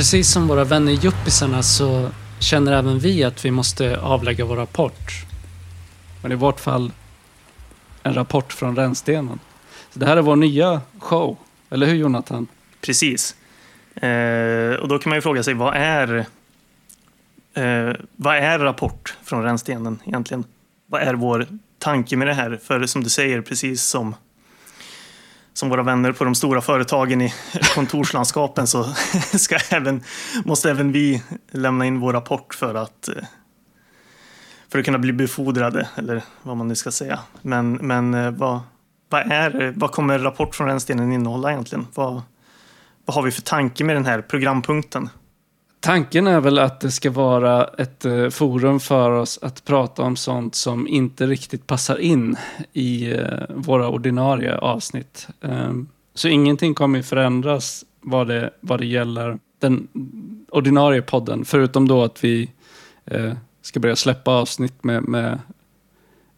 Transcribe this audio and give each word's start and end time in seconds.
Precis 0.00 0.30
som 0.30 0.48
våra 0.48 0.64
vänner 0.64 0.92
yuppisarna 1.04 1.62
så 1.62 2.10
känner 2.38 2.72
även 2.72 2.98
vi 2.98 3.24
att 3.24 3.44
vi 3.44 3.50
måste 3.50 4.00
avlägga 4.00 4.44
vår 4.44 4.56
rapport. 4.56 5.12
Men 6.22 6.32
i 6.32 6.34
vårt 6.34 6.60
fall 6.60 6.92
en 8.02 8.14
rapport 8.14 8.52
från 8.52 8.76
Rännstenen. 8.76 9.40
Så 9.90 9.98
det 9.98 10.06
här 10.06 10.16
är 10.16 10.22
vår 10.22 10.36
nya 10.36 10.80
show, 10.98 11.36
eller 11.70 11.86
hur 11.86 11.94
Jonathan? 11.94 12.46
Precis. 12.80 13.36
Eh, 13.94 14.74
och 14.74 14.88
då 14.88 14.98
kan 14.98 15.10
man 15.10 15.16
ju 15.16 15.22
fråga 15.22 15.42
sig, 15.42 15.54
vad 15.54 15.74
är, 15.74 16.18
eh, 17.54 17.96
vad 18.16 18.36
är 18.36 18.58
Rapport 18.58 19.16
från 19.24 19.42
Rännstenen 19.42 19.98
egentligen? 20.04 20.44
Vad 20.86 21.02
är 21.02 21.14
vår 21.14 21.46
tanke 21.78 22.16
med 22.16 22.28
det 22.28 22.34
här? 22.34 22.60
För 22.62 22.86
som 22.86 23.04
du 23.04 23.10
säger, 23.10 23.40
precis 23.42 23.82
som, 23.82 24.14
som 25.60 25.68
våra 25.68 25.82
vänner 25.82 26.12
på 26.12 26.24
de 26.24 26.34
stora 26.34 26.60
företagen 26.60 27.20
i 27.20 27.32
kontorslandskapen 27.74 28.66
så 28.66 28.84
ska 29.38 29.58
även, 29.70 30.02
måste 30.44 30.70
även 30.70 30.92
vi 30.92 31.22
lämna 31.50 31.86
in 31.86 32.00
vår 32.00 32.12
rapport 32.12 32.54
för 32.54 32.74
att, 32.74 33.08
eh, 33.08 33.14
för 34.68 34.78
att 34.78 34.84
kunna 34.84 34.98
bli 34.98 35.12
befordrade, 35.12 35.88
eller 35.94 36.22
vad 36.42 36.56
man 36.56 36.68
nu 36.68 36.74
ska 36.74 36.90
säga. 36.90 37.18
Men, 37.42 37.72
men 37.72 38.14
eh, 38.14 38.30
vad, 38.30 38.60
vad, 39.08 39.32
är, 39.32 39.72
vad 39.76 39.92
kommer 39.92 40.18
Rapport 40.18 40.54
från 40.54 40.66
Rännstenen 40.66 41.12
innehålla 41.12 41.50
egentligen? 41.50 41.86
Vad, 41.94 42.22
vad 43.04 43.14
har 43.14 43.22
vi 43.22 43.30
för 43.30 43.42
tanke 43.42 43.84
med 43.84 43.96
den 43.96 44.06
här 44.06 44.22
programpunkten? 44.22 45.08
Tanken 45.80 46.26
är 46.26 46.40
väl 46.40 46.58
att 46.58 46.80
det 46.80 46.90
ska 46.90 47.10
vara 47.10 47.64
ett 47.64 48.04
eh, 48.04 48.28
forum 48.28 48.80
för 48.80 49.10
oss 49.10 49.38
att 49.42 49.64
prata 49.64 50.02
om 50.02 50.16
sånt 50.16 50.54
som 50.54 50.88
inte 50.88 51.26
riktigt 51.26 51.66
passar 51.66 51.98
in 51.98 52.36
i 52.72 53.12
eh, 53.12 53.26
våra 53.48 53.88
ordinarie 53.88 54.56
avsnitt. 54.56 55.28
Ehm, 55.40 55.88
så 56.14 56.28
ingenting 56.28 56.74
kommer 56.74 57.02
förändras 57.02 57.84
vad 58.00 58.28
det, 58.28 58.50
vad 58.60 58.80
det 58.80 58.86
gäller 58.86 59.38
den 59.58 59.88
ordinarie 60.50 61.02
podden. 61.02 61.44
Förutom 61.44 61.88
då 61.88 62.02
att 62.02 62.24
vi 62.24 62.50
eh, 63.04 63.32
ska 63.62 63.80
börja 63.80 63.96
släppa 63.96 64.30
avsnitt 64.30 64.84
med, 64.84 65.08
med 65.08 65.38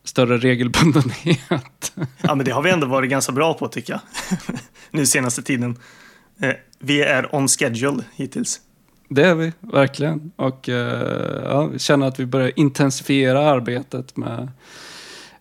större 0.04 0.38
regelbundenhet. 0.38 1.92
Ja, 2.22 2.34
men 2.34 2.46
det 2.46 2.52
har 2.52 2.62
vi 2.62 2.70
ändå 2.70 2.86
varit 2.86 3.10
ganska 3.10 3.32
bra 3.32 3.54
på 3.54 3.68
tycker 3.68 3.92
jag. 3.92 4.00
nu 4.90 5.06
senaste 5.06 5.42
tiden. 5.42 5.78
Vi 6.78 7.02
är 7.02 7.34
on 7.34 7.48
schedule 7.48 8.04
hittills. 8.14 8.60
Det 9.14 9.26
är 9.26 9.34
vi, 9.34 9.52
verkligen. 9.60 10.32
Och 10.36 10.68
eh, 10.68 11.42
ja, 11.44 11.64
vi 11.66 11.78
känner 11.78 12.06
att 12.06 12.20
vi 12.20 12.26
börjar 12.26 12.52
intensifiera 12.56 13.50
arbetet 13.50 14.16
med 14.16 14.48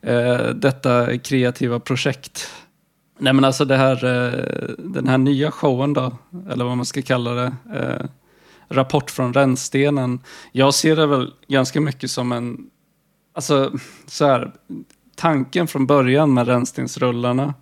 eh, 0.01 0.45
detta 0.55 1.17
kreativa 1.17 1.79
projekt. 1.79 2.51
Nej 3.19 3.33
men 3.33 3.45
alltså 3.45 3.65
det 3.65 3.77
här, 3.77 4.05
eh, 4.05 4.75
den 4.77 5.07
här 5.07 5.17
nya 5.17 5.51
showen 5.51 5.93
då, 5.93 6.17
eller 6.51 6.65
vad 6.65 6.77
man 6.77 6.85
ska 6.85 7.01
kalla 7.01 7.31
det. 7.31 7.53
Eh, 7.73 8.05
rapport 8.69 9.11
från 9.11 9.33
rännstenen. 9.33 10.19
Jag 10.51 10.73
ser 10.73 10.95
det 10.95 11.07
väl 11.07 11.33
ganska 11.47 11.81
mycket 11.81 12.11
som 12.11 12.31
en, 12.31 12.69
alltså 13.33 13.71
så 14.05 14.25
här, 14.25 14.51
tanken 15.15 15.67
från 15.67 15.87
början 15.87 16.33
med 16.33 16.47
rännstensrullarna 16.47 17.53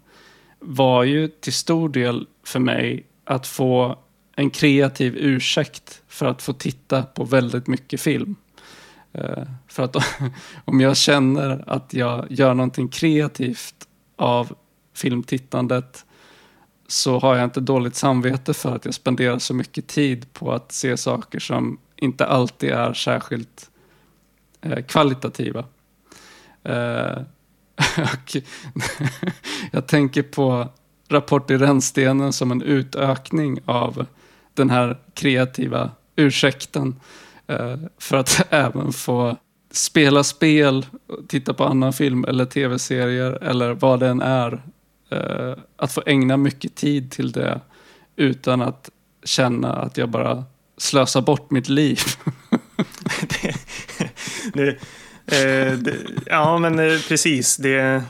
var 0.59 1.03
ju 1.03 1.27
till 1.27 1.53
stor 1.53 1.89
del 1.89 2.27
för 2.43 2.59
mig 2.59 3.05
att 3.25 3.47
få 3.47 3.99
en 4.39 4.49
kreativ 4.49 5.15
ursäkt 5.17 6.01
för 6.07 6.25
att 6.25 6.41
få 6.41 6.53
titta 6.53 7.03
på 7.03 7.23
väldigt 7.23 7.67
mycket 7.67 8.01
film. 8.01 8.35
Eh, 9.13 9.43
för 9.67 9.83
att 9.83 9.95
om 10.65 10.81
jag 10.81 10.97
känner 10.97 11.63
att 11.67 11.93
jag 11.93 12.25
gör 12.29 12.53
någonting 12.53 12.87
kreativt 12.87 13.87
av 14.15 14.55
filmtittandet 14.93 16.05
så 16.87 17.19
har 17.19 17.35
jag 17.35 17.43
inte 17.43 17.59
dåligt 17.59 17.95
samvete 17.95 18.53
för 18.53 18.75
att 18.75 18.85
jag 18.85 18.93
spenderar 18.93 19.39
så 19.39 19.53
mycket 19.53 19.87
tid 19.87 20.33
på 20.33 20.51
att 20.51 20.71
se 20.71 20.97
saker 20.97 21.39
som 21.39 21.77
inte 21.95 22.25
alltid 22.25 22.69
är 22.69 22.93
särskilt 22.93 23.69
eh, 24.61 24.83
kvalitativa. 24.83 25.65
Eh, 26.63 27.17
och 27.97 28.37
jag 29.71 29.87
tänker 29.87 30.23
på 30.23 30.67
Rapport 31.11 31.51
i 31.51 31.57
rännstenen 31.57 32.33
som 32.33 32.51
en 32.51 32.61
utökning 32.61 33.59
av 33.65 34.05
den 34.59 34.69
här 34.69 34.97
kreativa 35.13 35.91
ursäkten. 36.15 36.95
Eh, 37.47 37.75
för 37.97 38.17
att 38.17 38.47
även 38.53 38.93
få 38.93 39.37
spela 39.71 40.23
spel, 40.23 40.85
titta 41.27 41.53
på 41.53 41.63
annan 41.63 41.93
film 41.93 42.25
eller 42.25 42.45
tv-serier 42.45 43.31
eller 43.43 43.73
vad 43.73 43.99
det 43.99 44.07
än 44.07 44.21
är. 44.21 44.61
Eh, 45.09 45.57
att 45.75 45.91
få 45.91 46.03
ägna 46.05 46.37
mycket 46.37 46.75
tid 46.75 47.11
till 47.11 47.31
det 47.31 47.61
utan 48.15 48.61
att 48.61 48.89
känna 49.23 49.73
att 49.73 49.97
jag 49.97 50.09
bara 50.09 50.43
slösar 50.77 51.21
bort 51.21 51.51
mitt 51.51 51.69
liv. 51.69 51.99
det, 53.21 53.55
det, 54.53 54.69
eh, 55.25 55.73
det, 55.73 55.95
ja, 56.25 56.57
men 56.57 56.79
eh, 56.79 56.99
precis. 57.07 57.57
Det, 57.57 58.03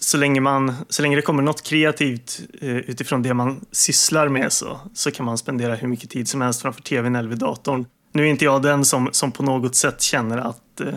så 0.00 0.16
länge, 0.16 0.40
man, 0.40 0.74
så 0.88 1.02
länge 1.02 1.16
det 1.16 1.22
kommer 1.22 1.42
något 1.42 1.62
kreativt 1.62 2.40
eh, 2.60 2.76
utifrån 2.76 3.22
det 3.22 3.34
man 3.34 3.64
sysslar 3.72 4.28
med 4.28 4.52
så, 4.52 4.80
så 4.94 5.10
kan 5.10 5.26
man 5.26 5.38
spendera 5.38 5.74
hur 5.74 5.88
mycket 5.88 6.10
tid 6.10 6.28
som 6.28 6.40
helst 6.40 6.62
framför 6.62 6.82
tvn 6.82 7.16
eller 7.16 7.28
vid 7.28 7.38
datorn. 7.38 7.86
Nu 8.12 8.22
är 8.22 8.26
inte 8.26 8.44
jag 8.44 8.62
den 8.62 8.84
som, 8.84 9.08
som 9.12 9.32
på 9.32 9.42
något 9.42 9.76
sätt 9.76 10.02
känner 10.02 10.38
att 10.38 10.80
eh, 10.80 10.94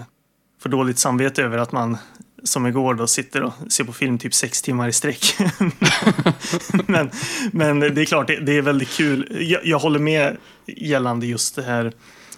får 0.62 0.70
dåligt 0.70 1.00
samvete 1.00 1.44
över 1.44 1.58
att 1.58 1.72
man 1.72 1.98
som 2.44 2.68
igår 2.68 2.94
då 2.94 3.08
sitter 3.08 3.44
och 3.44 3.54
ser 3.68 3.84
på 3.84 3.94
film 3.94 4.18
typ 4.18 4.34
sex 4.34 4.62
timmar 4.62 4.88
i 4.88 4.94
sträck. 4.94 5.36
men, 6.88 7.12
men 7.52 7.80
det 7.80 8.02
är 8.02 8.06
klart, 8.06 8.28
det, 8.28 8.40
det 8.40 8.58
är 8.58 8.62
väldigt 8.62 8.90
kul. 8.90 9.38
Jag, 9.40 9.66
jag, 9.66 9.80
håller 9.80 10.00
med 10.00 10.38
gällande 10.68 11.26
just 11.26 11.56
det 11.56 11.64
här. 11.64 11.94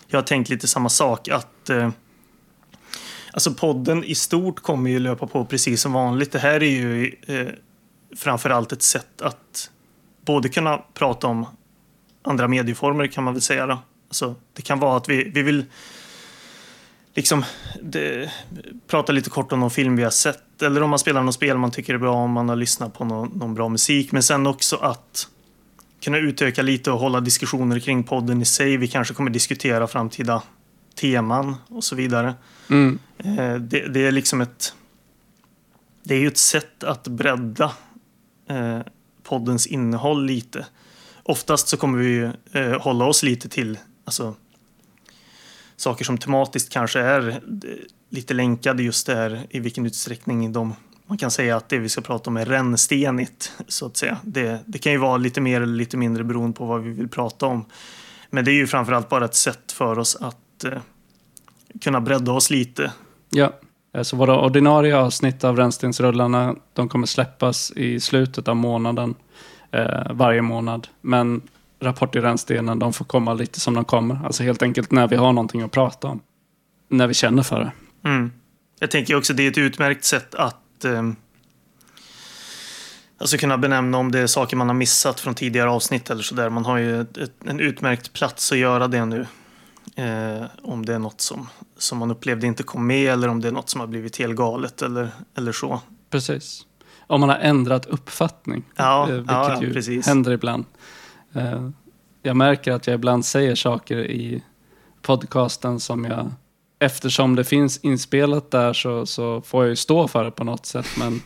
Jag 0.07 0.17
har 0.17 0.23
tänkt 0.23 0.49
lite 0.49 0.67
samma 0.67 0.89
sak. 0.89 1.27
att 1.27 1.69
eh, 1.69 1.89
Alltså 3.35 3.53
podden 3.53 4.03
i 4.03 4.15
stort 4.15 4.59
kommer 4.59 4.89
ju 4.89 4.99
löpa 4.99 5.27
på 5.27 5.45
precis 5.45 5.81
som 5.81 5.93
vanligt. 5.93 6.31
Det 6.31 6.39
här 6.39 6.63
är 6.63 6.69
ju 6.69 7.15
eh, 7.27 7.47
framförallt 8.15 8.71
ett 8.71 8.81
sätt 8.81 9.21
att 9.21 9.69
både 10.25 10.49
kunna 10.49 10.77
prata 10.93 11.27
om 11.27 11.45
andra 12.23 12.47
medieformer 12.47 13.07
kan 13.07 13.23
man 13.23 13.33
väl 13.33 13.41
säga. 13.41 13.65
Då. 13.65 13.79
Alltså, 14.07 14.35
det 14.53 14.61
kan 14.61 14.79
vara 14.79 14.97
att 14.97 15.09
vi, 15.09 15.23
vi 15.29 15.41
vill 15.41 15.65
liksom 17.13 17.45
det, 17.81 18.31
prata 18.87 19.11
lite 19.11 19.29
kort 19.29 19.51
om 19.51 19.59
någon 19.59 19.71
film 19.71 19.95
vi 19.95 20.03
har 20.03 20.11
sett 20.11 20.61
eller 20.61 20.83
om 20.83 20.89
man 20.89 20.99
spelar 20.99 21.23
något 21.23 21.35
spel 21.35 21.57
man 21.57 21.71
tycker 21.71 21.93
är 21.93 21.97
bra, 21.97 22.15
om 22.15 22.31
man 22.31 22.49
har 22.49 22.55
lyssnat 22.55 22.93
på 22.93 23.05
någon, 23.05 23.27
någon 23.27 23.53
bra 23.53 23.69
musik. 23.69 24.11
Men 24.11 24.23
sen 24.23 24.47
också 24.47 24.75
att 24.75 25.27
kunna 26.01 26.17
utöka 26.17 26.61
lite 26.61 26.91
och 26.91 26.99
hålla 26.99 27.19
diskussioner 27.19 27.79
kring 27.79 28.03
podden 28.03 28.41
i 28.41 28.45
sig. 28.45 28.77
Vi 28.77 28.87
kanske 28.87 29.13
kommer 29.13 29.31
diskutera 29.31 29.87
framtida 29.87 30.41
teman 30.95 31.55
och 31.67 31.83
så 31.83 31.95
vidare. 31.95 32.35
Mm. 32.69 32.99
Eh, 33.17 33.55
det, 33.55 33.87
det, 33.87 34.07
är 34.07 34.11
liksom 34.11 34.41
ett... 34.41 34.73
Det 36.03 36.15
är 36.15 36.19
ju 36.19 36.27
ett 36.27 36.37
sätt 36.37 36.83
att 36.83 37.07
bredda 37.07 37.71
eh, 38.47 38.79
poddens 39.23 39.67
innehåll 39.67 40.25
lite. 40.25 40.65
Oftast 41.23 41.67
så 41.67 41.77
kommer 41.77 41.97
vi 41.97 42.07
ju 42.07 42.31
eh, 42.51 42.81
hålla 42.81 43.05
oss 43.05 43.23
lite 43.23 43.49
till 43.49 43.79
alltså, 44.05 44.35
saker 45.75 46.05
som 46.05 46.17
tematiskt 46.17 46.73
kanske 46.73 46.99
är 46.99 47.29
eh, 47.29 47.37
lite 48.09 48.33
länkade 48.33 48.83
just 48.83 49.07
där 49.07 49.47
i 49.49 49.59
vilken 49.59 49.85
utsträckning 49.85 50.53
de 50.53 50.75
man 51.07 51.17
kan 51.17 51.31
säga 51.31 51.55
att 51.55 51.69
det 51.69 51.77
vi 51.77 51.89
ska 51.89 52.01
prata 52.01 52.29
om 52.29 52.37
är 52.37 52.45
rännstenigt, 52.45 53.51
så 53.67 53.85
att 53.85 53.97
säga. 53.97 54.17
Det, 54.23 54.59
det 54.65 54.77
kan 54.77 54.91
ju 54.91 54.97
vara 54.97 55.17
lite 55.17 55.41
mer 55.41 55.61
eller 55.61 55.75
lite 55.75 55.97
mindre 55.97 56.23
beroende 56.23 56.57
på 56.57 56.65
vad 56.65 56.81
vi 56.81 56.91
vill 56.91 57.07
prata 57.07 57.45
om. 57.45 57.65
Men 58.29 58.45
det 58.45 58.51
är 58.51 58.53
ju 58.53 58.67
framförallt 58.67 59.09
bara 59.09 59.25
ett 59.25 59.35
sätt 59.35 59.71
för 59.71 59.99
oss 59.99 60.15
att 60.15 60.37
eh, 60.63 60.81
kunna 61.81 62.01
bredda 62.01 62.31
oss 62.31 62.49
lite. 62.49 62.91
Ja, 63.29 63.53
så 64.03 64.17
våra 64.17 64.39
ordinarie 64.41 64.97
avsnitt 64.97 65.43
av 65.43 65.57
Rännstensrullarna, 65.57 66.55
de 66.73 66.89
kommer 66.89 67.07
släppas 67.07 67.71
i 67.71 67.99
slutet 67.99 68.47
av 68.47 68.55
månaden, 68.55 69.15
eh, 69.71 70.11
varje 70.11 70.41
månad. 70.41 70.87
Men 71.01 71.41
Rapport 71.79 72.15
i 72.15 72.19
Rännstenen, 72.19 72.79
de 72.79 72.93
får 72.93 73.05
komma 73.05 73.33
lite 73.33 73.59
som 73.59 73.73
de 73.73 73.85
kommer. 73.85 74.25
Alltså 74.25 74.43
helt 74.43 74.61
enkelt 74.61 74.91
när 74.91 75.07
vi 75.07 75.15
har 75.15 75.33
någonting 75.33 75.61
att 75.61 75.71
prata 75.71 76.07
om. 76.07 76.19
När 76.89 77.07
vi 77.07 77.13
känner 77.13 77.43
för 77.43 77.59
det. 77.59 77.71
Mm. 78.09 78.31
Jag 78.79 78.91
tänker 78.91 79.15
också 79.15 79.33
att 79.33 79.37
det 79.37 79.43
är 79.43 79.51
ett 79.51 79.57
utmärkt 79.57 80.03
sätt 80.03 80.35
att 80.35 80.85
eh, 80.85 81.11
alltså 83.17 83.37
kunna 83.37 83.57
benämna 83.57 83.97
om 83.97 84.11
det 84.11 84.19
är 84.19 84.27
saker 84.27 84.57
man 84.57 84.67
har 84.67 84.75
missat 84.75 85.19
från 85.19 85.35
tidigare 85.35 85.69
avsnitt 85.69 86.09
eller 86.09 86.23
sådär. 86.23 86.49
Man 86.49 86.65
har 86.65 86.77
ju 86.77 87.01
ett, 87.01 87.17
en 87.45 87.59
utmärkt 87.59 88.13
plats 88.13 88.51
att 88.51 88.57
göra 88.57 88.87
det 88.87 89.05
nu. 89.05 89.25
Eh, 89.95 90.45
om 90.61 90.85
det 90.85 90.93
är 90.93 90.99
något 90.99 91.21
som, 91.21 91.49
som 91.77 91.97
man 91.97 92.11
upplevde 92.11 92.47
inte 92.47 92.63
kom 92.63 92.87
med 92.87 93.13
eller 93.13 93.27
om 93.27 93.41
det 93.41 93.47
är 93.47 93.51
något 93.51 93.69
som 93.69 93.79
har 93.81 93.87
blivit 93.87 94.17
helt 94.17 94.35
galet 94.35 94.81
eller, 94.81 95.09
eller 95.37 95.51
så. 95.51 95.81
Precis. 96.09 96.65
Om 97.07 97.19
man 97.19 97.29
har 97.29 97.37
ändrat 97.37 97.85
uppfattning, 97.85 98.63
ja, 98.75 99.09
eh, 99.09 99.15
vilket 99.15 99.31
ja, 99.31 99.61
ju 99.61 99.73
precis. 99.73 100.07
händer 100.07 100.31
ibland. 100.31 100.65
Eh, 101.33 101.69
jag 102.21 102.35
märker 102.35 102.71
att 102.71 102.87
jag 102.87 102.93
ibland 102.93 103.25
säger 103.25 103.55
saker 103.55 103.97
i 103.97 104.43
podcasten 105.01 105.79
som 105.79 106.05
jag, 106.05 106.31
eftersom 106.79 107.35
det 107.35 107.43
finns 107.43 107.77
inspelat 107.77 108.51
där 108.51 108.73
så, 108.73 109.05
så 109.05 109.41
får 109.41 109.63
jag 109.63 109.69
ju 109.69 109.75
stå 109.75 110.07
för 110.07 110.23
det 110.23 110.31
på 110.31 110.43
något 110.43 110.65
sätt. 110.65 110.87
Men 110.97 111.21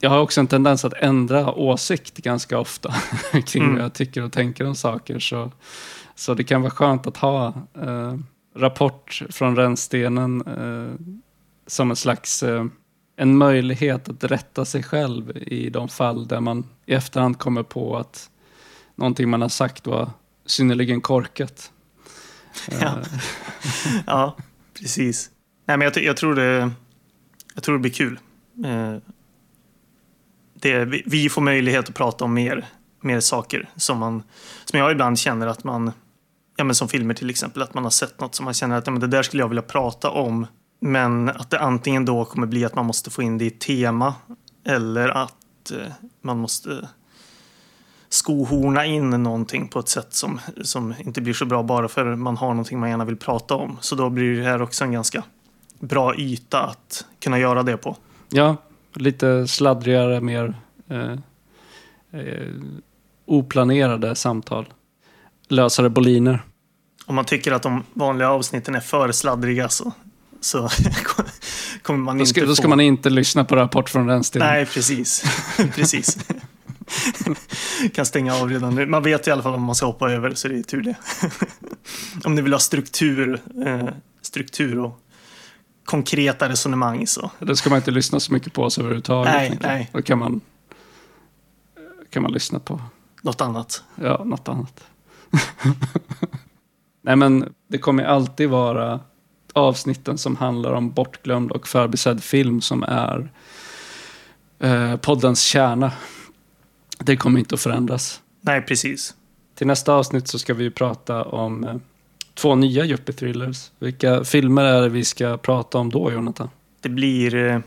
jag 0.00 0.10
har 0.10 0.18
också 0.18 0.40
en 0.40 0.46
tendens 0.46 0.84
att 0.84 0.92
ändra 0.92 1.52
åsikt 1.52 2.16
ganska 2.16 2.58
ofta 2.58 2.94
kring 3.46 3.62
Mm. 3.62 3.74
vad 3.74 3.84
jag 3.84 3.92
tycker 3.94 4.22
och 4.22 4.32
tänker 4.32 4.66
om 4.66 4.74
saker. 4.74 5.18
Så, 5.18 5.52
så 6.18 6.34
det 6.34 6.44
kan 6.44 6.62
vara 6.62 6.70
skönt 6.70 7.06
att 7.06 7.16
ha 7.16 7.46
eh, 7.74 8.14
rapport 8.56 9.22
från 9.30 9.56
rännstenen 9.56 10.42
eh, 10.46 11.16
som 11.66 11.90
en 11.90 11.96
slags 11.96 12.42
eh, 12.42 12.64
en 13.16 13.36
möjlighet 13.38 14.08
att 14.08 14.24
rätta 14.24 14.64
sig 14.64 14.82
själv 14.82 15.36
i 15.36 15.70
de 15.70 15.88
fall 15.88 16.28
där 16.28 16.40
man 16.40 16.66
i 16.86 16.94
efterhand 16.94 17.38
kommer 17.38 17.62
på 17.62 17.96
att 17.96 18.30
någonting 18.94 19.28
man 19.28 19.42
har 19.42 19.48
sagt 19.48 19.86
var 19.86 20.10
synnerligen 20.46 21.00
korkat. 21.00 21.72
Ja. 22.70 22.76
Eh, 22.86 22.96
Ja, 24.06 24.36
precis. 24.78 25.30
Nej, 25.66 25.76
men 25.76 25.84
jag, 25.84 26.04
jag, 26.04 26.16
tror 26.16 26.34
det, 26.34 26.70
jag 27.54 27.62
tror 27.64 27.74
det 27.74 27.80
blir 27.80 27.92
kul. 27.92 28.18
Eh, 28.64 28.96
det, 30.54 30.84
vi, 30.84 31.02
vi 31.06 31.28
får 31.28 31.42
möjlighet 31.42 31.88
att 31.88 31.94
prata 31.94 32.24
om 32.24 32.34
mer, 32.34 32.66
mer 33.00 33.20
saker 33.20 33.68
som, 33.76 33.98
man, 33.98 34.22
som 34.64 34.78
jag 34.78 34.92
ibland 34.92 35.18
känner 35.18 35.46
att 35.46 35.64
man, 35.64 35.92
ja, 36.56 36.64
men 36.64 36.74
som 36.74 36.88
filmer 36.88 37.14
till 37.14 37.30
exempel, 37.30 37.62
att 37.62 37.74
man 37.74 37.84
har 37.84 37.90
sett 37.90 38.20
något 38.20 38.34
som 38.34 38.44
man 38.44 38.54
känner 38.54 38.76
att 38.76 38.86
ja, 38.86 38.90
men 38.92 39.00
det 39.00 39.06
där 39.06 39.22
skulle 39.22 39.42
jag 39.42 39.48
vilja 39.48 39.62
prata 39.62 40.10
om. 40.10 40.46
Men 40.80 41.28
att 41.28 41.50
det 41.50 41.60
antingen 41.60 42.04
då 42.04 42.24
kommer 42.24 42.46
bli 42.46 42.64
att 42.64 42.74
man 42.74 42.86
måste 42.86 43.10
få 43.10 43.22
in 43.22 43.38
det 43.38 43.44
i 43.44 43.50
tema 43.50 44.14
eller 44.64 45.08
att 45.08 45.70
eh, 45.70 45.92
man 46.22 46.38
måste 46.38 46.88
skohorna 48.08 48.86
in 48.86 49.10
någonting 49.10 49.68
på 49.68 49.78
ett 49.78 49.88
sätt 49.88 50.14
som, 50.14 50.40
som 50.62 50.94
inte 50.98 51.20
blir 51.20 51.34
så 51.34 51.44
bra 51.44 51.62
bara 51.62 51.88
för 51.88 52.14
man 52.14 52.36
har 52.36 52.48
någonting 52.48 52.80
man 52.80 52.90
gärna 52.90 53.04
vill 53.04 53.16
prata 53.16 53.54
om. 53.54 53.78
Så 53.80 53.94
då 53.94 54.10
blir 54.10 54.36
det 54.36 54.44
här 54.44 54.62
också 54.62 54.84
en 54.84 54.92
ganska 54.92 55.22
bra 55.78 56.16
yta 56.16 56.62
att 56.62 57.04
kunna 57.20 57.38
göra 57.38 57.62
det 57.62 57.76
på. 57.76 57.96
Ja, 58.28 58.56
lite 58.94 59.48
sladdrigare, 59.48 60.20
mer 60.20 60.54
eh, 60.88 61.12
eh, 62.20 62.52
oplanerade 63.24 64.14
samtal. 64.14 64.66
Lösare 65.48 65.90
boliner. 65.90 66.42
Om 67.06 67.14
man 67.14 67.24
tycker 67.24 67.52
att 67.52 67.62
de 67.62 67.84
vanliga 67.94 68.30
avsnitten 68.30 68.74
är 68.74 68.80
för 68.80 69.12
sladdriga 69.12 69.68
så, 69.68 69.92
så 70.40 70.68
kommer 71.82 71.98
man 71.98 72.16
Då 72.16 72.20
inte 72.20 72.30
ska, 72.30 72.44
då 72.46 72.54
ska 72.54 72.62
få... 72.62 72.68
man 72.68 72.80
inte 72.80 73.10
lyssna 73.10 73.44
på 73.44 73.56
Rapport 73.56 73.90
från 73.90 74.08
Rännstenen. 74.08 74.48
Nej, 74.48 74.66
precis. 74.66 75.24
precis. 75.74 76.18
kan 77.94 78.06
stänga 78.06 78.34
av 78.34 78.50
redan 78.50 78.74
nu. 78.74 78.86
Man 78.86 79.02
vet 79.02 79.28
i 79.28 79.30
alla 79.30 79.42
fall 79.42 79.54
om 79.54 79.62
man 79.62 79.74
ska 79.74 79.86
hoppa 79.86 80.10
över, 80.10 80.34
så 80.34 80.48
det 80.48 80.58
är 80.58 80.62
tur 80.62 80.82
det. 80.82 80.96
om 82.24 82.34
ni 82.34 82.42
vill 82.42 82.52
ha 82.52 82.60
struktur, 82.60 83.40
eh, 83.66 83.88
struktur 84.22 84.78
och 84.78 85.00
konkreta 85.84 86.48
resonemang 86.48 87.06
så 87.06 87.30
Då 87.38 87.56
ska 87.56 87.70
man 87.70 87.76
inte 87.76 87.90
lyssna 87.90 88.20
så 88.20 88.32
mycket 88.32 88.52
på 88.52 88.62
oss 88.62 88.78
överhuvudtaget. 88.78 89.34
Nej, 89.34 89.58
nej. 89.62 89.90
Då 89.92 90.02
kan 90.02 90.18
man, 90.18 90.40
kan 92.10 92.22
man 92.22 92.32
lyssna 92.32 92.58
på 92.58 92.80
något 93.22 93.40
annat. 93.40 93.82
ja, 93.94 94.24
något 94.24 94.48
annat. 94.48 94.84
nej, 97.02 97.16
men 97.16 97.52
det 97.68 97.78
kommer 97.78 98.04
alltid 98.04 98.48
vara 98.48 99.00
avsnitten 99.52 100.18
som 100.18 100.36
handlar 100.36 100.72
om 100.72 100.90
bortglömd 100.90 101.52
och 101.52 101.68
förbisedd 101.68 102.22
film 102.22 102.60
som 102.60 102.82
är 102.82 103.30
eh, 104.58 104.96
poddens 104.96 105.40
kärna. 105.40 105.92
Det 106.98 107.16
kommer 107.16 107.38
inte 107.38 107.54
att 107.54 107.60
förändras. 107.60 108.20
Nej, 108.40 108.62
precis. 108.62 109.14
Till 109.54 109.66
nästa 109.66 109.92
avsnitt 109.92 110.28
så 110.28 110.38
ska 110.38 110.54
vi 110.54 110.70
prata 110.70 111.24
om 111.24 111.64
eh, 111.64 111.76
två 112.34 112.54
nya 112.54 112.84
yuppie-thrillers. 112.84 113.70
Vilka 113.78 114.24
filmer 114.24 114.64
är 114.64 114.82
det 114.82 114.88
vi 114.88 115.04
ska 115.04 115.36
prata 115.36 115.78
om 115.78 115.90
då, 115.90 116.12
Jonathan? 116.12 116.50
Det 116.80 116.88
blir 116.88 117.34
eh, 117.34 117.60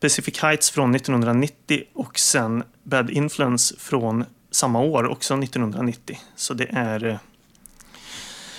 Pacific 0.00 0.38
Heights 0.38 0.70
från 0.70 0.94
1990 0.94 1.82
och 1.94 2.18
sen 2.18 2.62
Bad 2.82 3.10
Influence 3.10 3.74
från 3.78 4.24
samma 4.56 4.80
år, 4.80 5.08
också 5.08 5.34
1990. 5.34 6.18
Så 6.36 6.54
det 6.54 6.68
är 6.70 7.04
eh, 7.06 7.16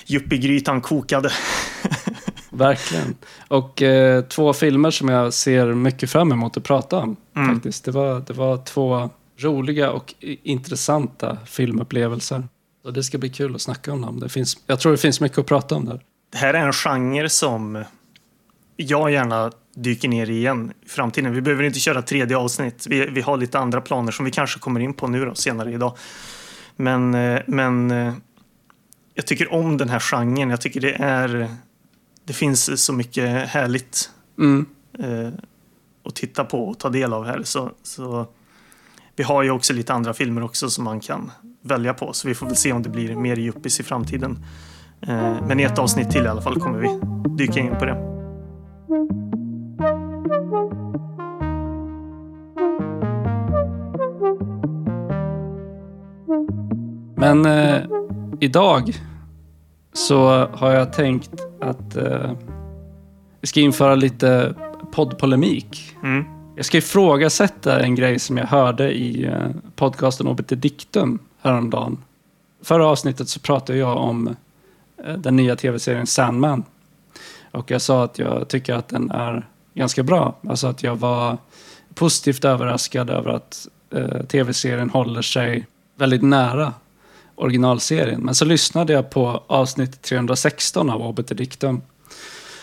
yuppie-grytan 0.08 0.82
kokade. 0.82 1.32
Verkligen. 2.50 3.16
Och 3.48 3.82
eh, 3.82 4.22
två 4.22 4.54
filmer 4.54 4.92
som 4.92 5.10
jag 5.10 5.34
ser 5.34 5.74
mycket 5.74 6.10
fram 6.10 6.32
emot 6.32 6.58
att 6.58 6.64
prata 6.64 6.98
om. 6.98 7.16
Mm. 7.36 7.56
Faktiskt. 7.56 7.86
Det, 7.86 7.92
var, 7.92 8.20
det 8.28 8.34
var 8.34 8.58
två 8.58 9.10
roliga 9.38 9.92
och 9.92 10.14
intressanta 10.44 11.38
filmupplevelser. 11.46 12.48
Så 12.84 12.92
det 12.92 13.04
ska 13.04 13.18
bli 13.18 13.30
kul 13.30 13.56
att 13.56 13.62
snacka 13.62 13.94
om 13.94 14.02
dem. 14.02 14.20
Det 14.20 14.30
finns, 14.30 14.58
jag 14.68 14.80
tror 14.80 14.92
det 14.92 14.98
finns 14.98 15.22
mycket 15.22 15.38
att 15.38 15.46
prata 15.46 15.76
om 15.76 15.86
där. 15.86 16.02
Det 16.32 16.38
här 16.38 16.54
är 16.54 16.66
en 16.66 16.74
genre 16.74 17.30
som 17.30 17.84
jag 18.78 19.12
gärna 19.12 19.52
dyker 19.76 20.08
ner 20.08 20.30
igen 20.30 20.74
i 20.86 20.90
framtiden. 20.90 21.34
Vi 21.34 21.42
behöver 21.42 21.64
inte 21.64 21.80
köra 21.80 22.02
tredje 22.02 22.38
avsnitt. 22.38 22.88
Vi, 22.90 23.06
vi 23.06 23.22
har 23.22 23.38
lite 23.38 23.60
andra 23.60 23.82
planer 23.82 24.12
som 24.12 24.26
vi 24.26 24.32
kanske 24.32 24.60
kommer 24.60 24.80
in 24.80 24.94
på 24.94 25.08
nu 25.08 25.26
då, 25.26 25.36
senare 25.36 25.72
idag. 25.72 25.98
Men, 26.76 27.14
eh, 27.14 27.42
men 27.48 27.92
eh, 27.92 28.14
jag 29.14 29.28
tycker 29.28 29.54
om 29.54 29.78
den 29.78 29.90
här 29.90 30.00
genren. 30.00 30.50
Jag 30.50 30.62
tycker 30.62 30.82
det 30.82 30.94
är... 30.94 31.48
Det 32.26 32.34
finns 32.34 32.86
så 32.86 32.94
mycket 32.94 33.50
härligt 33.50 34.10
Mm. 34.40 34.66
eh, 35.00 35.30
att 36.06 36.16
titta 36.16 36.44
på 36.44 36.70
och 36.70 36.80
ta 36.80 36.90
del 36.90 37.14
av 37.14 37.26
här. 37.26 37.44
Så, 37.44 37.72
så 37.84 38.28
vi 39.16 39.24
har 39.24 39.44
ju 39.44 39.52
också 39.52 39.74
lite 39.74 39.94
andra 39.94 40.14
filmer 40.14 40.44
också 40.44 40.70
som 40.70 40.84
man 40.84 41.00
kan 41.00 41.32
välja 41.62 41.94
på. 41.94 42.14
Så 42.14 42.28
vi 42.28 42.36
får 42.36 42.46
väl 42.46 42.56
se 42.56 42.72
om 42.72 42.84
det 42.84 42.90
blir 42.90 43.16
mer 43.16 43.40
yuppies 43.40 43.80
i 43.80 43.84
framtiden. 43.84 44.46
Men 45.48 45.60
i 45.60 45.64
ett 45.64 45.80
avsnitt 45.80 46.12
till 46.12 46.26
i 46.26 46.28
alla 46.28 46.42
fall 46.42 46.60
kommer 46.60 46.80
vi 46.80 47.00
dyka 47.38 47.60
in 47.60 47.76
på 47.80 47.86
det. 47.86 48.17
Men 48.90 48.98
eh, 57.46 57.84
idag 58.40 58.94
så 59.94 60.48
har 60.54 60.72
jag 60.72 60.94
tänkt 60.94 61.32
att 61.62 61.96
eh, 61.96 62.32
ska 63.44 63.60
införa 63.60 63.96
lite 63.96 64.56
poddpolemik. 64.92 65.96
Mm. 66.04 66.24
Jag 66.56 66.66
ska 66.66 66.78
ifrågasätta 66.78 67.80
en 67.80 67.96
grej 67.96 68.20
som 68.20 68.38
jag 68.38 68.46
hörde 68.46 68.92
i 68.92 69.26
eh, 69.26 69.48
podcasten 69.76 70.28
Obiter 70.28 70.56
Dictum 70.56 71.20
häromdagen. 71.42 71.98
Förra 72.64 72.88
avsnittet 72.88 73.30
så 73.30 73.40
pratade 73.40 73.80
jag 73.80 73.98
om 73.98 74.36
eh, 75.06 75.14
den 75.14 75.36
nya 75.36 75.56
tv-serien 75.56 76.08
Sandman. 76.08 76.64
Och 77.58 77.72
jag 77.72 77.82
sa 77.82 78.04
att 78.04 78.20
jag 78.20 78.48
tycker 78.48 78.74
att 78.74 78.88
den 78.88 79.12
är 79.12 79.48
ganska 79.74 80.04
bra. 80.04 80.36
Alltså 80.50 80.68
att 80.68 80.84
jag 80.84 80.96
var 80.96 81.38
positivt 81.96 82.46
överraskad 82.46 83.10
över 83.10 83.32
att 83.32 83.68
eh, 83.94 84.26
tv-serien 84.28 84.90
håller 84.90 85.22
sig 85.22 85.68
väldigt 85.96 86.24
nära 86.24 86.74
originalserien. 87.36 88.22
Men 88.22 88.36
så 88.36 88.46
lyssnade 88.46 88.94
jag 88.94 89.10
på 89.10 89.44
avsnitt 89.48 90.02
316 90.02 90.90
av 90.90 91.02
Obet 91.02 91.38
Dictum 91.38 91.82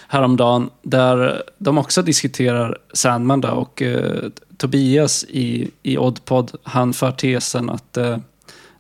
häromdagen 0.08 0.70
där 0.82 1.42
de 1.58 1.78
också 1.78 2.02
diskuterar 2.02 2.78
Sandman 2.92 3.40
då, 3.40 3.48
och 3.48 3.82
eh, 3.82 4.22
Tobias 4.56 5.24
i, 5.28 5.70
i 5.82 5.98
Oddpod 5.98 6.52
han 6.62 6.92
för 6.92 7.12
tesen 7.12 7.70
att 7.70 7.96
eh, 7.96 8.18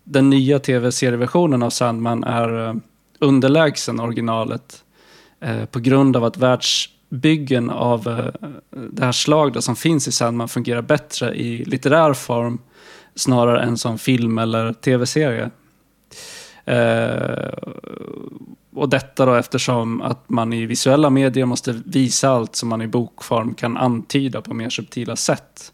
den 0.04 0.30
nya 0.30 0.58
tv-serieversionen 0.58 1.62
av 1.62 1.70
Sandman 1.70 2.24
är 2.24 2.68
eh, 2.68 2.74
underlägsen 3.18 4.00
originalet 4.00 4.83
Eh, 5.44 5.64
på 5.64 5.80
grund 5.80 6.16
av 6.16 6.24
att 6.24 6.36
världsbyggen 6.36 7.70
av 7.70 8.08
eh, 8.08 8.50
det 8.70 9.04
här 9.04 9.12
slaget 9.12 9.64
som 9.64 9.76
finns 9.76 10.08
i 10.08 10.12
Sandman 10.12 10.48
fungerar 10.48 10.82
bättre 10.82 11.34
i 11.34 11.64
litterär 11.64 12.12
form 12.12 12.58
snarare 13.14 13.62
än 13.62 13.76
som 13.76 13.98
film 13.98 14.38
eller 14.38 14.72
tv-serie. 14.72 15.50
Eh, 16.64 17.52
och 18.74 18.88
detta 18.88 19.26
då 19.26 19.34
eftersom 19.34 20.02
att 20.02 20.28
man 20.28 20.52
i 20.52 20.66
visuella 20.66 21.10
medier 21.10 21.44
måste 21.44 21.82
visa 21.86 22.28
allt 22.28 22.56
som 22.56 22.68
man 22.68 22.82
i 22.82 22.86
bokform 22.86 23.54
kan 23.54 23.76
antyda 23.76 24.42
på 24.42 24.54
mer 24.54 24.70
subtila 24.70 25.16
sätt. 25.16 25.72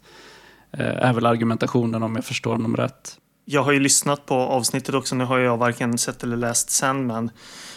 Är 0.73 1.13
väl 1.13 1.25
argumentationen 1.25 2.03
om 2.03 2.15
jag 2.15 2.25
förstår 2.25 2.57
dem 2.57 2.77
rätt. 2.77 3.17
Jag 3.45 3.63
har 3.63 3.71
ju 3.71 3.79
lyssnat 3.79 4.25
på 4.25 4.33
avsnittet 4.35 4.95
också. 4.95 5.15
Nu 5.15 5.25
har 5.25 5.39
jag 5.39 5.57
varken 5.57 5.97
sett 5.97 6.23
eller 6.23 6.37
läst 6.37 6.69
Sandman. 6.69 7.31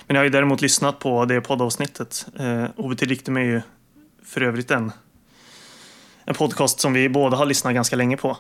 Men 0.06 0.14
jag 0.14 0.20
har 0.20 0.25
ju 0.25 0.30
däremot 0.30 0.61
lyssnat 0.61 0.99
på 0.99 1.25
det 1.25 1.40
poddavsnittet. 1.40 2.26
Eh, 2.38 2.64
OBT 2.76 3.02
är 3.02 3.38
ju 3.38 3.62
för 4.25 4.40
övrigt 4.40 4.70
en, 4.70 4.92
en 6.25 6.34
podcast 6.34 6.80
som 6.80 6.92
vi 6.92 7.08
båda 7.08 7.37
har 7.37 7.46
lyssnat 7.46 7.75
ganska 7.75 7.96
länge 7.96 8.16
på. 8.16 8.37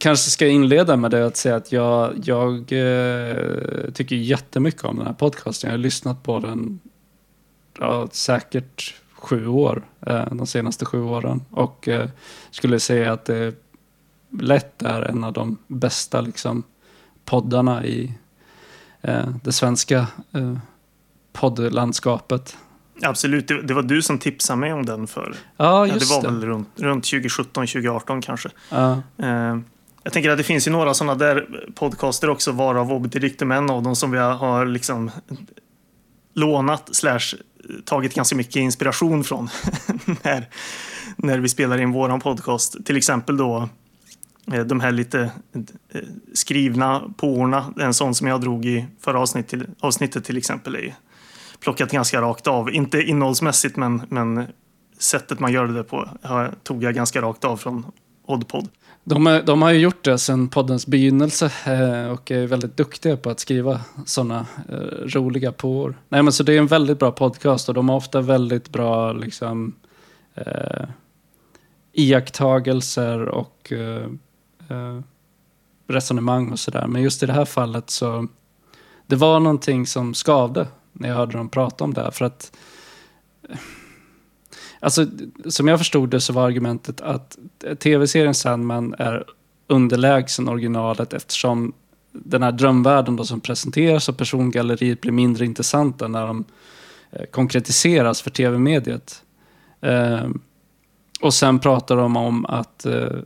Kanske 0.00 0.30
ska 0.30 0.44
jag 0.44 0.54
inleda 0.54 0.96
med 0.96 1.10
det 1.10 1.26
att 1.26 1.36
säga 1.36 1.56
att 1.56 1.72
jag, 1.72 2.12
jag 2.24 2.52
eh, 2.58 3.90
tycker 3.94 4.16
jättemycket 4.16 4.84
om 4.84 4.96
den 4.96 5.06
här 5.06 5.14
podcasten. 5.14 5.70
Jag 5.70 5.72
har 5.72 5.82
lyssnat 5.82 6.22
på 6.22 6.38
den 6.38 6.80
ja, 7.78 8.08
säkert 8.12 8.94
sju 9.12 9.46
år, 9.46 9.82
eh, 10.06 10.26
de 10.34 10.46
senaste 10.46 10.84
sju 10.84 11.02
åren. 11.02 11.40
Och 11.50 11.88
eh, 11.88 12.08
skulle 12.50 12.80
säga 12.80 13.12
att 13.12 13.28
eh, 13.28 13.36
det 13.36 13.54
lätt 14.44 14.82
är 14.82 15.02
en 15.02 15.24
av 15.24 15.32
de 15.32 15.58
bästa 15.66 16.20
liksom, 16.20 16.62
poddarna 17.24 17.84
i 17.84 18.14
eh, 19.00 19.28
det 19.44 19.52
svenska 19.52 20.06
eh, 20.32 20.56
poddlandskapet. 21.32 22.56
Absolut, 23.02 23.48
det, 23.48 23.62
det, 23.62 23.74
var 23.74 23.82
du 23.82 24.02
som 24.02 24.18
tipsade 24.18 24.58
mig 24.58 24.72
om 24.72 24.86
den 24.86 25.06
för. 25.06 25.34
Ja, 25.56 25.86
just 25.86 26.08
det. 26.08 26.14
var 26.14 26.22
väl 26.22 26.44
runt, 26.44 26.68
runt 26.76 27.04
2017, 27.04 27.66
2018 27.66 28.22
kanske. 28.22 28.48
Ja. 28.70 29.02
Eh, 29.18 29.58
jag 30.02 30.12
tänker 30.12 30.30
att 30.30 30.38
det 30.38 30.44
finns 30.44 30.66
ju 30.66 30.70
några 30.70 30.94
sådana 30.94 31.14
där 31.14 31.46
podcaster 31.74 32.30
också, 32.30 32.52
varav 32.52 32.92
Obedictum 32.92 33.52
en 33.52 33.70
av 33.70 33.82
dem 33.82 33.96
som 33.96 34.10
vi 34.10 34.18
har 34.18 34.66
liksom 34.66 35.10
lånat 36.34 36.94
slash 36.94 37.36
tagit 37.84 38.14
ganska 38.14 38.36
mycket 38.36 38.56
inspiration 38.56 39.24
från 39.24 39.48
när, 40.22 40.48
när 41.16 41.38
vi 41.38 41.48
spelar 41.48 41.80
in 41.80 41.92
våran 41.92 42.20
podcast. 42.20 42.84
Till 42.84 42.96
exempel 42.96 43.36
då 43.36 43.68
eh, 44.52 44.64
de 44.64 44.80
här 44.80 44.92
lite 44.92 45.30
eh, 45.92 46.00
skrivna 46.32 47.02
påorna. 47.16 47.74
En 47.80 47.94
sån 47.94 48.14
som 48.14 48.26
jag 48.26 48.40
drog 48.40 48.64
i 48.64 48.86
förra 49.00 49.20
avsnitt 49.20 49.48
till, 49.48 49.66
avsnittet 49.80 50.24
till 50.24 50.36
exempel 50.36 50.74
är 50.74 50.94
plockat 51.62 51.90
ganska 51.90 52.20
rakt 52.20 52.46
av. 52.46 52.70
Inte 52.70 53.02
innehållsmässigt 53.02 53.76
men, 53.76 54.02
men 54.08 54.46
sättet 54.98 55.40
man 55.40 55.52
gör 55.52 55.66
det 55.66 55.84
på 55.84 56.08
tog 56.62 56.82
jag 56.82 56.94
ganska 56.94 57.22
rakt 57.22 57.44
av 57.44 57.56
från 57.56 57.86
Oddpod. 58.26 58.68
De, 59.04 59.40
de 59.46 59.62
har 59.62 59.70
ju 59.70 59.78
gjort 59.78 60.04
det 60.04 60.18
sedan 60.18 60.48
poddens 60.48 60.86
begynnelse 60.86 61.46
eh, 61.66 62.12
och 62.12 62.30
är 62.30 62.46
väldigt 62.46 62.76
duktiga 62.76 63.16
på 63.16 63.30
att 63.30 63.40
skriva 63.40 63.80
sådana 64.06 64.46
eh, 64.68 64.76
roliga 65.06 65.52
påor. 65.52 65.98
Nej 66.08 66.22
men 66.22 66.32
så 66.32 66.42
det 66.42 66.54
är 66.54 66.58
en 66.58 66.66
väldigt 66.66 66.98
bra 66.98 67.12
podcast 67.12 67.68
och 67.68 67.74
de 67.74 67.88
har 67.88 67.96
ofta 67.96 68.20
väldigt 68.20 68.68
bra 68.68 69.12
liksom 69.12 69.74
eh, 70.34 70.84
iakttagelser 71.92 73.28
och 73.28 73.72
eh, 73.72 74.06
eh 74.68 75.00
resonemang 75.88 76.52
och 76.52 76.58
sådär. 76.58 76.86
Men 76.86 77.02
just 77.02 77.22
i 77.22 77.26
det 77.26 77.32
här 77.32 77.44
fallet 77.44 77.90
så 77.90 78.28
det 79.06 79.16
var 79.16 79.40
någonting 79.40 79.86
som 79.86 80.14
skavde 80.14 80.66
när 80.92 81.08
jag 81.08 81.16
hörde 81.16 81.36
dem 81.36 81.48
prata 81.48 81.84
om 81.84 81.94
det 81.94 82.02
här. 82.02 82.10
För 82.10 82.24
att 82.24 82.52
Alltså, 84.80 85.06
som 85.46 85.68
jag 85.68 85.78
förstod 85.78 86.10
det 86.10 86.20
så 86.20 86.32
var 86.32 86.46
argumentet 86.46 87.00
att 87.00 87.38
tv-serien 87.78 88.34
Sandman 88.34 88.94
är 88.98 89.24
underlägsen 89.66 90.48
originalet 90.48 91.12
eftersom 91.12 91.72
den 92.12 92.42
här 92.42 92.52
drömvärlden 92.52 93.16
då 93.16 93.24
som 93.24 93.40
presenteras 93.40 94.08
och 94.08 94.16
persongalleriet 94.16 95.00
blir 95.00 95.12
mindre 95.12 95.44
intressanta 95.44 96.08
när 96.08 96.26
de 96.26 96.44
eh, 97.10 97.24
konkretiseras 97.24 98.22
för 98.22 98.30
tv-mediet. 98.30 99.22
Eh, 99.80 100.28
och 101.20 101.34
sen 101.34 101.58
pratar 101.58 101.96
de 101.96 102.16
om 102.16 102.46
att 102.46 102.86
eh, 102.86 103.18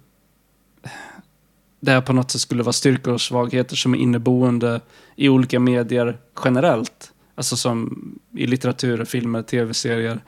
det 1.81 1.91
här 1.91 2.01
på 2.01 2.13
något 2.13 2.31
sätt 2.31 2.41
skulle 2.41 2.63
vara 2.63 2.73
styrkor 2.73 3.15
och 3.15 3.21
svagheter 3.21 3.77
som 3.77 3.95
är 3.95 3.99
inneboende 3.99 4.81
i 5.17 5.29
olika 5.29 5.61
medier 5.61 6.19
generellt. 6.45 7.13
Alltså 7.37 7.57
som 7.57 7.99
i 8.37 8.47
litteratur, 8.47 9.05
filmer, 9.05 9.43
tv-serier. 9.43 10.21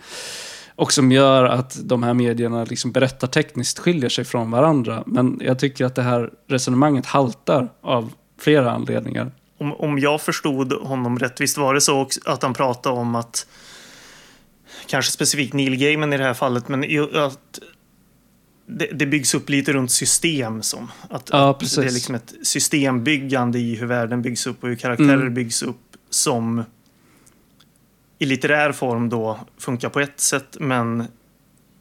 Och 0.75 0.93
som 0.93 1.13
gör 1.13 1.45
att 1.45 1.79
de 1.85 2.03
här 2.03 2.15
medierna 2.15 2.65
liksom 2.65 2.93
berättartekniskt 2.93 3.79
skiljer 3.79 4.09
sig 4.09 4.25
från 4.25 4.51
varandra. 4.51 5.03
Men 5.07 5.41
jag 5.45 5.59
tycker 5.59 5.85
att 5.85 5.95
det 5.95 6.03
här 6.03 6.31
resonemanget 6.47 7.07
haltar 7.07 7.69
av 7.81 8.13
flera 8.41 8.73
anledningar. 8.73 9.33
Om, 9.59 9.73
om 9.73 9.99
jag 9.99 10.21
förstod 10.21 10.73
honom 10.73 11.19
rätt, 11.19 11.41
visst 11.41 11.59
var 11.59 11.75
det 11.75 11.81
så 11.81 12.09
att 12.25 12.43
han 12.43 12.55
pratade 12.55 13.01
om 13.01 13.15
att 13.15 13.47
kanske 14.87 15.13
specifikt 15.13 15.55
Neil 15.55 15.77
Gaiman 15.77 16.13
i 16.13 16.17
det 16.17 16.25
här 16.25 16.35
fallet, 16.35 16.69
men 16.69 16.85
att 17.15 17.59
det, 18.67 18.87
det 18.93 19.07
byggs 19.07 19.35
upp 19.35 19.49
lite 19.49 19.73
runt 19.73 19.91
system. 19.91 20.63
Som, 20.63 20.91
att, 21.11 21.29
ja, 21.33 21.51
att 21.51 21.61
det 21.61 21.87
är 21.87 21.91
liksom 21.91 22.15
ett 22.15 22.35
systembyggande 22.43 23.59
i 23.59 23.75
hur 23.75 23.87
världen 23.87 24.23
byggs 24.23 24.47
upp 24.47 24.63
och 24.63 24.69
hur 24.69 24.77
karaktärer 24.77 25.15
mm. 25.15 25.35
byggs 25.35 25.63
upp 25.63 25.97
som 26.11 26.65
i 28.19 28.27
litterär 28.27 28.73
form 28.73 29.09
då 29.09 29.39
funkar 29.59 29.89
på 29.89 30.01
ett 30.01 30.21
sätt 30.21 30.57
men 30.61 31.05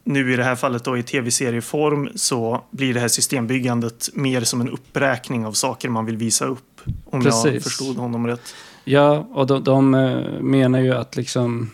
nu 0.03 0.33
i 0.33 0.35
det 0.35 0.43
här 0.43 0.55
fallet 0.55 0.83
då 0.83 0.97
i 0.97 1.03
tv-serieform 1.03 2.09
så 2.15 2.63
blir 2.71 2.93
det 2.93 2.99
här 2.99 3.07
systembyggandet 3.07 4.09
mer 4.13 4.41
som 4.41 4.61
en 4.61 4.69
uppräkning 4.69 5.45
av 5.45 5.51
saker 5.51 5.89
man 5.89 6.05
vill 6.05 6.17
visa 6.17 6.45
upp. 6.45 6.81
Om 7.05 7.23
Precis. 7.23 7.53
jag 7.53 7.63
förstod 7.63 7.97
honom 7.97 8.27
rätt. 8.27 8.55
Ja, 8.83 9.27
och 9.33 9.47
de, 9.47 9.63
de 9.63 9.93
eh, 9.93 10.41
menar 10.41 10.79
ju 10.79 10.93
att 10.93 11.15
liksom 11.15 11.71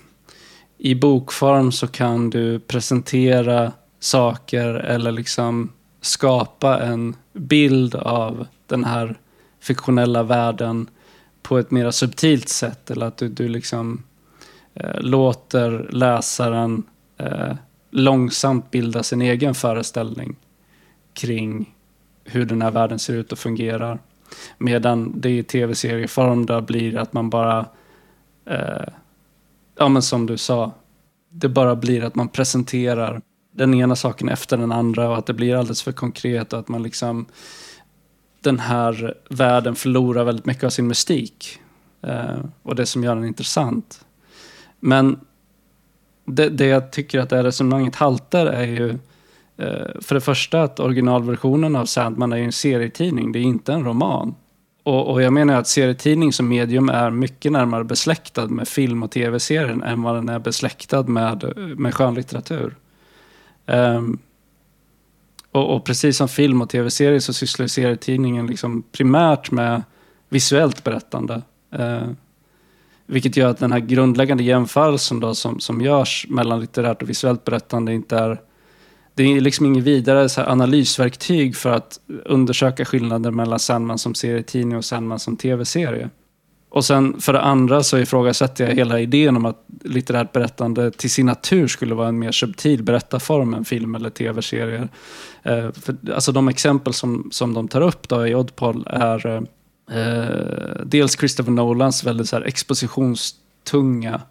i 0.77 0.96
bokform 0.96 1.72
så 1.72 1.88
kan 1.88 2.29
du 2.29 2.60
presentera 2.60 3.72
saker 4.00 4.74
eller 4.74 5.12
liksom 5.12 5.72
skapa 6.01 6.79
en 6.79 7.15
bild 7.34 7.96
av 7.96 8.48
den 8.67 8.84
här 8.84 9.20
fiktionella 9.62 10.24
världen 10.24 10.89
på 11.41 11.58
ett 11.58 11.72
mer 11.72 11.91
subtilt 11.91 12.50
sätt. 12.50 12.91
Eller 12.91 13.05
att 13.05 13.17
du, 13.17 13.29
du 13.29 13.48
liksom 13.48 14.03
eh, 14.75 15.01
låter 15.01 15.89
läsaren 15.92 16.84
eh, 17.18 17.56
långsamt 17.92 18.72
bilda 18.72 19.03
sin 19.03 19.22
egen 19.22 19.56
föreställning 19.56 20.36
kring 21.13 21.75
hur 22.24 22.46
den 22.46 22.62
här 22.62 22.72
världen 22.72 23.00
ser 23.00 23.13
ut 23.13 23.32
och 23.32 23.39
fungerar. 23.39 24.00
Medan 24.58 25.22
det 25.22 25.30
i 25.30 25.44
tv-serieform 25.44 26.65
blir 26.65 26.98
att 26.98 27.13
man 27.13 27.30
bara, 27.30 27.65
eh, 28.46 28.88
ja 29.77 29.88
men 29.88 30.01
som 30.01 30.25
du 30.25 30.38
sa, 30.38 30.72
det 31.30 31.50
bara 31.50 31.75
blir 31.75 32.03
att 32.03 32.15
man 32.15 32.30
presenterar 32.30 33.22
den 33.51 33.74
ena 33.74 33.96
saken 33.96 34.30
efter 34.30 34.58
den 34.58 34.72
andra 34.72 35.10
och 35.10 35.18
att 35.18 35.25
det 35.25 35.34
blir 35.34 35.56
alldeles 35.56 35.84
för 35.84 35.92
konkret 35.92 36.53
och 36.53 36.60
att 36.60 36.68
man 36.68 36.84
liksom 36.84 37.25
den 38.42 38.60
här 38.60 39.18
världen 39.30 39.75
förlorar 39.75 40.24
väldigt 40.24 40.46
mycket 40.46 40.63
av 40.63 40.70
sin 40.70 40.88
mystik. 40.88 41.60
Eh, 42.01 42.39
och 42.63 42.75
det 42.75 42.86
som 42.86 43.03
gör 43.03 43.15
den 43.15 43.25
intressant. 43.25 44.06
Men 44.86 45.20
det, 46.25 46.50
det 46.50 46.66
jag 46.66 46.92
tycker 46.92 47.20
att 47.20 47.30
det 47.30 47.36
här 47.36 47.44
resonemanget 47.44 47.96
haltar 47.96 48.46
är 48.46 48.66
ju 48.66 48.90
eh, 49.58 50.02
för 50.02 50.16
det 50.16 50.22
första 50.22 50.63
att 50.63 50.80
originalversionen 50.80 51.75
av 51.75 51.86
Sandman 51.86 52.34
är 52.34 52.38
en 52.38 52.52
serietidning, 52.52 53.32
det 53.32 53.40
är 53.40 53.44
inte 53.44 53.74
en 53.74 53.86
roman. 53.86 54.36
Och, 54.84 55.12
och, 55.12 55.22
jag 55.22 55.34
menar 55.34 55.54
att 55.54 55.68
serietidning 55.68 56.34
som 56.34 56.48
medium 56.48 56.90
är 56.90 57.10
mycket 57.10 57.52
närmare 57.52 57.84
besläktad 57.84 58.48
med 58.48 58.68
film 58.68 59.04
och 59.04 59.12
tv-serien 59.12 59.84
än 59.84 60.02
vad 60.04 60.16
den 60.16 60.30
är 60.30 60.40
besläktad 60.40 61.04
med, 61.04 61.54
med 61.78 61.94
skönlitteratur. 61.94 62.75
Um, 63.66 64.20
och, 65.52 65.75
och, 65.75 65.86
precis 65.86 66.18
som 66.18 66.28
film 66.28 66.62
och 66.62 66.70
tv-serier 66.70 67.20
så 67.20 67.34
sysslar 67.34 67.68
serietidningen 67.68 68.48
liksom 68.48 68.84
primärt 68.92 69.52
med 69.52 69.84
visuellt 70.30 70.84
berättande. 70.84 71.42
Uh, 71.80 72.10
vilket 73.07 73.38
gör 73.38 73.50
att 73.50 73.60
den 73.60 73.72
här 73.72 73.79
grundläggande 73.79 74.43
jämförelsen 74.43 75.19
då 75.19 75.36
som, 75.36 75.60
som 75.60 75.81
görs 75.81 76.25
mellan 76.29 76.60
litterärt 76.60 77.01
och 77.01 77.10
visuellt 77.10 77.43
berättande 77.43 77.93
inte 77.93 78.17
är... 78.17 78.41
Det 79.15 79.24
är 79.24 79.41
liksom 79.41 79.65
inget 79.65 79.83
vidare 79.83 80.29
så 80.29 80.41
analysverktyg 80.41 81.55
för 81.55 81.69
att 81.69 82.00
undersöka 82.25 82.86
skillnaden 82.86 83.36
mellan 83.36 83.60
Sandman 83.60 83.98
som 83.98 84.15
serietidning 84.15 84.77
och 84.77 84.86
Sandman 84.86 85.19
som 85.19 85.38
tv-serie. 85.38 86.10
Och 86.74 86.86
sen 86.86 87.22
för 87.22 87.33
det 87.33 87.41
andra 87.41 87.83
så 87.83 87.98
ifrågasätter 87.98 88.67
jag 88.67 88.75
hela 88.75 89.00
idén 89.00 89.38
om 89.38 89.45
att 89.45 89.65
litterärt 89.83 90.31
berättande 90.31 90.91
till 90.91 91.10
sin 91.10 91.25
natur 91.25 91.67
skulle 91.67 91.95
vara 91.95 92.07
en 92.07 92.19
mer 92.19 92.31
subtil 92.31 92.83
berättarform 92.83 93.53
än 93.53 93.65
film 93.65 93.95
eller 93.95 94.10
tv-serier. 94.10 94.89
Eh, 95.43 95.69
alltså 96.13 96.31
de 96.31 96.48
exempel 96.48 96.93
som, 96.93 97.29
som 97.31 97.53
de 97.53 97.67
tar 97.67 97.81
upp 97.81 98.10
då 98.10 98.27
i 98.27 98.36
Oddpol 98.36 98.88
är 98.88 99.27
eh, 99.27 99.41
eh, 99.92 100.86
dels 100.86 101.18
Christopher 101.18 101.52
Nolans 101.52 102.04
väldigt 102.04 102.30
så 102.30 102.36
här 102.36 102.44
expositionstunga 102.44 104.22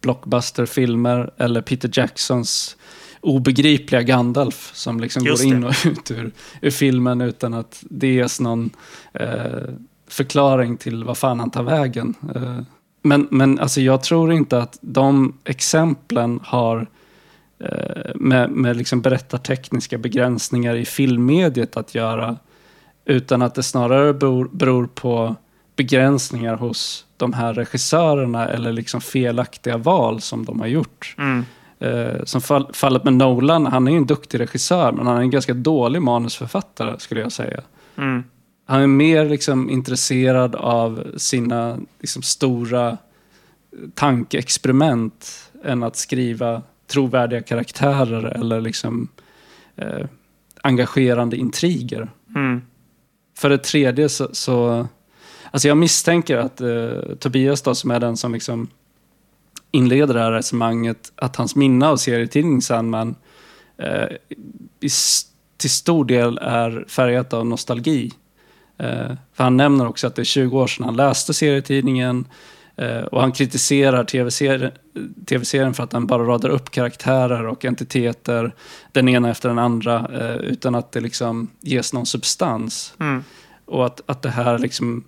blockbusterfilmer 0.00 1.30
eller 1.36 1.62
Peter 1.62 1.90
Jacksons 1.92 2.76
obegripliga 3.20 4.02
Gandalf 4.02 4.70
som 4.74 5.00
liksom 5.00 5.24
går 5.24 5.42
in 5.42 5.64
och 5.64 5.74
ut 5.86 6.10
ur, 6.10 6.32
ur, 6.60 6.70
filmen 6.70 7.20
utan 7.20 7.54
att 7.54 7.84
det 7.90 8.08
ges 8.08 8.40
någon 8.40 8.70
eh, 9.12 9.62
förklaring 10.08 10.76
till 10.76 11.04
vad 11.04 11.18
fan 11.18 11.40
han 11.40 11.50
tar 11.50 11.62
vägen. 11.62 12.14
Eh, 12.34 12.60
men, 13.02 13.28
men 13.30 13.58
alltså 13.58 13.80
jag 13.80 14.02
tror 14.02 14.32
inte 14.32 14.58
att 14.58 14.78
de 14.80 15.38
exemplen 15.44 16.40
har 16.42 16.86
eh, 17.58 18.14
med, 18.14 18.50
med 18.50 18.76
liksom 18.76 19.00
berättartekniska 19.00 19.98
begränsningar 19.98 20.76
i 20.76 20.84
filmmediet 20.84 21.76
att 21.76 21.94
göra. 21.94 22.36
Utan 23.04 23.42
att 23.42 23.54
det 23.54 23.62
snarare 23.62 24.14
beror, 24.14 24.48
beror 24.52 24.86
på 24.86 25.36
begränsningar 25.76 26.56
hos 26.56 27.06
de 27.16 27.32
här 27.32 27.54
regissörerna 27.54 28.48
eller 28.48 28.72
liksom 28.72 29.00
felaktiga 29.00 29.76
val 29.76 30.20
som 30.20 30.44
de 30.44 30.60
har 30.60 30.66
gjort. 30.66 31.14
Mm. 31.18 31.44
Eh, 31.78 32.24
som 32.24 32.40
fall, 32.40 32.70
fallet 32.72 33.04
med 33.04 33.12
Nolan, 33.12 33.66
han 33.66 33.88
är 33.88 33.92
ju 33.92 33.96
en 33.96 34.06
duktig 34.06 34.40
regissör 34.40 34.92
men 34.92 35.06
han 35.06 35.16
är 35.16 35.20
en 35.20 35.30
ganska 35.30 35.54
dålig 35.54 36.02
manusförfattare 36.02 36.98
skulle 36.98 37.20
jag 37.20 37.32
säga. 37.32 37.60
Mm. 37.96 38.24
Han 38.66 38.82
är 38.82 38.86
mer 38.86 39.28
liksom 39.28 39.70
intresserad 39.70 40.54
av 40.54 41.06
sina 41.16 41.78
liksom, 42.00 42.22
stora 42.22 42.98
tankeexperiment 43.94 45.50
än 45.64 45.82
att 45.82 45.96
skriva 45.96 46.62
trovärdiga 46.86 47.42
karaktärer 47.42 48.24
eller 48.24 48.60
liksom, 48.60 49.08
eh, 49.76 50.06
engagerande 50.62 51.36
intriger. 51.36 52.10
Mm. 52.34 52.62
För 53.40 53.50
det 53.50 53.58
tredje 53.58 54.08
så, 54.08 54.28
så 54.32 54.86
alltså 55.50 55.68
jag 55.68 55.76
misstänker 55.76 56.36
att 56.36 56.60
eh, 56.60 57.14
Tobias 57.18 57.62
då, 57.62 57.74
som 57.74 57.90
är 57.90 58.00
den 58.00 58.16
som 58.16 58.32
liksom 58.32 58.68
inleder 59.70 60.14
det 60.14 60.20
här 60.20 60.32
resonemanget 60.32 61.12
att 61.14 61.36
hans 61.36 61.56
minne 61.56 61.86
av 61.86 61.96
serietidningen 61.96 62.62
Sandman 62.62 63.14
eh, 63.78 64.04
i, 64.80 64.88
till 65.56 65.70
stor 65.70 66.04
del 66.04 66.38
är 66.38 66.84
färgat 66.88 67.32
av 67.32 67.46
nostalgi. 67.46 68.12
Eh, 68.78 69.12
för 69.32 69.44
han 69.44 69.56
nämner 69.56 69.88
också 69.88 70.06
att 70.06 70.14
det 70.14 70.22
är 70.22 70.24
20 70.24 70.60
år 70.60 70.66
sedan 70.66 70.84
han 70.84 70.96
läste 70.96 71.34
serietidningen 71.34 72.18
eh, 72.18 72.30
och 73.10 73.20
han 73.20 73.32
kritiserar 73.32 74.04
tv-serien 74.04 74.72
TV 75.26 75.74
för 75.74 75.82
att 75.82 75.90
den 75.90 76.06
bara 76.06 76.22
radar 76.22 76.48
upp 76.48 76.70
karaktärer 76.70 77.46
och 77.46 77.64
entiteter, 77.64 78.54
den 78.92 79.08
ena 79.08 79.30
efter 79.30 79.48
den 79.48 79.58
andra, 79.58 80.08
eh, 80.12 80.36
utan 80.36 80.74
att 80.74 80.92
det 80.92 81.00
liksom 81.00 81.50
ges 81.60 81.92
någon 81.92 82.06
substans. 82.06 82.94
Mm. 83.00 83.24
Och 83.64 83.86
att, 83.86 84.00
att 84.06 84.22
det 84.22 84.30
här 84.30 84.58
liksom 84.58 85.04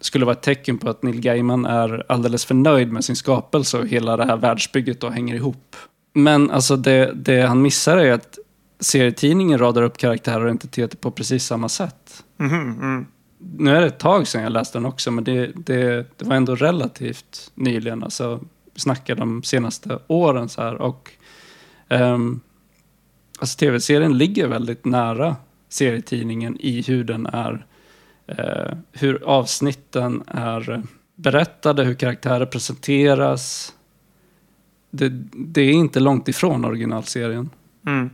skulle 0.00 0.24
vara 0.24 0.36
ett 0.36 0.42
tecken 0.42 0.78
på 0.78 0.90
att 0.90 1.02
Neil 1.02 1.20
Gaiman 1.20 1.66
är 1.66 2.04
alldeles 2.08 2.44
för 2.44 2.54
nöjd 2.54 2.92
med 2.92 3.04
sin 3.04 3.16
skapelse 3.16 3.78
och 3.78 3.86
hela 3.86 4.16
det 4.16 4.24
här 4.24 4.36
världsbygget 4.36 5.00
då 5.00 5.10
hänger 5.10 5.34
ihop. 5.34 5.76
Men 6.14 6.50
alltså 6.50 6.76
det, 6.76 7.12
det 7.14 7.40
han 7.40 7.62
missar 7.62 7.96
är 7.96 8.12
att 8.12 8.38
serietidningen 8.80 9.58
radar 9.58 9.82
upp 9.82 9.96
karaktärer 9.96 10.44
och 10.44 10.50
entiteter 10.50 10.96
på 10.96 11.10
precis 11.10 11.46
samma 11.46 11.68
sätt. 11.68 12.24
Mhm, 12.36 12.78
mm. 12.82 13.06
Nu 13.52 13.76
är 13.76 13.80
det 13.80 13.86
ett 13.86 13.98
tag 13.98 14.28
sedan 14.28 14.42
jag 14.42 14.52
läste 14.52 14.78
den 14.78 14.86
också, 14.86 15.10
men 15.10 15.24
det, 15.24 15.52
det, 15.54 16.06
det 16.18 16.24
var 16.24 16.36
ändå 16.36 16.54
relativt 16.54 17.50
nyligen. 17.54 18.02
Alltså, 18.02 18.40
vi 18.74 18.80
snackar 18.80 19.14
de 19.14 19.42
senaste 19.42 19.98
åren 20.06 20.48
så 20.48 20.62
här. 20.62 20.74
Och, 20.74 21.10
um, 21.88 22.40
alltså 23.38 23.58
tv-serien 23.58 24.18
ligger 24.18 24.48
väldigt 24.48 24.84
nära 24.84 25.36
serietidningen 25.68 26.56
i 26.60 26.82
hur 26.82 27.04
den 27.04 27.26
är 27.26 27.66
uh, 28.30 28.76
hur 28.92 29.24
avsnitten 29.24 30.22
är 30.26 30.82
berättade, 31.14 31.84
hur 31.84 31.94
karaktärer 31.94 32.46
presenteras. 32.46 33.74
Det, 34.90 35.08
det 35.32 35.60
är 35.62 35.72
inte 35.72 36.00
långt 36.00 36.28
ifrån 36.28 36.64
originalserien. 36.64 37.50
Mm. 37.86 38.10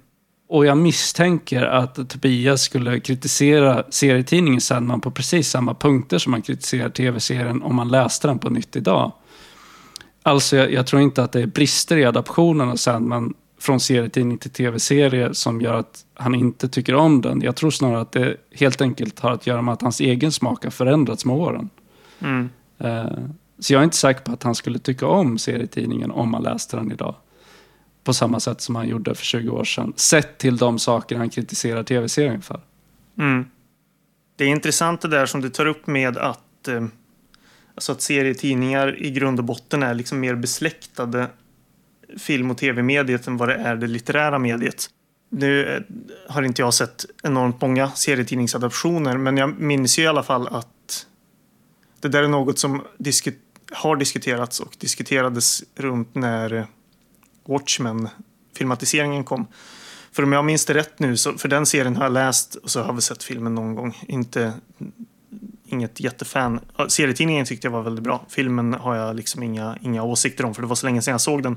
Och 0.50 0.66
jag 0.66 0.78
misstänker 0.78 1.62
att 1.62 2.08
Tobias 2.08 2.62
skulle 2.62 3.00
kritisera 3.00 3.84
serietidningen 3.90 4.60
Sandman 4.60 5.00
på 5.00 5.10
precis 5.10 5.50
samma 5.50 5.74
punkter 5.74 6.18
som 6.18 6.30
man 6.30 6.42
kritiserar 6.42 6.88
tv-serien 6.88 7.62
om 7.62 7.74
man 7.74 7.88
läste 7.88 8.28
den 8.28 8.38
på 8.38 8.50
nytt 8.50 8.76
idag. 8.76 9.12
Alltså, 10.22 10.56
jag, 10.56 10.72
jag, 10.72 10.86
tror 10.86 11.02
inte 11.02 11.22
att 11.22 11.32
det 11.32 11.40
är 11.40 11.46
brister 11.46 11.96
i 11.96 12.04
adaptionen 12.04 12.68
av 12.68 12.76
Sandman 12.76 13.34
från 13.60 13.80
serietidning 13.80 14.38
till 14.38 14.50
tv-serie 14.50 15.34
som 15.34 15.60
gör 15.60 15.74
att 15.74 16.04
han 16.14 16.34
inte 16.34 16.68
tycker 16.68 16.94
om 16.94 17.20
den. 17.20 17.40
Jag 17.42 17.56
tror 17.56 17.70
snarare 17.70 18.00
att 18.00 18.12
det 18.12 18.36
helt 18.54 18.80
enkelt 18.80 19.20
har 19.20 19.30
att 19.30 19.46
göra 19.46 19.62
med 19.62 19.74
att 19.74 19.82
hans 19.82 20.00
egen 20.00 20.32
smak 20.32 20.64
har 20.64 20.70
förändrats 20.70 21.24
med 21.24 21.36
åren. 21.36 21.70
Mm. 22.20 22.50
Uh, 22.84 23.28
så 23.58 23.72
jag 23.72 23.80
är 23.80 23.84
inte 23.84 23.96
säker 23.96 24.20
på 24.20 24.32
att 24.32 24.42
han 24.42 24.54
skulle 24.54 24.78
tycka 24.78 25.06
om 25.06 25.38
serietidningen 25.38 26.10
om 26.10 26.30
man 26.30 26.42
läste 26.42 26.76
den 26.76 26.92
idag. 26.92 27.14
På 28.04 28.14
samma 28.14 28.40
sätt 28.40 28.60
som 28.60 28.76
han 28.76 28.88
gjorde 28.88 29.14
för 29.14 29.24
20 29.24 29.50
år 29.50 29.64
sedan. 29.64 29.92
Sett 29.96 30.38
till 30.38 30.56
de 30.56 30.78
saker 30.78 31.16
han 31.16 31.30
kritiserar 31.30 31.82
tv-serien 31.82 32.42
för. 32.42 32.60
Mm. 33.18 33.44
Det 34.36 34.44
är 34.44 34.48
intressant 34.48 35.00
det 35.00 35.08
där 35.08 35.26
som 35.26 35.40
du 35.40 35.50
tar 35.50 35.66
upp 35.66 35.86
med 35.86 36.16
att, 36.16 36.68
eh, 36.68 36.84
alltså 37.74 37.92
att 37.92 38.02
serietidningar 38.02 39.02
i 39.02 39.10
grund 39.10 39.38
och 39.38 39.44
botten 39.44 39.82
är 39.82 39.94
liksom 39.94 40.20
mer 40.20 40.34
besläktade 40.34 41.26
film 42.18 42.50
och 42.50 42.58
tv-mediet 42.58 43.26
än 43.26 43.36
vad 43.36 43.48
det 43.48 43.54
är 43.54 43.76
det 43.76 43.86
litterära 43.86 44.38
mediet. 44.38 44.86
Nu 45.30 45.66
eh, 45.66 45.82
har 46.28 46.42
inte 46.42 46.62
jag 46.62 46.74
sett 46.74 47.06
enormt 47.22 47.60
många 47.60 47.90
serietidningsadaptioner, 47.90 49.16
men 49.16 49.36
jag 49.36 49.60
minns 49.60 49.98
ju 49.98 50.02
i 50.02 50.06
alla 50.06 50.22
fall 50.22 50.48
att 50.48 51.06
det 52.00 52.08
där 52.08 52.22
är 52.22 52.28
något 52.28 52.58
som 52.58 52.82
disku 52.98 53.32
har 53.72 53.96
diskuterats 53.96 54.60
och 54.60 54.76
diskuterades 54.78 55.64
runt 55.74 56.14
när 56.14 56.52
eh, 56.52 56.64
Watchmen-filmatiseringen 57.48 59.24
kom. 59.24 59.46
För 60.12 60.22
om 60.22 60.32
jag 60.32 60.44
minns 60.44 60.66
det 60.66 60.74
rätt 60.74 60.98
nu, 60.98 61.16
så 61.16 61.32
för 61.32 61.48
den 61.48 61.66
serien 61.66 61.96
har 61.96 62.04
jag 62.04 62.12
läst 62.12 62.54
och 62.54 62.70
så 62.70 62.82
har 62.82 62.92
vi 62.92 63.00
sett 63.00 63.22
filmen 63.22 63.54
någon 63.54 63.74
gång. 63.74 63.98
Inte, 64.06 64.52
inget 65.66 66.00
jättefan. 66.00 66.60
Serietidningen 66.88 67.46
tyckte 67.46 67.66
jag 67.66 67.72
var 67.72 67.82
väldigt 67.82 68.04
bra. 68.04 68.24
Filmen 68.28 68.74
har 68.74 68.96
jag 68.96 69.16
liksom 69.16 69.42
inga, 69.42 69.76
inga 69.80 70.02
åsikter 70.02 70.44
om 70.44 70.54
för 70.54 70.62
det 70.62 70.68
var 70.68 70.76
så 70.76 70.86
länge 70.86 71.02
sedan 71.02 71.12
jag 71.12 71.20
såg 71.20 71.42
den. 71.42 71.56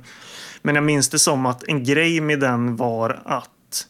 Men 0.62 0.76
jag 0.76 0.84
minns 0.84 1.10
det 1.10 1.20
som 1.20 1.46
att 1.46 1.64
en 1.64 1.84
grej 1.84 2.22
med 2.22 2.40
den 2.40 2.76
var 2.76 3.22
att 3.26 3.88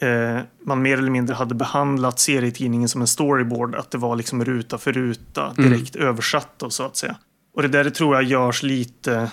eh, 0.00 0.38
man 0.64 0.82
mer 0.82 0.98
eller 0.98 1.10
mindre 1.10 1.34
hade 1.34 1.54
behandlat 1.54 2.18
serietidningen 2.18 2.88
som 2.88 3.00
en 3.00 3.06
storyboard. 3.06 3.74
Att 3.74 3.90
det 3.90 3.98
var 3.98 4.16
liksom 4.16 4.44
ruta 4.44 4.78
för 4.78 4.92
ruta 4.92 5.52
direkt 5.56 5.96
mm. 5.96 6.08
översatt 6.08 6.62
och 6.62 6.72
så 6.72 6.82
att 6.82 6.96
säga. 6.96 7.16
Och 7.54 7.62
det 7.62 7.68
där 7.68 7.90
tror 7.90 8.14
jag 8.14 8.24
görs 8.24 8.62
lite, 8.62 9.30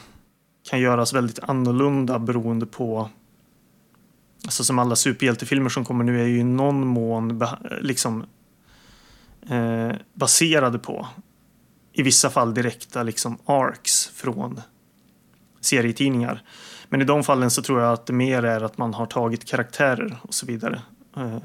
kan 0.70 0.80
göras 0.80 1.14
väldigt 1.14 1.40
annorlunda 1.40 2.20
beroende 2.20 2.66
på 2.66 3.10
Alltså 4.46 4.64
som 4.64 4.80
alla 4.80 4.96
superhjältefilmer 4.96 5.70
som 5.70 5.86
kommer 5.86 6.04
nu 6.04 6.22
är 6.22 6.26
ju 6.26 6.40
i 6.40 6.44
någon 6.44 6.88
mån 6.88 7.44
liksom 7.82 8.26
eh, 9.50 9.92
baserade 10.14 10.80
på 10.80 11.08
i 11.94 12.04
vissa 12.04 12.30
fall 12.30 12.54
direkta 12.54 13.04
liksom 13.04 13.38
arcs 13.46 14.08
från 14.08 14.62
serietidningar. 15.62 16.44
Men 16.90 17.02
i 17.02 17.06
de 17.06 17.24
fallen 17.24 17.52
så 17.52 17.62
tror 17.62 17.82
jag 17.82 17.94
att 17.94 18.06
det 18.06 18.14
mer 18.14 18.44
är 18.44 18.62
att 18.62 18.78
man 18.78 18.94
har 18.94 19.06
tagit 19.06 19.46
karaktärer 19.46 20.18
och 20.22 20.34
så 20.34 20.46
vidare 20.46 20.82
eh, 21.18 21.38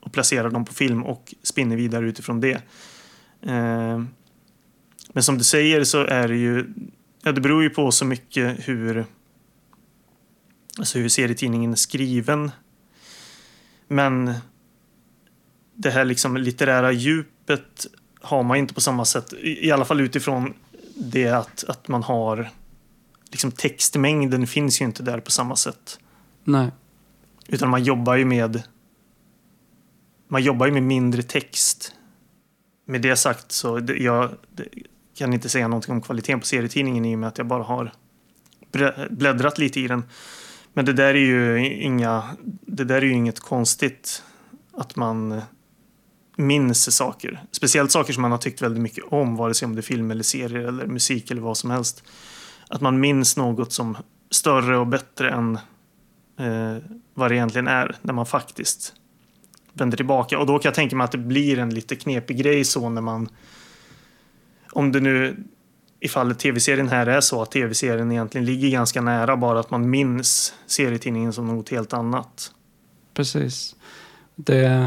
och 0.00 0.12
placerar 0.12 0.50
dem 0.50 0.64
på 0.64 0.74
film 0.74 1.02
och 1.04 1.34
spinner 1.42 1.76
vidare 1.76 2.06
utifrån 2.06 2.40
det. 2.40 2.62
Eh, 3.42 4.02
men 5.12 5.22
som 5.22 5.38
du 5.38 5.44
säger 5.44 5.84
så 5.84 6.04
är 6.04 6.28
det 6.28 6.36
ju, 6.36 6.66
ja 7.22 7.32
det 7.32 7.40
beror 7.40 7.62
ju 7.62 7.70
på 7.70 7.92
så 7.92 8.04
mycket 8.04 8.68
hur, 8.68 9.06
alltså 10.78 10.98
hur 10.98 11.08
serietidningen 11.08 11.72
är 11.72 11.76
skriven. 11.76 12.50
Men 13.88 14.34
det 15.74 15.90
här 15.90 16.04
liksom 16.04 16.36
litterära 16.36 16.92
djupet 16.92 17.86
har 18.20 18.42
man 18.42 18.56
inte 18.56 18.74
på 18.74 18.80
samma 18.80 19.04
sätt, 19.04 19.32
i 19.42 19.70
alla 19.70 19.84
fall 19.84 20.00
utifrån 20.00 20.54
det 20.96 21.28
att, 21.28 21.64
att 21.64 21.88
man 21.88 22.02
har 22.02 22.50
liksom 23.30 23.50
textmängden 23.52 24.46
finns 24.46 24.80
ju 24.80 24.84
inte 24.84 25.02
där 25.02 25.20
på 25.20 25.30
samma 25.30 25.56
sätt. 25.56 25.98
Nej. 26.44 26.70
Utan 27.48 27.68
man 27.68 27.84
jobbar 27.84 28.16
ju 28.16 28.24
med 28.24 28.62
man 30.28 30.42
jobbar 30.42 30.66
ju 30.66 30.72
med 30.72 30.82
mindre 30.82 31.22
text. 31.22 31.94
Med 32.84 33.02
det 33.02 33.16
sagt 33.16 33.52
så 33.52 33.78
det, 33.78 33.96
jag 33.96 34.36
det, 34.50 34.68
kan 35.20 35.32
inte 35.32 35.48
säga 35.48 35.68
någonting 35.68 35.94
om 35.94 36.00
kvaliteten 36.00 36.40
på 36.40 36.46
serietidningen 36.46 37.04
i 37.04 37.14
och 37.14 37.18
med 37.18 37.28
att 37.28 37.38
jag 37.38 37.46
bara 37.46 37.62
har 37.62 37.92
bläddrat 39.10 39.58
lite 39.58 39.80
i 39.80 39.88
den. 39.88 40.04
Men 40.72 40.84
det 40.84 40.92
där 40.92 41.14
är 41.14 41.14
ju 41.14 41.66
inga, 41.82 42.22
det 42.66 42.84
där 42.84 42.96
är 42.96 43.02
ju 43.02 43.12
inget 43.12 43.40
konstigt 43.40 44.22
att 44.72 44.96
man 44.96 45.32
eh, 45.32 45.42
minns 46.36 46.96
saker. 46.96 47.42
Speciellt 47.50 47.90
saker 47.90 48.12
som 48.12 48.22
man 48.22 48.30
har 48.30 48.38
tyckt 48.38 48.62
väldigt 48.62 48.82
mycket 48.82 49.04
om, 49.04 49.36
vare 49.36 49.54
sig 49.54 49.66
om 49.66 49.74
det 49.74 49.80
är 49.80 49.82
film 49.82 50.10
eller 50.10 50.22
serier 50.22 50.68
eller 50.68 50.86
musik 50.86 51.30
eller 51.30 51.42
vad 51.42 51.56
som 51.56 51.70
helst 51.70 52.04
att 52.70 52.80
man 52.80 53.00
minns 53.00 53.36
något 53.36 53.72
som 53.72 53.96
större 54.30 54.78
och 54.78 54.86
bättre 54.86 55.30
än 55.30 55.58
eh, 56.38 56.76
vad 57.14 57.30
det 57.30 57.34
egentligen 57.34 57.68
är 57.68 57.96
när 58.02 58.12
man 58.12 58.26
faktiskt 58.26 58.94
vänder 59.72 59.96
tillbaka. 59.96 60.38
Och 60.38 60.46
då 60.46 60.58
kan 60.58 60.68
jag 60.68 60.74
tänka 60.74 60.96
mig 60.96 61.04
att 61.04 61.12
det 61.12 61.18
blir 61.18 61.58
en 61.58 61.74
lite 61.74 61.96
knepig 61.96 62.38
grej 62.38 62.64
så 62.64 62.88
när 62.88 63.00
man 63.00 63.28
om 64.72 64.92
det 64.92 65.00
nu 65.00 65.44
i 66.00 66.08
fallet 66.08 66.38
tv-serien 66.38 66.88
här 66.88 67.06
är 67.06 67.20
så 67.20 67.42
att 67.42 67.50
tv-serien 67.50 68.12
egentligen 68.12 68.44
ligger 68.44 68.68
ganska 68.68 69.00
nära 69.00 69.36
bara 69.36 69.60
att 69.60 69.70
man 69.70 69.90
minns 69.90 70.54
serietidningen 70.66 71.32
som 71.32 71.46
något 71.46 71.68
helt 71.68 71.92
annat. 71.92 72.52
Precis. 73.14 73.76
Det, 74.34 74.80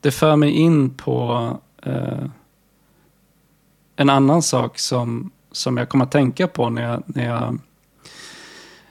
det 0.00 0.10
för 0.10 0.36
mig 0.36 0.50
in 0.50 0.90
på 0.90 1.50
eh, 1.82 2.24
en 3.96 4.10
annan 4.10 4.42
sak 4.42 4.78
som 4.78 5.30
som 5.52 5.76
jag 5.76 5.88
kom 5.88 6.00
att 6.00 6.10
tänka 6.10 6.48
på 6.48 6.70
när 6.70 6.82
jag, 6.82 7.02
när 7.06 7.26
jag 7.26 7.58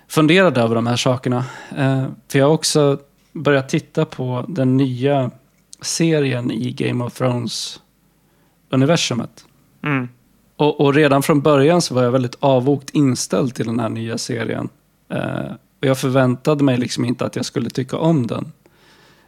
funderade 0.08 0.62
över 0.62 0.76
de 0.76 0.88
här 0.88 0.96
sakerna. 0.96 1.46
Eh, 1.78 2.06
för 2.28 2.40
jag 2.40 2.46
har 2.46 2.54
också 2.54 3.00
börjat 3.32 3.70
titta 3.70 4.06
på 4.06 4.46
den 4.48 4.78
nya 4.78 5.32
serien 5.82 6.52
i 6.52 6.72
Game 6.72 7.04
of 7.04 7.22
Thrones-universumet. 7.22 9.46
Mm. 9.88 10.10
Och, 10.56 10.82
och, 10.82 10.94
redan 10.94 11.24
från 11.24 11.42
början 11.42 11.82
så 11.82 11.94
var 11.94 12.04
jag 12.04 12.12
väldigt 12.12 12.38
avvokt 12.40 12.90
inställd 12.90 13.56
till 13.56 13.66
den 13.66 13.80
här 13.80 13.90
nya 13.90 14.18
serien. 14.18 14.70
Eh, 15.10 15.52
och 15.82 15.88
jag 15.88 15.98
förväntade 15.98 16.64
mig 16.64 16.78
liksom 16.78 17.06
inte 17.06 17.26
att 17.26 17.36
jag 17.36 17.46
skulle 17.46 17.70
tycka 17.70 17.98
om 17.98 18.28
den. 18.28 18.52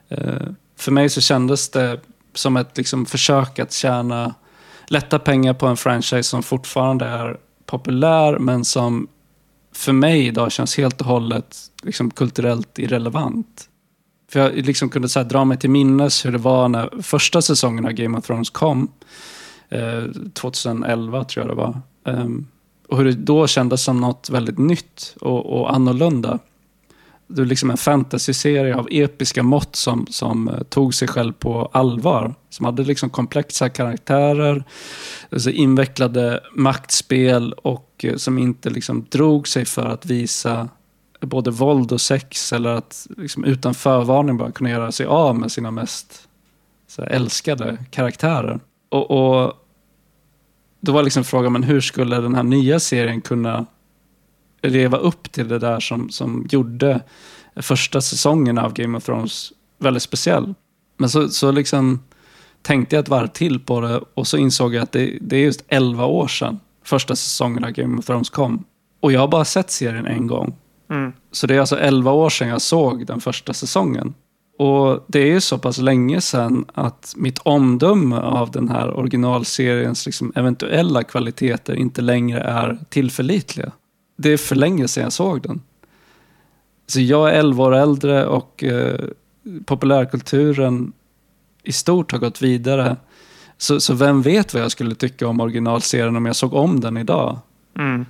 Eh, 0.09 0.47
för 0.77 0.91
mig 0.91 1.09
så 1.09 1.21
kändes 1.21 1.69
det 1.69 1.99
som 2.33 2.57
ett 2.57 2.77
liksom, 2.77 3.05
försök 3.05 3.59
att 3.59 3.73
tjäna 3.73 4.35
lätta 4.87 5.19
pengar 5.19 5.53
på 5.53 5.67
en 5.67 5.77
franchise 5.77 6.23
som 6.23 6.43
fortfarande 6.43 7.05
är 7.05 7.37
populär 7.65 8.39
men 8.39 8.65
som 8.65 9.07
för 9.73 9.93
mig 9.93 10.27
idag 10.27 10.51
känns 10.51 10.77
helt 10.77 11.01
och 11.01 11.07
hållet 11.07 11.57
liksom, 11.83 12.11
kulturellt 12.11 12.79
irrelevant. 12.79 13.69
För 14.31 14.39
jag 14.39 14.53
liksom 14.53 14.89
kunde 14.89 15.09
så 15.09 15.19
här, 15.19 15.25
dra 15.25 15.45
mig 15.45 15.57
till 15.57 15.69
minnes 15.69 16.25
hur 16.25 16.31
det 16.31 16.37
var 16.37 16.69
när 16.69 17.01
första 17.01 17.41
säsongen 17.41 17.85
av 17.85 17.91
Game 17.91 18.17
of 18.17 18.25
Thrones 18.25 18.49
kom. 18.49 18.87
Eh, 19.69 20.03
2011 20.33 21.23
tror 21.23 21.45
jag 21.45 21.57
det 21.57 21.61
var. 21.61 21.81
Ehm, 22.05 22.47
och 22.87 22.97
hur 22.97 23.05
det 23.05 23.11
då 23.11 23.47
kändes 23.47 23.83
som 23.83 24.01
något 24.01 24.29
väldigt 24.29 24.57
nytt 24.57 25.15
och, 25.21 25.59
och 25.59 25.73
annorlunda. 25.73 26.39
Det 27.27 27.41
var 27.41 27.45
liksom 27.45 27.71
en 27.71 27.77
fantasyserie 27.77 28.75
av 28.75 28.87
episka 28.91 29.43
mått 29.43 29.75
som, 29.75 30.07
som 30.09 30.47
eh, 30.47 30.59
tog 30.63 30.93
sig 30.93 31.07
själv 31.07 31.33
på 31.33 31.69
allvar. 31.71 32.35
Som 32.49 32.65
hade 32.65 32.83
liksom 32.83 33.09
komplexa 33.09 33.69
karaktärer, 33.69 34.63
alltså 35.31 35.49
invecklade 35.49 36.39
maktspel 36.55 37.53
och 37.53 37.89
eh, 38.03 38.15
som 38.15 38.37
inte 38.37 38.69
liksom 38.69 39.05
drog 39.09 39.47
sig 39.47 39.65
för 39.65 39.85
att 39.85 40.05
visa 40.05 40.69
både 41.21 41.51
våld 41.51 41.91
och 41.91 42.01
sex 42.01 42.53
eller 42.53 42.69
att 42.69 43.07
liksom 43.17 43.43
utan 43.43 43.73
förvarning 43.73 44.37
bara 44.37 44.51
kunna 44.51 44.69
göra 44.69 44.91
sig 44.91 45.05
av 45.05 45.39
med 45.39 45.51
sina 45.51 45.71
mest 45.71 46.27
så 46.87 47.01
här, 47.01 47.09
älskade 47.09 47.77
karaktärer. 47.91 48.59
Och, 48.89 49.11
och 49.11 49.53
då 50.79 50.91
var 50.91 51.03
liksom 51.03 51.23
frågan, 51.23 51.53
men 51.53 51.63
hur 51.63 51.81
skulle 51.81 52.21
den 52.21 52.35
här 52.35 52.43
nya 52.43 52.79
serien 52.79 53.21
kunna 53.21 53.65
leva 54.61 54.97
upp 54.97 55.31
till 55.31 55.47
det 55.47 55.59
där 55.59 55.79
som, 55.79 56.09
som 56.09 56.47
gjorde 56.49 57.01
första 57.55 58.01
säsongen 58.01 58.57
av 58.57 58.73
Game 58.73 58.97
of 58.97 59.03
Thrones 59.03 59.53
väldigt 59.77 60.03
speciell. 60.03 60.53
Men 60.97 61.09
så, 61.09 61.29
så 61.29 61.51
liksom 61.51 61.99
tänkte 62.61 62.95
jag 62.95 63.03
ett 63.03 63.09
varv 63.09 63.27
till 63.27 63.59
på 63.59 63.81
det 63.81 64.01
och 64.13 64.27
så 64.27 64.37
insåg 64.37 64.73
jag 64.73 64.83
att 64.83 64.91
det, 64.91 65.17
det 65.21 65.35
är 65.35 65.41
just 65.41 65.63
11 65.67 66.05
år 66.05 66.27
sedan 66.27 66.59
första 66.83 67.15
säsongen 67.15 67.63
av 67.63 67.71
Game 67.71 67.97
of 67.99 68.05
Thrones 68.05 68.29
kom. 68.29 68.63
Och 68.99 69.11
jag 69.11 69.19
har 69.19 69.27
bara 69.27 69.45
sett 69.45 69.71
serien 69.71 70.05
en 70.05 70.27
gång. 70.27 70.55
Mm. 70.89 71.13
Så 71.31 71.47
det 71.47 71.55
är 71.55 71.59
alltså 71.59 71.79
11 71.79 72.11
år 72.11 72.29
sedan 72.29 72.47
jag 72.47 72.61
såg 72.61 73.05
den 73.05 73.21
första 73.21 73.53
säsongen. 73.53 74.13
Och 74.59 75.05
det 75.07 75.19
är 75.19 75.25
ju 75.25 75.41
så 75.41 75.57
pass 75.57 75.77
länge 75.77 76.21
sedan 76.21 76.65
att 76.73 77.13
mitt 77.17 77.37
omdöme 77.37 78.15
av 78.15 78.51
den 78.51 78.69
här 78.69 78.93
originalseriens 78.97 80.05
liksom 80.05 80.31
eventuella 80.35 81.03
kvaliteter 81.03 81.75
inte 81.75 82.01
längre 82.01 82.39
är 82.39 82.77
tillförlitliga. 82.89 83.71
Det 84.17 84.29
är 84.29 84.37
för 84.37 84.55
länge 84.55 84.87
sedan 84.87 85.03
jag 85.03 85.13
såg 85.13 85.41
den. 85.41 85.61
Så 86.87 87.01
jag 87.01 87.29
är 87.29 87.33
11 87.33 87.63
år 87.63 87.75
äldre 87.75 88.25
och 88.25 88.63
eh, 88.63 88.99
populärkulturen 89.65 90.93
i 91.63 91.71
stort 91.71 92.11
har 92.11 92.19
gått 92.19 92.41
vidare. 92.41 92.97
Så, 93.57 93.79
så 93.79 93.93
vem 93.93 94.21
vet 94.21 94.53
vad 94.53 94.63
jag 94.63 94.71
skulle 94.71 94.95
tycka 94.95 95.27
om 95.27 95.39
originalserien 95.39 96.15
om 96.15 96.25
jag 96.25 96.35
såg 96.35 96.53
om 96.53 96.79
den 96.79 96.97
idag? 96.97 97.39
Mm. 97.77 98.05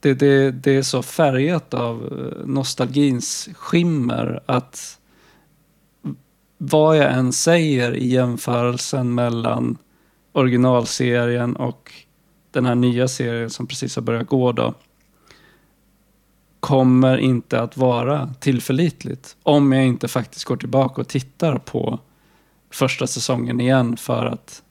Det, 0.00 0.14
det, 0.14 0.50
det 0.50 0.76
är 0.76 0.82
så 0.82 1.02
färgat 1.02 1.74
av 1.74 1.96
eh, 2.04 2.46
nostalgins 2.46 3.48
skimmer 3.54 4.40
att 4.46 4.98
vad 6.58 6.96
jag 6.96 7.12
än 7.12 7.32
säger 7.32 7.96
i 7.96 8.06
jämförelsen 8.06 9.14
mellan 9.14 9.78
originalserien 10.32 11.56
och 11.56 11.92
den 12.50 12.66
här 12.66 12.74
nya 12.74 13.08
serien 13.08 13.50
som 13.50 13.66
precis 13.66 13.96
har 13.96 14.02
börjat 14.02 14.26
gå 14.26 14.52
då 14.52 14.74
kommer 16.60 17.18
inte 17.18 17.60
att 17.60 17.76
vara 17.76 18.34
tillförlitligt 18.40 19.36
om 19.42 19.72
jag 19.72 19.86
inte 19.86 20.08
faktiskt 20.08 20.44
går 20.44 20.56
tillbaka 20.56 21.00
och 21.00 21.08
tittar 21.08 21.58
på 21.58 21.98
första 22.70 23.06
säsongen 23.06 23.60
igen 23.60 23.96
för 23.96 24.26
att 24.26 24.62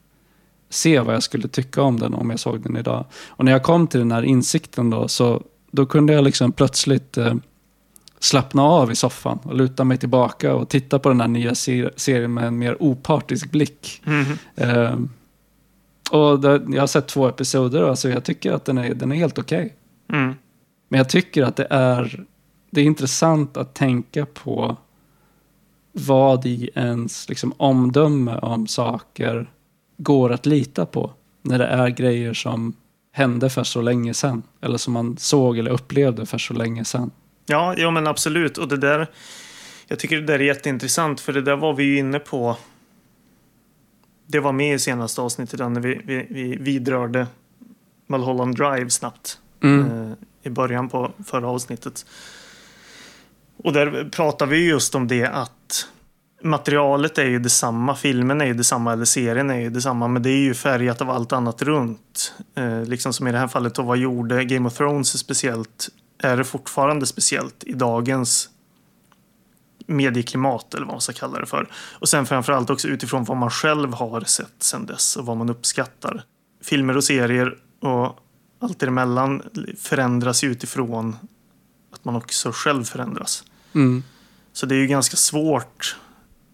se 0.68 1.00
vad 1.00 1.14
jag 1.14 1.22
skulle 1.22 1.48
tycka 1.48 1.82
om 1.82 2.00
den 2.00 2.14
om 2.14 2.30
jag 2.30 2.40
såg 2.40 2.60
den 2.62 2.76
idag. 2.76 3.04
Och 3.28 3.44
när 3.44 3.52
jag 3.52 3.62
kom 3.62 3.86
till 3.86 4.00
den 4.00 4.12
här 4.12 4.22
insikten 4.22 4.90
då 4.90 5.08
så 5.08 5.42
då 5.70 5.86
kunde 5.86 6.12
jag 6.12 6.24
liksom 6.24 6.52
plötsligt 6.52 7.16
eh, 7.16 7.34
slappna 8.18 8.62
av 8.62 8.92
i 8.92 8.94
soffan 8.94 9.38
och 9.42 9.54
luta 9.54 9.84
mig 9.84 9.98
tillbaka 9.98 10.54
och 10.54 10.68
titta 10.68 10.98
på 10.98 11.08
den 11.08 11.20
här 11.20 11.28
nya 11.28 11.54
ser 11.54 11.92
serien 11.96 12.34
med 12.34 12.44
en 12.44 12.58
mer 12.58 12.82
opartisk 12.82 13.50
blick. 13.50 14.02
Mm. 14.06 14.38
Eh, 14.56 14.98
och 16.10 16.40
det, 16.40 16.62
jag 16.68 16.82
har 16.82 16.86
sett 16.86 17.08
två 17.08 17.28
episoder 17.28 17.82
och 17.82 17.88
alltså 17.88 18.08
jag 18.08 18.24
tycker 18.24 18.52
att 18.52 18.64
den 18.64 18.78
är, 18.78 18.94
den 18.94 19.12
är 19.12 19.16
helt 19.16 19.38
okej. 19.38 19.76
Mm. 20.12 20.34
Men 20.88 20.98
jag 20.98 21.08
tycker 21.08 21.42
att 21.42 21.56
det 21.56 21.66
är, 21.70 22.24
det 22.70 22.80
är 22.80 22.84
intressant 22.84 23.56
att 23.56 23.74
tänka 23.74 24.26
på 24.26 24.76
vad 25.92 26.46
i 26.46 26.70
ens 26.74 27.28
liksom, 27.28 27.52
omdöme 27.56 28.38
om 28.38 28.66
saker 28.66 29.50
går 29.96 30.32
att 30.32 30.46
lita 30.46 30.86
på. 30.86 31.10
När 31.42 31.58
det 31.58 31.66
är 31.66 31.88
grejer 31.88 32.34
som 32.34 32.74
hände 33.12 33.50
för 33.50 33.64
så 33.64 33.80
länge 33.80 34.14
sedan. 34.14 34.42
Eller 34.60 34.78
som 34.78 34.92
man 34.92 35.16
såg 35.16 35.58
eller 35.58 35.70
upplevde 35.70 36.26
för 36.26 36.38
så 36.38 36.54
länge 36.54 36.84
sedan. 36.84 37.10
Ja, 37.46 37.74
ja, 37.76 37.90
men 37.90 38.06
absolut. 38.06 38.58
Och 38.58 38.68
det 38.68 38.76
där, 38.76 39.06
jag 39.86 39.98
tycker 39.98 40.16
det 40.16 40.26
där 40.26 40.38
är 40.38 40.44
jätteintressant, 40.44 41.20
för 41.20 41.32
det 41.32 41.42
där 41.42 41.56
var 41.56 41.74
vi 41.74 41.84
ju 41.84 41.98
inne 41.98 42.18
på. 42.18 42.56
Det 44.26 44.40
var 44.40 44.52
med 44.52 44.74
i 44.74 44.78
senaste 44.78 45.20
avsnittet 45.20 45.60
när 45.60 45.80
vi, 45.80 46.00
vi, 46.04 46.26
vi 46.30 46.56
vidrörde 46.56 47.26
Mulholland 48.06 48.56
Drive 48.56 48.90
snabbt. 48.90 49.38
Mm. 49.62 50.10
Eh, 50.10 50.16
I 50.42 50.50
början 50.50 50.88
på 50.88 51.12
förra 51.26 51.48
avsnittet. 51.48 52.06
Och 53.56 53.72
där 53.72 54.08
pratar 54.12 54.46
vi 54.46 54.68
just 54.68 54.94
om 54.94 55.08
det 55.08 55.26
att 55.26 55.88
materialet 56.42 57.18
är 57.18 57.24
ju 57.24 57.38
detsamma, 57.38 57.94
filmen 57.94 58.40
är 58.40 58.46
ju 58.46 58.54
detsamma, 58.54 58.92
eller 58.92 59.04
serien 59.04 59.50
är 59.50 59.58
ju 59.58 59.70
detsamma, 59.70 60.08
men 60.08 60.22
det 60.22 60.30
är 60.30 60.38
ju 60.38 60.54
färgat 60.54 61.00
av 61.00 61.10
allt 61.10 61.32
annat 61.32 61.62
runt. 61.62 62.34
Eh, 62.54 62.84
liksom 62.84 63.12
som 63.12 63.26
i 63.26 63.32
det 63.32 63.38
här 63.38 63.48
fallet, 63.48 63.78
och 63.78 63.84
vad 63.84 63.98
gjorde 63.98 64.44
Game 64.44 64.68
of 64.68 64.74
Thrones 64.74 65.18
speciellt, 65.18 65.88
är 66.18 66.36
det 66.36 66.44
fortfarande 66.44 67.06
speciellt 67.06 67.64
i 67.64 67.72
dagens 67.72 68.50
medieklimat, 69.86 70.74
eller 70.74 70.86
vad 70.86 70.94
man 70.94 71.00
ska 71.00 71.12
kalla 71.12 71.40
det 71.40 71.46
för. 71.46 71.68
Och 71.74 72.08
sen 72.08 72.26
framförallt 72.26 72.70
också 72.70 72.88
utifrån 72.88 73.24
vad 73.24 73.36
man 73.36 73.50
själv 73.50 73.94
har 73.94 74.20
sett 74.20 74.54
sen 74.58 74.86
dess 74.86 75.16
och 75.16 75.26
vad 75.26 75.36
man 75.36 75.50
uppskattar. 75.50 76.22
Filmer 76.62 76.96
och 76.96 77.04
serier 77.04 77.58
och 77.80 78.18
allt 78.60 78.78
däremellan 78.78 79.42
förändras 79.78 80.44
utifrån 80.44 81.16
att 81.92 82.04
man 82.04 82.16
också 82.16 82.52
själv 82.52 82.84
förändras. 82.84 83.44
Mm. 83.74 84.02
Så 84.52 84.66
det 84.66 84.74
är 84.74 84.78
ju 84.78 84.86
ganska 84.86 85.16
svårt. 85.16 85.96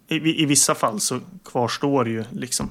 I, 0.08 0.42
I 0.42 0.46
vissa 0.46 0.74
fall 0.74 1.00
så 1.00 1.20
kvarstår 1.44 2.08
ju 2.08 2.24
liksom. 2.32 2.70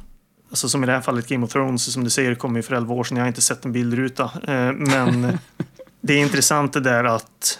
Alltså 0.50 0.70
som 0.70 0.84
i 0.84 0.88
det 0.88 0.94
här 0.94 1.02
fallet 1.02 1.28
Game 1.28 1.46
of 1.46 1.52
Thrones, 1.52 1.94
som 1.94 2.04
du 2.04 2.10
säger, 2.10 2.36
kom 2.36 2.56
ju 2.56 2.62
för 2.62 2.76
11 2.76 2.94
år 2.94 3.04
sedan. 3.04 3.18
Jag 3.18 3.24
har 3.24 3.28
inte 3.28 3.42
sett 3.42 3.66
en 3.66 3.72
bildruta. 3.72 4.24
Eh, 4.24 4.74
men 4.74 5.38
det 6.02 6.14
är 6.14 6.18
intressant 6.18 6.74
det 6.74 6.80
där 6.80 7.04
att 7.04 7.60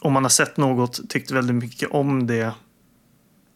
om 0.00 0.12
man 0.12 0.24
har 0.24 0.30
sett 0.30 0.56
något, 0.56 1.10
tyckt 1.10 1.30
väldigt 1.30 1.56
mycket 1.56 1.90
om 1.90 2.26
det 2.26 2.52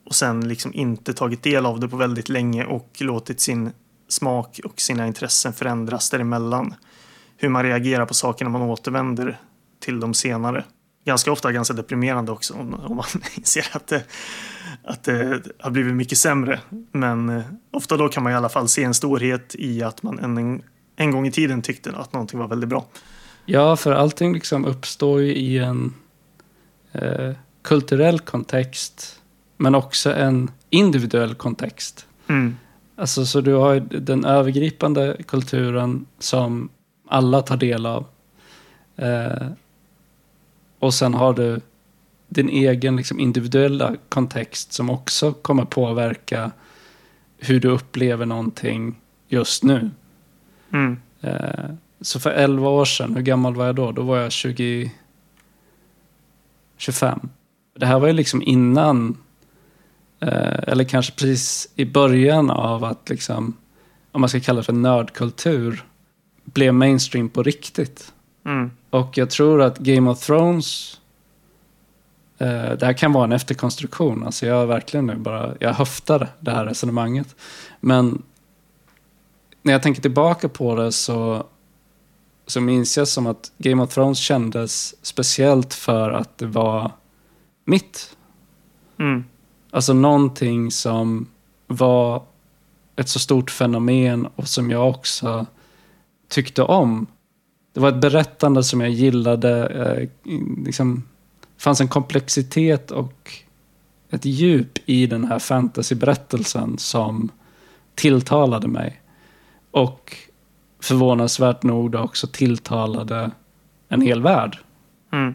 och 0.07 0.14
sen 0.14 0.48
liksom 0.48 0.75
inte 0.75 1.12
tagit 1.12 1.42
del 1.42 1.66
av 1.66 1.81
det 1.81 1.88
på 1.88 1.96
väldigt 1.96 2.29
länge 2.29 2.64
och 2.64 2.96
låtit 3.01 3.40
sin 3.40 3.72
smak 4.09 4.61
och 4.64 4.81
sina 4.81 5.07
intressen 5.07 5.53
förändras 5.53 6.11
däremellan. 6.11 6.75
Hur 7.37 7.48
man 7.48 7.62
reagerar 7.62 8.07
på 8.07 8.14
saker 8.14 8.44
när 8.44 8.53
man 8.53 8.62
återvänder 8.62 9.40
till 9.81 10.01
dem 10.01 10.14
senare 10.14 10.64
ganska 11.05 11.33
ofta 11.33 11.53
ganska 11.53 11.75
deprimerande 11.75 12.33
också 12.33 12.55
om, 12.55 12.75
om 12.75 12.96
man 12.96 13.07
inser 13.35 13.68
att 13.72 13.87
det, 13.87 14.05
att 14.85 15.05
det 15.05 15.42
har 15.59 15.70
blivit 15.70 15.94
mycket 15.94 16.18
sämre. 16.18 16.61
Men 16.92 17.29
eh, 17.29 17.42
ofta 17.70 17.96
då 17.96 18.09
kan 18.09 18.22
man 18.22 18.33
i 18.33 18.37
alla 18.37 18.48
fall 18.48 18.68
se 18.68 18.85
en 18.85 18.94
storhet 18.94 19.55
i 19.55 19.83
att 19.83 20.03
man 20.03 20.18
en, 20.18 20.62
en 20.96 21.11
gång 21.11 21.27
i 21.27 21.33
tiden 21.33 21.62
tyckte 21.62 21.96
att 21.96 22.12
någonting 22.12 22.40
var 22.40 22.48
väldigt 22.48 22.68
bra. 22.68 22.87
Ja, 23.46 23.76
för 23.76 23.92
allting 23.92 24.35
liksom 24.35 24.64
uppstår 24.64 25.22
ju 25.22 25.35
i 25.35 25.59
en 25.59 25.94
eh, 26.92 27.31
kulturell 27.62 28.20
kontext, 28.20 29.20
men 29.57 29.74
också 29.74 30.14
en 30.14 30.50
individuell 30.70 31.35
kontext. 31.35 32.07
Mm. 32.28 32.57
Alltså, 32.96 33.26
så 33.26 33.40
du 33.40 33.55
har 33.55 33.74
ju 33.74 33.81
den 33.81 34.24
övergripande 34.24 35.16
kulturen 35.26 36.07
som 36.18 36.68
alla 37.09 37.42
tar 37.42 37.57
del 37.57 37.87
av. 37.87 38.07
Eh, 38.96 39.48
och 40.78 40.94
sen 40.94 41.14
har 41.14 41.33
du 41.33 41.61
din 42.28 42.48
egen 42.48 42.96
liksom, 42.96 43.20
individuella 43.20 43.96
kontext 44.09 44.72
som 44.72 44.90
också 44.90 45.33
kommer 45.33 45.64
påverka 45.64 46.50
hur 47.38 47.61
du 47.61 47.68
upplever 47.68 48.26
någonting 48.26 48.94
just 49.28 49.62
nu. 49.62 49.90
Mm. 50.72 51.00
Eh, 51.20 51.70
så 52.02 52.20
för 52.20 52.30
11 52.30 52.68
år 52.68 52.84
sedan, 52.84 53.14
hur 53.14 53.22
gammal 53.22 53.54
var 53.54 53.66
jag 53.66 53.74
då? 53.74 53.92
Då 53.92 54.02
var 54.02 54.18
jag 54.18 54.32
20... 54.32 54.92
25. 56.76 57.28
Det 57.74 57.86
här 57.86 57.98
var 57.98 58.06
ju 58.06 58.12
liksom 58.12 58.42
innan, 58.42 59.16
eh, 60.20 60.58
eller 60.66 60.84
kanske 60.84 61.12
precis 61.12 61.68
i 61.76 61.84
början 61.84 62.50
av 62.50 62.84
att 62.84 63.08
liksom, 63.08 63.56
om 64.12 64.20
man 64.20 64.30
ska 64.30 64.40
kalla 64.40 64.56
det 64.56 64.64
för 64.64 64.72
nördkultur, 64.72 65.84
blev 66.44 66.74
mainstream 66.74 67.28
på 67.28 67.42
riktigt. 67.42 68.12
Mm. 68.44 68.70
Och 68.90 69.18
jag 69.18 69.30
tror 69.30 69.62
att 69.62 69.78
Game 69.78 70.10
of 70.10 70.20
Thrones, 70.20 71.00
eh, 72.38 72.72
det 72.72 72.86
här 72.86 72.92
kan 72.92 73.12
vara 73.12 73.24
en 73.24 73.32
efterkonstruktion. 73.32 74.24
Alltså 74.24 74.46
jag 74.46 74.66
verkligen 74.66 75.06
nu 75.06 75.16
bara, 75.16 75.54
jag 75.60 75.74
höftar 75.74 76.28
det 76.40 76.50
här 76.50 76.66
resonemanget. 76.66 77.36
Men 77.80 78.22
när 79.62 79.72
jag 79.72 79.82
tänker 79.82 80.02
tillbaka 80.02 80.48
på 80.48 80.74
det 80.74 80.92
så, 80.92 81.46
så 82.52 82.60
minns 82.60 82.96
jag 82.96 83.08
som 83.08 83.26
att 83.26 83.52
Game 83.58 83.82
of 83.82 83.94
Thrones 83.94 84.18
kändes 84.18 84.94
speciellt 85.02 85.74
för 85.74 86.10
att 86.10 86.38
det 86.38 86.46
var 86.46 86.92
mitt. 87.64 88.16
Mm. 88.98 89.24
Alltså 89.70 89.92
någonting 89.92 90.70
som 90.70 91.28
var 91.66 92.22
ett 92.96 93.08
så 93.08 93.18
stort 93.18 93.50
fenomen 93.50 94.26
och 94.26 94.48
som 94.48 94.70
jag 94.70 94.88
också 94.88 95.46
tyckte 96.28 96.62
om 96.62 97.06
det 97.72 97.80
var 97.80 97.88
ett 97.88 98.00
berättande 98.00 98.64
som 98.64 98.80
jag 98.80 98.90
gillade. 98.90 99.66
Eh, 99.66 100.32
liksom, 100.64 101.02
det 101.56 101.62
fanns 101.62 101.80
en 101.80 101.88
komplexitet 101.88 102.90
och 102.90 103.32
ett 104.10 104.24
djup 104.24 104.78
i 104.86 105.06
den 105.06 105.24
här 105.24 105.38
fantasyberättelsen 105.38 106.78
som 106.78 107.28
tilltalade 107.94 108.68
mig. 108.68 109.00
Och 109.70 110.16
förvånansvärt 110.83 111.62
nog 111.62 111.95
också 111.95 112.27
tilltalade 112.27 113.31
en 113.88 114.01
hel 114.01 114.23
värld. 114.23 114.59
Mm. 115.12 115.35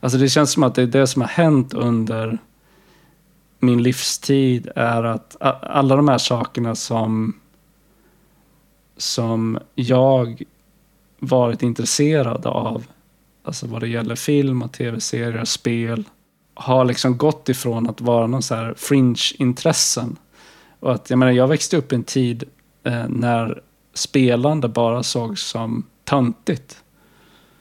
Alltså 0.00 0.18
det 0.18 0.28
känns 0.28 0.52
som 0.52 0.62
att 0.62 0.74
det 0.74 0.82
är 0.82 0.86
det 0.86 1.06
som 1.06 1.22
har 1.22 1.28
hänt 1.28 1.74
under 1.74 2.38
min 3.58 3.82
livstid 3.82 4.68
är 4.76 5.02
att 5.02 5.36
alla 5.62 5.96
de 5.96 6.08
här 6.08 6.18
sakerna 6.18 6.74
som 6.74 7.34
som 8.96 9.58
jag 9.74 10.42
varit 11.18 11.62
intresserad 11.62 12.46
av, 12.46 12.84
alltså 13.44 13.66
vad 13.66 13.80
det 13.80 13.88
gäller 13.88 14.16
film 14.16 14.62
och 14.62 14.72
tv-serier, 14.72 15.44
spel, 15.44 16.04
har 16.54 16.84
liksom 16.84 17.16
gått 17.16 17.48
ifrån 17.48 17.88
att 17.88 18.00
vara 18.00 18.26
någon 18.26 18.42
så 18.42 18.54
här 18.54 18.74
fringe-intressen. 18.76 20.16
Och 20.80 20.92
att, 20.92 21.10
jag 21.10 21.18
menar, 21.18 21.32
jag 21.32 21.48
växte 21.48 21.76
upp 21.76 21.92
i 21.92 21.94
en 21.94 22.04
tid 22.04 22.44
eh, 22.84 23.08
när 23.08 23.62
spelande 23.94 24.68
bara 24.68 25.02
sågs 25.02 25.42
som 25.42 25.86
töntigt. 26.04 26.84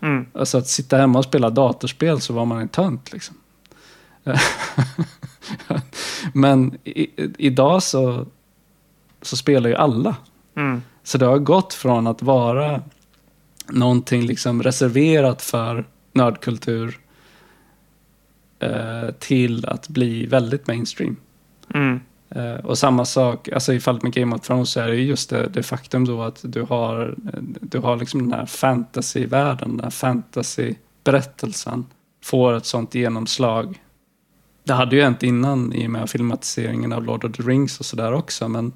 Mm. 0.01 0.25
Alltså 0.33 0.57
att 0.57 0.67
sitta 0.67 0.97
hemma 0.97 1.19
och 1.19 1.25
spela 1.25 1.49
datorspel 1.49 2.21
så 2.21 2.33
var 2.33 2.45
man 2.45 2.61
en 2.61 2.69
tönt 2.69 3.11
liksom. 3.11 3.35
Men 6.33 6.77
i, 6.83 7.07
idag 7.37 7.83
så, 7.83 8.25
så 9.21 9.37
spelar 9.37 9.69
ju 9.69 9.75
alla. 9.75 10.15
Mm. 10.55 10.81
Så 11.03 11.17
det 11.17 11.25
har 11.25 11.39
gått 11.39 11.73
från 11.73 12.07
att 12.07 12.21
vara 12.21 12.81
någonting 13.67 14.25
liksom 14.25 14.63
reserverat 14.63 15.41
för 15.41 15.85
nördkultur 16.11 16.99
eh, 18.59 19.09
till 19.19 19.65
att 19.65 19.89
bli 19.89 20.25
väldigt 20.25 20.67
mainstream. 20.67 21.15
Mm. 21.73 21.99
Eh, 22.35 22.53
och 22.53 22.77
samma 22.77 23.05
sak, 23.05 23.49
alltså 23.49 23.73
i 23.73 23.79
fallet 23.79 24.03
med 24.03 24.13
Game 24.13 24.35
of 24.35 24.41
Thrones 24.41 24.69
så 24.69 24.79
är 24.79 24.87
det 24.87 24.95
just 24.95 25.29
det, 25.29 25.47
det 25.47 25.63
faktum 25.63 26.05
då 26.05 26.21
att 26.21 26.39
du 26.43 26.61
har, 26.61 27.15
du 27.61 27.79
har 27.79 27.95
liksom 27.97 28.29
den 28.29 28.39
här 28.39 28.45
fantasyvärlden, 28.45 29.69
den 29.77 29.83
här 29.83 29.89
fantasyberättelsen 29.89 31.85
får 32.23 32.53
ett 32.53 32.65
sånt 32.65 32.95
genomslag. 32.95 33.81
Det 34.63 34.73
hade 34.73 34.95
ju 34.95 35.01
hänt 35.01 35.23
innan 35.23 35.73
i 35.73 35.87
och 35.87 35.91
med 35.91 36.09
filmatiseringen 36.09 36.93
av 36.93 37.03
Lord 37.05 37.25
of 37.25 37.31
the 37.31 37.43
Rings 37.43 37.79
och 37.79 37.85
sådär 37.85 38.13
också, 38.13 38.47
men 38.47 38.73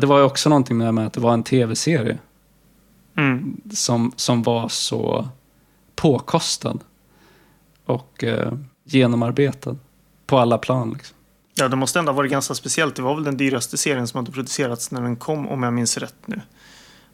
det 0.00 0.06
var 0.06 0.18
ju 0.18 0.24
också 0.24 0.48
någonting 0.48 0.76
med 0.76 1.06
att 1.06 1.12
det 1.12 1.20
var 1.20 1.34
en 1.34 1.42
tv-serie 1.42 2.18
Mm. 3.18 3.60
som, 3.72 4.12
som 4.16 4.42
var 4.42 4.68
så 4.68 5.28
påkostad 5.94 6.78
och 7.84 8.24
eh, 8.24 8.52
genomarbetad 8.84 9.76
på 10.26 10.38
alla 10.38 10.58
plan. 10.58 10.90
Liksom. 10.90 11.15
Ja, 11.58 11.68
det 11.68 11.76
måste 11.76 11.98
ändå 11.98 12.12
ha 12.12 12.16
varit 12.16 12.30
ganska 12.30 12.54
speciellt. 12.54 12.96
Det 12.96 13.02
var 13.02 13.14
väl 13.14 13.24
den 13.24 13.36
dyraste 13.36 13.76
serien 13.76 14.08
som 14.08 14.18
hade 14.18 14.32
producerats 14.32 14.90
när 14.90 15.02
den 15.02 15.16
kom, 15.16 15.48
om 15.48 15.62
jag 15.62 15.72
minns 15.72 15.98
rätt 15.98 16.14
nu. 16.26 16.40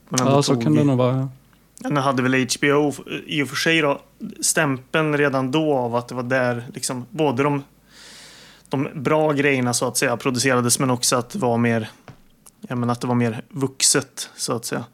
Ja, 0.09 0.43
så 0.43 0.57
kan 0.57 0.75
det 0.75 0.85
nog 0.85 0.99
vara. 0.99 1.29
Ja, 1.79 1.89
Nu 1.89 2.01
hade 2.01 2.23
väl 2.23 2.35
HBO 2.35 2.93
i 3.27 3.43
och 3.43 3.49
för 3.49 3.57
sig 3.57 3.81
då, 3.81 4.01
stämpeln 4.41 5.19
redan 5.19 5.51
då 5.51 5.75
av 5.75 5.97
att 5.97 6.09
det 6.09 6.15
var 6.15 6.23
där 6.23 6.65
liksom, 6.75 7.07
både 7.11 7.43
de, 7.43 7.63
de 8.69 8.89
bra 8.95 9.33
grejerna 9.33 9.75
så 9.75 9.89
att 9.89 9.97
säga 9.97 10.17
producerades 10.17 10.79
men 10.79 10.91
också 10.91 11.17
att 11.17 11.31
det 11.31 11.39
var 11.39 11.59
mer, 11.59 11.91
ja, 12.61 12.77
men 12.77 12.91
att 12.91 13.01
det 13.01 13.07
var 13.07 13.15
mer 13.15 13.45
vuxet 13.49 14.31
så 14.37 14.53
att 14.53 14.65
säga. 14.65 14.85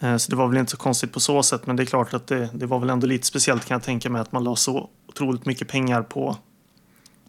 Eh, 0.00 0.16
Så 0.16 0.30
det 0.30 0.36
var 0.36 0.48
väl 0.48 0.58
inte 0.58 0.70
så 0.70 0.76
konstigt 0.76 1.12
på 1.12 1.20
så 1.20 1.42
sätt 1.42 1.66
men 1.66 1.76
det 1.76 1.82
är 1.82 1.84
klart 1.86 2.14
att 2.14 2.26
det, 2.26 2.48
det 2.54 2.66
var 2.66 2.78
väl 2.78 2.90
ändå 2.90 3.06
lite 3.06 3.26
speciellt 3.26 3.64
kan 3.64 3.74
jag 3.74 3.82
tänka 3.82 4.10
mig 4.10 4.20
att 4.20 4.32
man 4.32 4.44
la 4.44 4.56
så 4.56 4.88
otroligt 5.08 5.46
mycket 5.46 5.68
pengar 5.68 6.02
på 6.02 6.36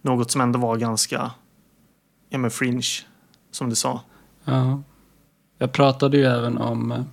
något 0.02 0.32
som 0.32 0.42
ändå 0.42 0.60
var 0.60 0.78
ganska 0.78 1.32
ja, 2.34 2.40
men 2.40 2.52
fringe 2.52 2.84
som 3.52 3.70
du 3.70 3.76
sa. 3.76 4.02
Ja. 4.46 4.84
Jag 5.58 5.72
pratade 5.72 6.18
ju 6.18 6.26
även 6.26 6.58
om 6.58 6.92
eh, 6.92 7.04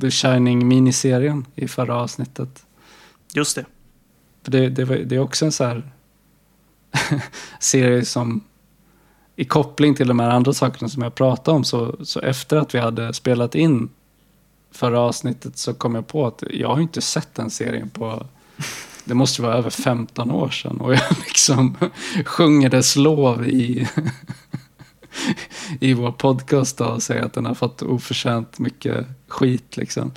The 0.00 0.10
Shining 0.10 0.68
miniserien 0.68 1.46
i 1.54 1.68
förra 1.68 1.96
avsnittet. 1.96 2.66
Just 3.34 3.56
det. 3.56 3.64
Det, 4.42 4.68
det, 4.68 4.84
var, 4.84 4.96
det 4.96 5.14
är 5.14 5.18
också 5.18 5.44
en 5.44 5.52
så 5.52 5.64
här 5.64 5.92
serie 7.60 8.04
som 8.04 8.44
i 9.36 9.44
koppling 9.44 9.94
till 9.94 10.08
de 10.08 10.18
här 10.18 10.30
andra 10.30 10.52
sakerna 10.52 10.88
som 10.88 11.02
jag 11.02 11.14
pratade 11.14 11.56
om 11.56 11.64
så, 11.64 11.96
så 12.04 12.20
efter 12.20 12.56
att 12.56 12.74
vi 12.74 12.78
hade 12.78 13.14
spelat 13.14 13.54
in 13.54 13.88
förra 14.70 15.00
avsnittet 15.00 15.58
så 15.58 15.74
kom 15.74 15.94
jag 15.94 16.06
på 16.06 16.26
att 16.26 16.42
jag 16.50 16.68
har 16.68 16.80
inte 16.80 17.00
sett 17.00 17.34
den 17.34 17.50
serien 17.50 17.90
på 17.90 18.26
det 19.04 19.14
måste 19.14 19.42
vara 19.42 19.54
över 19.54 19.70
15 19.70 20.30
år 20.30 20.50
sedan 20.50 20.80
och 20.80 20.92
jag 20.92 21.02
liksom 21.26 21.76
sjunger 22.24 22.70
dess 22.70 22.96
lov 22.96 23.48
i, 23.48 23.88
i 25.80 25.94
vår 25.94 26.12
podcast 26.12 26.78
då 26.78 26.84
och 26.84 27.02
säger 27.02 27.22
att 27.22 27.32
den 27.32 27.46
har 27.46 27.54
fått 27.54 27.82
oförtjänt 27.82 28.58
mycket 28.58 29.06
skit 29.28 29.76
liksom. 29.76 30.12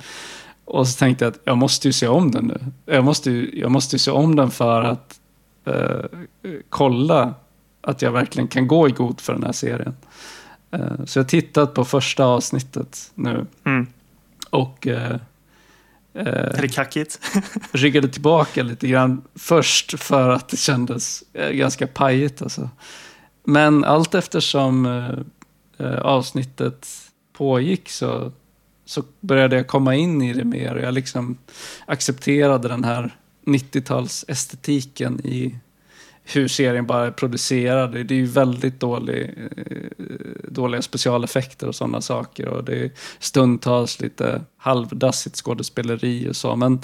Och 0.64 0.88
så 0.88 0.98
tänkte 0.98 1.24
jag 1.24 1.32
att 1.32 1.40
jag 1.44 1.58
måste 1.58 1.88
ju 1.88 1.92
se 1.92 2.08
om 2.08 2.30
den 2.30 2.44
nu. 2.46 2.58
Jag 2.94 3.04
måste 3.04 3.30
ju, 3.30 3.50
jag 3.60 3.70
måste 3.70 3.94
ju 3.96 3.98
se 3.98 4.10
om 4.10 4.36
den 4.36 4.50
för 4.50 4.82
att 4.82 5.20
eh, 5.64 6.04
kolla 6.68 7.34
att 7.80 8.02
jag 8.02 8.12
verkligen 8.12 8.48
kan 8.48 8.68
gå 8.68 8.88
i 8.88 8.90
god 8.90 9.20
för 9.20 9.32
den 9.32 9.44
här 9.44 9.52
serien. 9.52 9.96
Eh, 10.70 11.04
så 11.04 11.18
jag 11.18 11.24
har 11.24 11.28
tittat 11.28 11.74
på 11.74 11.84
första 11.84 12.24
avsnittet 12.24 13.10
nu 13.14 13.46
Mm. 13.64 13.86
och 14.50 14.86
eh, 14.86 15.12
eh, 16.14 16.26
Är 16.26 16.62
det 16.62 16.68
kackigt? 16.68 17.20
ryggade 17.72 18.08
tillbaka 18.08 18.62
lite 18.62 18.86
grann 18.88 19.22
först 19.34 19.98
för 20.02 20.30
att 20.30 20.48
det 20.48 20.56
kändes 20.56 21.22
eh, 21.32 21.50
ganska 21.50 21.86
pajigt. 21.86 22.42
Alltså. 22.42 22.70
Men 23.48 23.84
allt 23.84 24.14
eftersom 24.14 24.86
eh, 24.86 25.86
eh, 25.86 25.98
avsnittet 25.98 26.88
pågick 27.32 27.88
så, 27.88 28.32
så 28.84 29.02
började 29.20 29.56
jag 29.56 29.66
komma 29.66 29.94
in 29.94 30.22
i 30.22 30.32
det 30.32 30.44
mer. 30.44 30.76
Jag 30.76 30.94
liksom 30.94 31.38
accepterade 31.86 32.68
den 32.68 32.84
här 32.84 33.16
90-tals-estetiken 33.44 35.26
i 35.26 35.58
hur 36.24 36.48
serien 36.48 36.86
bara 36.86 37.06
är 37.06 37.10
producerad. 37.10 37.92
Det 37.92 38.14
är 38.14 38.18
ju 38.18 38.26
väldigt 38.26 38.80
dålig, 38.80 39.34
eh, 39.56 40.48
dåliga 40.48 40.82
specialeffekter 40.82 41.68
och 41.68 41.74
sådana 41.74 42.00
saker. 42.00 42.48
Och 42.48 42.64
det 42.64 42.84
är 42.84 42.90
stundtals 43.18 44.00
lite 44.00 44.42
halvdassigt 44.56 45.36
skådespeleri 45.36 46.28
och 46.30 46.36
så. 46.36 46.56
Men, 46.56 46.80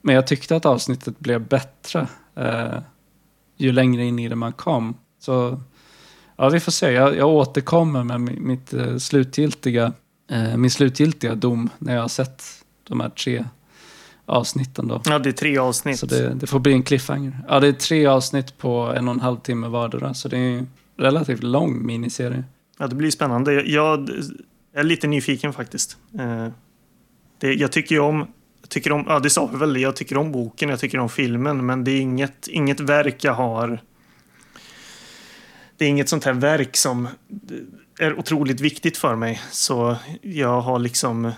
men 0.00 0.14
jag 0.14 0.26
tyckte 0.26 0.56
att 0.56 0.66
avsnittet 0.66 1.18
blev 1.18 1.48
bättre 1.48 2.08
eh, 2.34 2.78
ju 3.56 3.72
längre 3.72 4.04
in 4.04 4.18
i 4.18 4.28
det 4.28 4.36
man 4.36 4.52
kom. 4.52 4.96
Så 5.18 5.60
ja, 6.36 6.48
vi 6.48 6.60
får 6.60 6.72
se. 6.72 6.92
Jag, 6.92 7.16
jag 7.16 7.28
återkommer 7.28 8.04
med 8.04 8.16
mi- 8.20 8.40
mitt 8.40 8.72
eh, 8.74 8.96
slutgiltiga, 8.96 9.92
eh, 10.30 10.56
min 10.56 10.70
slutgiltiga 10.70 11.34
dom 11.34 11.70
när 11.78 11.94
jag 11.94 12.00
har 12.00 12.08
sett 12.08 12.42
de 12.88 13.00
här 13.00 13.08
tre 13.08 13.44
avsnitten. 14.26 14.88
Då. 14.88 15.00
Ja, 15.04 15.18
det 15.18 15.28
är 15.28 15.32
tre 15.32 15.58
avsnitt. 15.58 15.98
Så 15.98 16.06
det, 16.06 16.34
det 16.34 16.46
får 16.46 16.58
bli 16.58 16.72
en 16.72 16.82
cliffhanger. 16.82 17.40
Ja, 17.48 17.60
det 17.60 17.68
är 17.68 17.72
tre 17.72 18.06
avsnitt 18.06 18.58
på 18.58 18.92
en 18.96 19.08
och 19.08 19.14
en 19.14 19.20
halv 19.20 19.36
timme 19.36 19.68
vardera. 19.68 20.14
Så 20.14 20.28
det 20.28 20.36
är 20.38 20.58
en 20.58 20.68
relativt 20.96 21.42
lång 21.42 21.86
miniserie. 21.86 22.44
Ja, 22.78 22.86
det 22.86 22.94
blir 22.94 23.10
spännande. 23.10 23.52
Jag, 23.52 23.66
jag 23.66 24.10
är 24.74 24.82
lite 24.84 25.06
nyfiken 25.06 25.52
faktiskt. 25.52 25.96
Eh, 26.18 26.48
det, 27.38 27.54
jag 27.54 27.72
tycker 27.72 27.94
ju 27.94 28.00
om, 28.00 28.18
jag 28.60 28.68
tycker 28.68 28.92
om, 28.92 29.04
ja 29.08 29.20
det 29.20 29.30
sa 29.30 29.46
vi 29.52 29.58
väl, 29.58 29.76
jag 29.76 29.96
tycker 29.96 30.16
om 30.16 30.32
boken, 30.32 30.68
jag 30.68 30.80
tycker 30.80 30.98
om 30.98 31.08
filmen, 31.08 31.66
men 31.66 31.84
det 31.84 31.90
är 31.90 32.00
inget, 32.00 32.48
inget 32.48 32.80
verk 32.80 33.24
jag 33.24 33.34
har. 33.34 33.80
Det 35.76 35.84
är 35.84 35.88
inget 35.88 36.08
sånt 36.08 36.24
här 36.24 36.32
verk 36.32 36.76
som 36.76 37.08
är 37.98 38.18
otroligt 38.18 38.60
viktigt 38.60 38.96
för 38.96 39.16
mig. 39.16 39.40
Så 39.50 39.96
jag 40.22 40.60
har 40.60 40.78
liksom, 40.78 41.32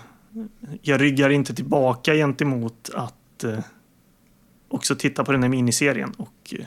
jag 0.81 1.01
ryggar 1.01 1.29
inte 1.29 1.55
tillbaka 1.55 2.13
gentemot 2.13 2.89
att 2.93 3.43
eh, 3.43 3.59
också 4.67 4.95
titta 4.95 5.23
på 5.23 5.31
den 5.31 5.43
här 5.43 5.49
miniserien 5.49 6.13
och 6.17 6.53
eh, 6.59 6.65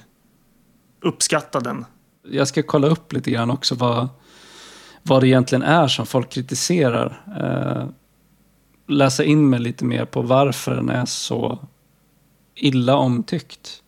uppskatta 1.00 1.60
den. 1.60 1.84
Jag 2.22 2.48
ska 2.48 2.62
kolla 2.62 2.86
upp 2.86 3.12
lite 3.12 3.30
grann 3.30 3.50
också 3.50 3.74
vad, 3.74 4.08
vad 5.02 5.22
det 5.22 5.28
egentligen 5.28 5.62
är 5.62 5.88
som 5.88 6.06
folk 6.06 6.30
kritiserar. 6.30 7.22
Eh, 7.40 7.88
läsa 8.86 9.24
in 9.24 9.50
mig 9.50 9.60
lite 9.60 9.84
mer 9.84 10.04
på 10.04 10.22
varför 10.22 10.74
den 10.74 10.88
är 10.88 11.04
så 11.04 11.58
illa 12.54 12.96
omtyckt. 12.96 13.82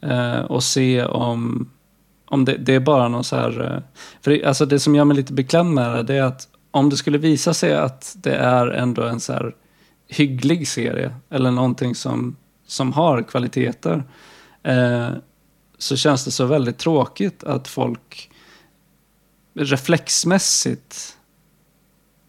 Eh, 0.00 0.40
och 0.40 0.64
se 0.64 1.04
om, 1.04 1.70
om 2.26 2.44
det, 2.44 2.56
det 2.56 2.74
är 2.74 2.80
bara 2.80 3.08
någon 3.08 3.24
så 3.24 3.36
här... 3.36 3.72
Eh, 3.74 4.02
för 4.22 4.30
det, 4.30 4.44
alltså 4.44 4.66
det 4.66 4.80
som 4.80 4.94
gör 4.94 5.04
mig 5.04 5.16
lite 5.16 5.32
beklämd 5.32 5.74
med 5.74 5.96
det, 5.96 6.02
det 6.02 6.14
är 6.14 6.22
att 6.22 6.48
om 6.70 6.90
det 6.90 6.96
skulle 6.96 7.18
visa 7.18 7.54
sig 7.54 7.74
att 7.74 8.16
det 8.18 8.34
är 8.34 8.66
ändå 8.66 9.02
en 9.02 9.20
så 9.20 9.32
här 9.32 9.54
hygglig 10.08 10.68
serie, 10.68 11.14
eller 11.30 11.50
någonting 11.50 11.94
som, 11.94 12.36
som 12.66 12.92
har 12.92 13.22
kvaliteter, 13.22 14.04
eh, 14.62 15.08
så 15.78 15.96
känns 15.96 16.24
det 16.24 16.30
så 16.30 16.46
väldigt 16.46 16.78
tråkigt 16.78 17.44
att 17.44 17.68
folk 17.68 18.30
reflexmässigt 19.54 21.16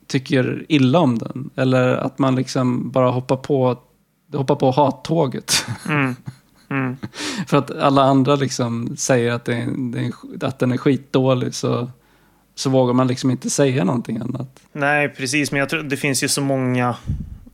tycker 0.08 0.66
illa 0.70 1.00
om 1.00 1.18
den. 1.18 1.50
Eller 1.56 1.88
att 1.96 2.20
man 2.20 2.36
liksom 2.36 2.92
bara 2.92 3.10
hoppar 3.10 3.38
på 3.38 3.80
hoppa 4.34 4.56
på 4.56 4.72
hattåget. 4.72 5.66
Mm. 5.90 6.16
Mm. 6.70 6.98
För 7.48 7.58
att 7.58 7.72
alla 7.72 8.04
andra 8.04 8.36
liksom 8.36 8.98
säger 8.98 9.32
att, 9.32 9.46
det 9.46 9.68
det 10.36 10.48
att 10.48 10.60
den 10.60 10.72
är 10.72 10.78
skitdålig 10.78 11.54
så, 11.54 11.92
så 12.56 12.70
vågar 12.70 12.94
man 12.94 13.08
liksom 13.08 13.32
inte 13.32 13.50
säga 13.50 13.84
någonting 13.84 14.18
annat. 14.18 14.60
Nej, 14.72 15.10
precis. 15.10 15.52
Men 15.52 15.60
jag 15.60 15.70
tror 15.70 15.84
det 15.84 15.98
finns 15.98 16.24
ju 16.24 16.28
så 16.28 16.42
många 16.42 16.96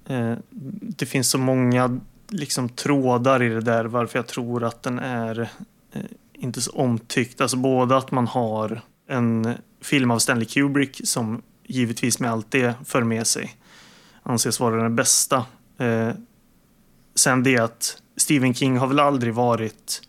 eh, 0.07 0.33
det 0.81 1.05
finns 1.05 1.29
så 1.29 1.37
många 1.37 1.99
liksom 2.29 2.69
trådar 2.69 3.43
i 3.43 3.49
det 3.49 3.61
där 3.61 3.85
varför 3.85 4.19
jag 4.19 4.27
tror 4.27 4.63
att 4.63 4.83
den 4.83 4.99
är 4.99 5.49
eh, 5.93 6.01
inte 6.33 6.61
så 6.61 6.71
omtyckt. 6.71 7.41
Alltså 7.41 7.57
både 7.57 7.97
att 7.97 8.11
man 8.11 8.27
har 8.27 8.81
en 9.09 9.53
film 9.81 10.11
av 10.11 10.19
Stanley 10.19 10.45
Kubrick 10.45 11.01
som 11.03 11.41
givetvis 11.67 12.19
med 12.19 12.31
allt 12.31 12.51
det 12.51 12.73
för 12.85 13.03
med 13.03 13.27
sig 13.27 13.55
anses 14.23 14.59
vara 14.59 14.83
den 14.83 14.95
bästa. 14.95 15.45
Eh, 15.77 16.09
sen 17.15 17.43
det 17.43 17.57
att 17.57 18.01
Stephen 18.21 18.53
King 18.53 18.77
har 18.77 18.87
väl 18.87 18.99
aldrig 18.99 19.33
varit 19.33 20.01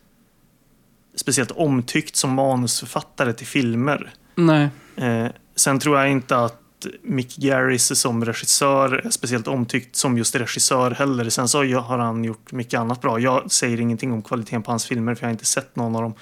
speciellt 1.14 1.50
omtyckt 1.50 2.16
som 2.16 2.34
manusförfattare 2.34 3.32
till 3.32 3.46
filmer. 3.46 4.14
Nej. 4.34 4.68
Eh, 4.96 5.26
sen 5.56 5.78
tror 5.78 5.98
jag 5.98 6.10
inte 6.10 6.36
att 6.36 6.86
Mick 7.02 7.36
Garris 7.36 8.00
som 8.00 8.24
regissör 8.24 8.92
är 9.06 9.10
speciellt 9.10 9.48
omtyckt 9.48 9.96
som 9.96 10.18
just 10.18 10.34
regissör 10.34 10.90
heller. 10.90 11.30
Sen 11.30 11.48
så 11.48 11.58
har 11.58 11.98
han 11.98 12.24
gjort 12.24 12.52
mycket 12.52 12.80
annat 12.80 13.00
bra. 13.00 13.18
Jag 13.18 13.52
säger 13.52 13.80
ingenting 13.80 14.12
om 14.12 14.22
kvaliteten 14.22 14.62
på 14.62 14.72
hans 14.72 14.86
filmer 14.86 15.14
för 15.14 15.22
jag 15.22 15.28
har 15.28 15.32
inte 15.32 15.44
sett 15.44 15.76
någon 15.76 15.96
av 15.96 16.02
dem. 16.02 16.14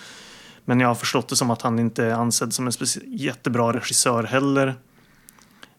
Men 0.65 0.81
jag 0.81 0.89
har 0.89 0.95
förstått 0.95 1.29
det 1.29 1.37
som 1.37 1.51
att 1.51 1.63
han 1.63 1.79
inte 1.79 2.05
är 2.05 2.13
ansedd 2.13 2.53
som 2.53 2.67
en 2.67 2.73
jättebra 3.07 3.73
regissör 3.73 4.23
heller. 4.23 4.75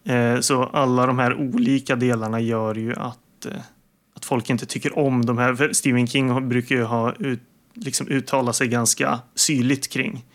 Eh, 0.04 0.40
så 0.40 0.64
alla 0.64 1.06
de 1.06 1.20
här 1.20 1.36
olika 1.36 1.96
delarna 1.96 2.40
gör 2.40 2.76
ju 2.76 2.96
att, 2.96 3.46
eh, 3.46 3.62
att 4.22 4.26
folk 4.26 4.50
inte 4.50 4.66
tycker 4.66 5.00
om 5.00 5.26
de 5.26 5.38
här. 5.38 5.56
För 5.56 5.74
Stephen 5.74 6.08
King 6.08 6.50
brukar 6.50 6.76
ju 6.76 6.84
ha 6.84 7.14
ut, 7.20 7.42
liksom 7.74 8.08
uttala 8.08 8.54
sig 8.54 8.68
ganska 8.68 9.20
syrligt 9.36 9.94
kring 9.94 10.26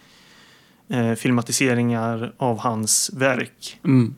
eh, 0.88 1.14
filmatiseringar 1.14 2.32
av 2.36 2.58
hans 2.58 3.10
verk. 3.14 3.80
Mm. 3.84 4.14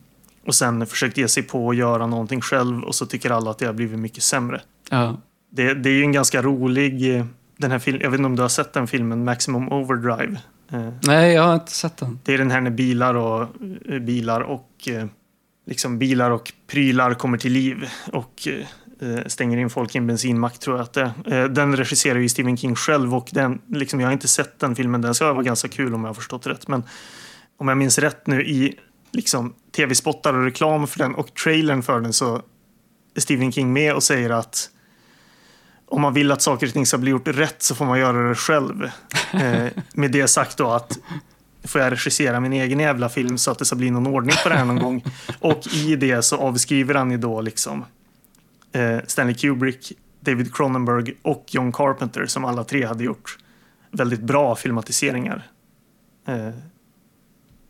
Och 0.47 0.55
sen 0.55 0.87
försökt 0.87 1.17
ge 1.17 1.29
sig 1.29 1.43
på 1.43 1.71
att 1.71 1.77
göra 1.77 2.07
någonting 2.07 2.41
själv 2.41 2.83
och 2.83 2.95
så 2.95 3.07
tycker 3.07 3.31
alla 3.31 3.51
att 3.51 3.59
det 3.59 3.67
har 3.67 3.73
blivit 3.73 3.99
mycket 3.99 4.23
sämre. 4.23 4.61
Ja. 4.91 5.17
Det, 5.51 5.75
det 5.75 5.91
är 5.91 5.95
ju 5.95 6.03
en 6.03 6.13
ganska 6.13 6.43
rolig, 6.43 7.17
eh, 7.17 7.27
den 7.57 7.71
här 7.71 7.79
filmen, 7.79 8.03
jag 8.03 8.11
vet 8.11 8.19
inte 8.19 8.27
om 8.27 8.37
du 8.37 8.43
har 8.43 8.49
sett 8.49 8.73
den 8.73 8.87
filmen, 8.87 9.25
Maximum 9.25 9.73
Overdrive. 9.73 10.41
Eh, 10.73 10.89
Nej, 11.03 11.35
jag 11.35 11.43
har 11.43 11.55
inte 11.55 11.73
sett 11.73 11.97
den. 11.97 12.19
Det 12.25 12.35
är 12.35 12.39
den 12.39 12.51
här 12.51 12.61
när 12.61 12.71
bilar 12.71 13.15
och, 13.15 13.49
eh, 13.89 13.99
bilar 13.99 14.41
och 14.41 14.89
liksom 15.67 15.99
bilar 15.99 16.31
och 16.31 16.53
prylar 16.67 17.15
kommer 17.15 17.39
till 17.39 17.53
liv 17.53 17.89
och 18.13 18.49
Eh, 19.01 19.27
stänger 19.27 19.59
in 19.59 19.71
folk 19.71 19.95
i 19.95 19.99
en 19.99 20.07
bensinmack 20.07 20.59
tror 20.59 20.77
jag 20.77 20.83
att 20.85 20.93
det 20.93 21.13
är. 21.27 21.43
Eh, 21.43 21.49
den 21.49 21.77
regisserar 21.77 22.19
ju 22.19 22.29
Stephen 22.29 22.57
King 22.57 22.75
själv 22.75 23.15
och 23.15 23.29
den, 23.33 23.61
liksom, 23.69 24.01
jag 24.01 24.07
har 24.07 24.13
inte 24.13 24.29
sett 24.29 24.59
den 24.59 24.77
filmen, 24.77 25.01
den 25.01 25.15
ska 25.15 25.33
vara 25.33 25.43
ganska 25.43 25.69
kul 25.69 25.95
om 25.95 26.01
jag 26.01 26.09
har 26.09 26.15
förstått 26.15 26.47
rätt. 26.47 26.69
Men 26.69 26.83
om 27.57 27.69
jag 27.69 27.79
minns 27.79 27.99
rätt 27.99 28.27
nu 28.27 28.47
i 28.47 28.79
liksom, 29.13 29.55
tv-spottar 29.77 30.35
och 30.35 30.45
reklam 30.45 30.87
för 30.87 30.99
den 30.99 31.15
och 31.15 31.35
trailern 31.35 31.83
för 31.83 32.01
den 32.01 32.13
så 32.13 32.43
är 33.15 33.21
Stephen 33.21 33.53
King 33.53 33.73
med 33.73 33.95
och 33.95 34.03
säger 34.03 34.31
att 34.31 34.71
om 35.87 36.01
man 36.01 36.15
vill 36.15 36.33
att 36.33 36.43
saker 36.43 36.67
och 36.67 36.73
ting 36.73 36.87
ska 36.87 36.99
bli 36.99 37.11
gjort 37.11 37.29
rätt 37.29 37.63
så 37.63 37.75
får 37.75 37.85
man 37.85 37.99
göra 37.99 38.29
det 38.29 38.35
själv. 38.35 38.85
eh, 39.33 39.67
med 39.93 40.11
det 40.11 40.29
sagt 40.29 40.59
då 40.59 40.71
att 40.71 40.99
får 41.65 41.81
jag 41.81 41.93
regissera 41.93 42.41
min 42.41 42.53
egen 42.53 42.81
jävla 42.81 43.09
film 43.09 43.39
så 43.39 43.51
att 43.51 43.59
det 43.59 43.65
ska 43.65 43.77
bli 43.77 43.91
någon 43.91 44.07
ordning 44.07 44.37
på 44.43 44.49
det 44.49 44.55
här 44.55 44.65
någon 44.65 44.79
gång. 44.79 45.05
Och 45.41 45.67
i 45.75 45.97
det 45.97 46.23
så 46.23 46.37
avskriver 46.37 46.95
han 46.95 47.11
ju 47.11 47.19
då 47.19 47.41
liksom 47.41 47.85
Eh, 48.73 48.99
Stanley 49.07 49.35
Kubrick, 49.35 49.93
David 50.21 50.55
Cronenberg 50.55 51.15
och 51.23 51.45
John 51.49 51.73
Carpenter 51.73 52.27
som 52.27 52.45
alla 52.45 52.65
tre 52.65 52.85
hade 52.85 53.05
gjort 53.05 53.39
väldigt 53.91 54.21
bra 54.21 54.57
filmatiseringar. 54.57 55.51
Eh, 56.27 56.51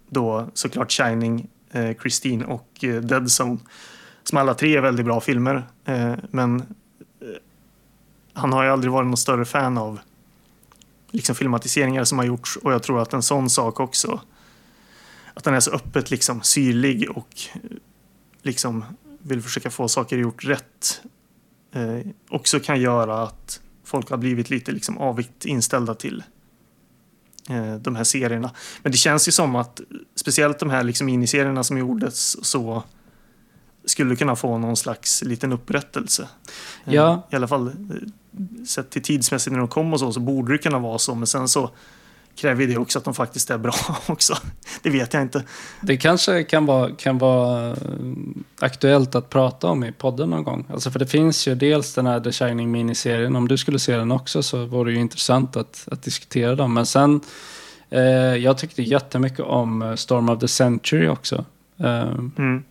då 0.09 0.51
såklart 0.55 0.93
Shining, 0.93 1.49
eh, 1.71 1.97
Christine 2.01 2.45
och 2.45 2.69
Dead 2.81 3.29
Zone. 3.41 3.59
Som 4.23 4.39
alla 4.39 4.55
tre 4.55 4.77
är 4.77 4.81
väldigt 4.81 5.07
bra 5.07 5.21
filmer. 5.21 5.67
Men 6.31 6.63
han 8.33 8.53
har 8.53 8.65
ju 8.65 8.71
aldrig 8.71 8.93
varit 8.93 9.07
någon 9.07 9.17
större 9.17 9.45
fan 9.45 9.79
av 9.79 10.01
liksom 11.11 11.35
filmatiseringar 11.35 12.05
som 12.05 12.19
har 12.19 12.25
gjorts 12.25 12.57
och 12.57 12.73
jag 12.73 12.83
tror 12.83 13.03
att 13.03 13.13
en 13.13 13.23
sån 13.23 13.51
sak 13.51 13.81
också 13.81 14.21
att 15.39 15.45
den 15.45 15.55
är 15.55 15.61
så 15.61 15.71
öppet 15.71 16.11
liksom 16.11 16.43
syrlig 16.43 17.11
och 17.11 17.29
liksom 18.43 18.85
vill 19.29 19.43
försöka 19.43 19.71
få 19.71 19.89
saker 19.89 20.19
gjort 20.19 20.45
rätt 20.45 21.03
eh, 21.73 21.99
också 22.31 22.61
kan 22.61 22.81
göra 22.81 23.23
att 23.23 23.61
folk 23.85 24.11
har 24.11 24.17
blivit 24.17 24.51
lite 24.51 24.73
liksom 24.73 24.99
avigt 24.99 25.45
inställda 25.45 25.95
till 25.95 26.23
Eh, 27.49 27.75
de 27.75 27.97
här 27.97 28.05
serierna. 28.05 28.51
Men 28.83 28.93
det 28.93 28.99
känns 28.99 29.29
ju 29.29 29.33
som 29.33 29.57
att 29.57 29.81
speciellt 30.15 30.59
de 30.59 30.71
här 30.71 30.83
liksom 30.83 31.07
miniserierna 31.07 31.65
som 31.65 31.79
gjordes 31.79 32.47
så 32.47 32.83
skulle 33.85 34.17
kunna 34.17 34.37
få 34.37 34.59
någon 34.59 34.77
slags 34.77 35.23
liten 35.25 35.53
upprättelse. 35.53 36.29
Eh, 36.85 36.95
ja. 36.95 37.29
I 37.31 37.37
alla 37.37 37.49
fall 37.49 37.69
eh, 37.69 38.65
sett 38.67 38.91
till 38.91 39.03
tidsmässigt 39.03 39.53
när 39.53 39.59
de 39.59 39.69
kom 39.69 39.93
och 39.93 40.01
så, 40.01 40.13
så 40.13 40.21
borde 40.21 40.53
det 40.53 40.59
kunna 40.59 40.79
vara 40.79 40.99
så. 40.99 41.15
Men 41.15 41.27
sen 41.27 41.49
så 41.49 41.71
kräver 42.39 42.67
det 42.67 42.77
också 42.77 42.99
att 42.99 43.05
de 43.05 43.15
faktiskt 43.15 43.51
är 43.51 43.59
bra 43.59 43.75
också. 44.07 44.35
Det 44.83 44.91
vet 44.91 45.15
jag 45.15 45.23
inte. 45.23 45.45
Det 45.81 45.97
kanske 45.97 46.45
kan 46.45 46.67
vara, 46.67 46.91
kan 46.91 47.19
vara 47.19 47.77
aktuellt 48.59 49.15
att 49.15 49.31
prata 49.31 49.67
om 49.67 49.85
i 49.85 49.93
podden 49.93 50.31
någon 50.31 50.45
gång. 50.45 50.67
Alltså 50.73 50.91
för 50.91 50.99
det 50.99 51.07
finns 51.07 51.49
ju 51.49 51.55
dels 51.55 51.95
den 51.95 52.07
här 52.07 52.21
The 52.21 52.33
Shining 52.33 52.71
miniserien. 52.71 53.37
Om 53.37 53.49
du 53.49 53.59
skulle 53.59 53.79
se 53.79 53.97
den 53.97 54.13
också 54.13 54.43
så 54.43 54.65
vore 54.65 54.91
det 54.91 54.95
ju 54.95 55.01
intressant 55.01 55.57
att, 55.57 55.89
att 55.91 56.03
diskutera 56.03 56.55
dem. 56.55 56.75
Men 56.75 56.87
sen, 56.87 57.21
eh, 57.91 58.03
jag 58.37 58.59
tyckte 58.59 58.83
jättemycket 58.83 59.41
om 59.41 59.83
eh, 59.83 59.95
Storm 59.95 60.29
of 60.29 60.41
the 60.41 60.49
Century 60.49 61.09
också. 61.09 61.45
Eh, 61.79 62.15
mm. 62.39 62.63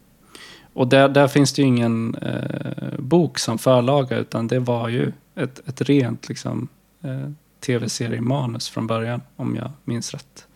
Och 0.74 0.88
där, 0.88 1.10
där 1.10 1.28
finns 1.28 1.54
det 1.54 1.62
ju 1.62 1.68
ingen 1.68 2.16
eh, 2.16 3.00
bok 3.00 3.40
som 3.40 3.58
förlaga 3.58 4.18
utan 4.18 4.48
det 4.48 4.60
var 4.60 4.90
ju 4.90 5.12
ett, 5.36 5.70
ett 5.70 5.82
rent 5.82 6.30
liksom 6.30 6.68
eh, 7.04 7.30
tv-seriemanus 7.68 8.70
från 8.70 8.88
början, 8.88 9.22
om 9.36 9.56
jag 9.56 9.72
minns 9.84 10.14
rätt. 10.14 10.48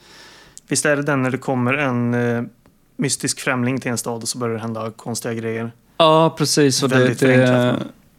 Visst 0.68 0.86
är 0.86 0.96
det 0.96 1.02
den 1.02 1.24
när 1.24 1.32
det 1.32 1.38
kommer 1.38 1.74
en 1.74 2.14
eh, 2.14 2.44
mystisk 2.98 3.40
främling 3.40 3.80
till 3.80 3.92
en 3.92 3.98
stad 3.98 4.22
och 4.22 4.28
så 4.28 4.38
börjar 4.38 4.56
det 4.56 4.62
hända 4.62 4.92
konstiga 4.92 5.34
grejer? 5.34 5.72
Ja, 5.98 6.36
precis. 6.38 6.84
Och 6.84 6.90
det, 6.90 7.20
det, 7.20 7.78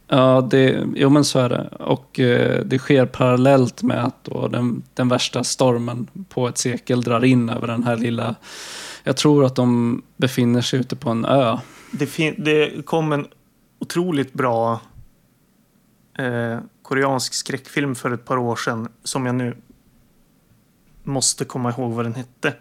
ja, 0.09 0.49
det, 0.51 0.87
jo, 0.95 1.11
men 1.11 1.25
så 1.25 1.39
är 1.39 1.49
det. 1.49 1.69
Och 1.69 2.21
eh, 2.21 2.65
det 2.65 2.79
sker 2.79 3.07
parallellt 3.07 3.83
med 3.83 4.05
att 4.05 4.25
då 4.25 4.49
den, 4.49 4.83
den 4.95 5.09
värsta 5.09 5.45
stormen 5.45 6.07
på 6.29 6.49
ett 6.49 6.59
sekel 6.59 7.03
drar 7.03 7.25
in 7.25 7.49
över 7.49 7.67
den 7.67 7.85
här 7.85 7.97
lilla... 7.97 8.35
Jag 9.05 9.17
tror 9.17 9.45
att 9.45 9.55
de 9.55 10.03
befinner 10.17 10.61
sig 10.61 10.81
ute 10.81 10.97
på 10.97 11.11
en 11.11 11.25
ö. 11.25 11.59
Det, 11.91 12.35
det 12.39 12.87
kom 12.87 13.13
en 13.13 13.27
otroligt 13.79 14.33
bra 14.33 14.81
eh, 16.19 16.59
koreansk 16.93 17.35
skräckfilm 17.35 17.95
för 17.95 18.11
ett 18.11 18.25
par 18.25 18.37
år 18.37 18.57
sedan 18.57 18.89
som 19.05 19.27
jag 19.27 19.35
nu 19.35 19.57
måste 21.03 21.45
komma 21.45 21.71
ihåg 21.71 21.93
vad 21.93 22.05
den 22.05 22.15
hette. 22.15 22.55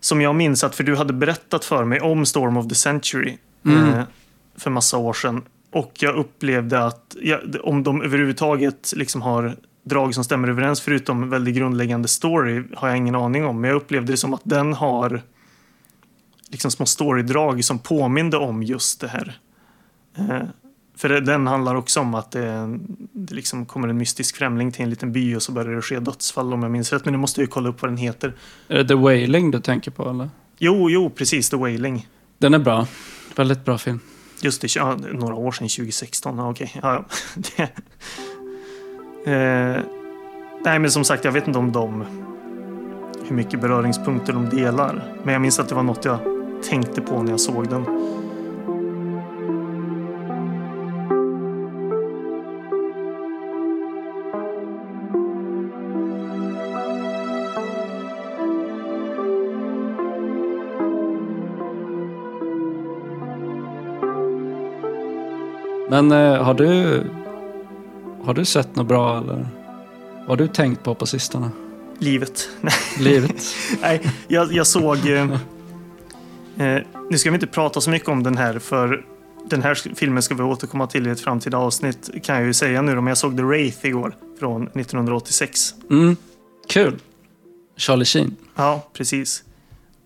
Som 0.00 0.20
jag 0.20 0.34
minns 0.34 0.64
att, 0.64 0.74
för 0.74 0.84
du 0.84 0.96
hade 0.96 1.12
berättat 1.12 1.64
för 1.64 1.84
mig 1.84 2.00
om 2.00 2.26
Storm 2.26 2.56
of 2.56 2.68
the 2.68 2.74
Century 2.74 3.38
mm. 3.64 3.88
eh, 3.88 4.04
för 4.56 4.70
massa 4.70 4.98
år 4.98 5.12
sedan. 5.12 5.42
Och 5.70 5.92
jag 5.98 6.14
upplevde 6.14 6.84
att 6.84 7.16
ja, 7.20 7.40
om 7.62 7.82
de 7.82 8.02
överhuvudtaget 8.02 8.92
liksom 8.96 9.22
har 9.22 9.56
drag 9.82 10.14
som 10.14 10.24
stämmer 10.24 10.48
överens 10.48 10.80
förutom 10.80 11.30
väldigt 11.30 11.54
grundläggande 11.54 12.08
story 12.08 12.62
har 12.74 12.88
jag 12.88 12.96
ingen 12.96 13.14
aning 13.14 13.44
om. 13.44 13.60
Men 13.60 13.70
jag 13.70 13.76
upplevde 13.76 14.12
det 14.12 14.16
som 14.16 14.34
att 14.34 14.42
den 14.44 14.72
har 14.72 15.22
liksom 16.48 16.70
små 16.70 16.86
storydrag 16.86 17.64
som 17.64 17.78
påminde 17.78 18.36
om 18.36 18.62
just 18.62 19.00
det 19.00 19.08
här. 19.08 19.38
Eh, 20.94 20.98
för 20.98 21.08
den 21.08 21.46
handlar 21.46 21.74
också 21.74 22.00
om 22.00 22.14
att 22.14 22.30
det, 22.30 22.78
det 23.12 23.34
liksom 23.34 23.66
kommer 23.66 23.88
en 23.88 23.96
mystisk 23.96 24.36
främling 24.36 24.72
till 24.72 24.82
en 24.82 24.90
liten 24.90 25.12
by 25.12 25.36
och 25.36 25.42
så 25.42 25.52
börjar 25.52 25.74
det 25.74 25.82
ske 25.82 25.98
dödsfall 25.98 26.52
om 26.52 26.62
jag 26.62 26.72
minns 26.72 26.92
rätt. 26.92 27.04
Men 27.04 27.12
nu 27.12 27.18
måste 27.18 27.40
jag 27.40 27.46
ju 27.46 27.50
kolla 27.50 27.68
upp 27.68 27.82
vad 27.82 27.90
den 27.90 27.98
heter. 27.98 28.34
Är 28.68 28.76
det 28.76 28.88
The 28.88 28.94
Wailing 28.94 29.50
du 29.50 29.60
tänker 29.60 29.90
på 29.90 30.10
eller? 30.10 30.30
Jo, 30.58 30.90
jo, 30.90 31.10
precis. 31.10 31.50
The 31.50 31.56
Wailing. 31.56 32.08
Den 32.38 32.54
är 32.54 32.58
bra. 32.58 32.86
Väldigt 33.36 33.64
bra 33.64 33.78
film. 33.78 34.00
Just 34.42 34.60
det, 34.60 34.76
ja, 34.76 34.96
några 35.12 35.34
år 35.34 35.52
sedan, 35.52 35.68
2016. 35.68 36.38
Ja, 36.38 36.50
okej. 36.50 36.72
Ja, 36.82 37.04
det, 37.34 37.62
eh, 39.32 39.82
nej, 40.64 40.78
men 40.78 40.90
som 40.90 41.04
sagt, 41.04 41.24
jag 41.24 41.32
vet 41.32 41.46
inte 41.46 41.58
om 41.58 41.72
de 41.72 42.04
hur 43.28 43.36
mycket 43.36 43.60
beröringspunkter 43.60 44.32
de 44.32 44.48
delar. 44.48 45.14
Men 45.24 45.32
jag 45.32 45.42
minns 45.42 45.58
att 45.58 45.68
det 45.68 45.74
var 45.74 45.82
något 45.82 46.04
jag 46.04 46.18
tänkte 46.70 47.00
på 47.00 47.22
när 47.22 47.30
jag 47.30 47.40
såg 47.40 47.68
den. 47.68 47.84
Men 65.94 66.12
eh, 66.12 66.42
har 66.42 66.54
du 66.54 67.02
har 68.24 68.34
du 68.34 68.44
sett 68.44 68.76
något 68.76 68.86
bra 68.86 69.18
eller 69.18 69.46
vad 70.18 70.28
har 70.28 70.36
du 70.36 70.48
tänkt 70.48 70.82
på 70.82 70.94
på 70.94 71.06
sistone? 71.06 71.50
Livet. 71.98 72.48
Livet? 72.98 73.44
Nej, 73.82 74.02
jag, 74.28 74.52
jag 74.52 74.66
såg... 74.66 75.06
Eh, 75.06 75.32
eh, 76.56 76.82
nu 77.10 77.18
ska 77.18 77.30
vi 77.30 77.34
inte 77.34 77.46
prata 77.46 77.80
så 77.80 77.90
mycket 77.90 78.08
om 78.08 78.22
den 78.22 78.36
här 78.36 78.58
för 78.58 79.06
den 79.50 79.62
här 79.62 79.94
filmen 79.94 80.22
ska 80.22 80.34
vi 80.34 80.42
återkomma 80.42 80.86
till 80.86 81.06
i 81.06 81.10
ett 81.10 81.20
framtida 81.20 81.58
avsnitt 81.58 82.10
kan 82.22 82.36
jag 82.36 82.44
ju 82.44 82.52
säga 82.52 82.82
nu 82.82 82.94
Men 82.94 83.06
jag 83.06 83.18
såg 83.18 83.36
The 83.36 83.42
Wraith 83.42 83.86
igår 83.86 84.16
från 84.38 84.62
1986. 84.62 85.74
Mm, 85.90 86.16
kul. 86.68 86.98
Charlie 87.76 88.04
Sheen. 88.04 88.36
Ja, 88.54 88.88
precis. 88.92 89.44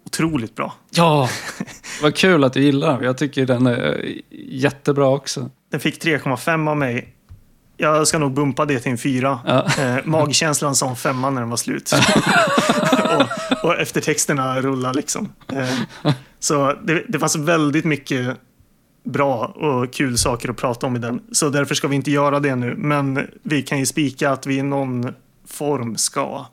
Otroligt 0.07 0.55
bra. 0.55 0.75
Ja, 0.91 1.29
vad 2.03 2.15
kul 2.15 2.45
att 2.45 2.53
du 2.53 2.63
gillar 2.63 2.93
den. 2.93 3.05
Jag 3.05 3.19
tycker 3.19 3.47
den 3.47 3.67
är 3.67 4.15
jättebra 4.31 5.09
också. 5.09 5.51
Den 5.71 5.81
fick 5.81 6.05
3,5 6.05 6.71
av 6.71 6.77
mig. 6.77 7.15
Jag 7.77 8.09
ska 8.09 8.19
nog 8.19 8.33
bumpa 8.33 8.65
det 8.65 8.81
till 8.81 8.93
en 8.93 8.99
fyra. 8.99 9.41
Ja. 9.47 9.67
Eh, 9.79 9.97
magkänslan 10.05 10.77
sa 10.77 10.91
en 10.91 10.97
femma 10.97 11.31
när 11.31 11.41
den 11.41 11.51
var 11.51 11.57
slut. 11.57 11.93
och, 13.19 13.65
och 13.65 13.81
eftertexterna 13.81 14.61
rullar 14.61 14.95
liksom. 14.95 15.33
Eh, 15.53 15.75
så 16.39 16.75
det, 16.85 17.05
det 17.09 17.19
fanns 17.19 17.37
väldigt 17.37 17.85
mycket 17.85 18.37
bra 19.05 19.47
och 19.47 19.93
kul 19.93 20.19
saker 20.19 20.49
att 20.49 20.57
prata 20.57 20.87
om 20.87 20.97
i 20.97 20.99
den. 20.99 21.21
Så 21.33 21.49
därför 21.49 21.75
ska 21.75 21.89
vi 21.89 21.97
inte 21.97 22.11
göra 22.11 22.41
det 22.41 22.57
nu. 22.57 22.75
Men 22.77 23.27
vi 23.43 23.63
kan 23.63 23.79
ju 23.79 23.87
spika 23.87 24.31
att 24.31 24.47
vi 24.47 24.57
i 24.57 24.63
någon 24.63 25.15
form 25.47 25.97
ska 25.97 26.47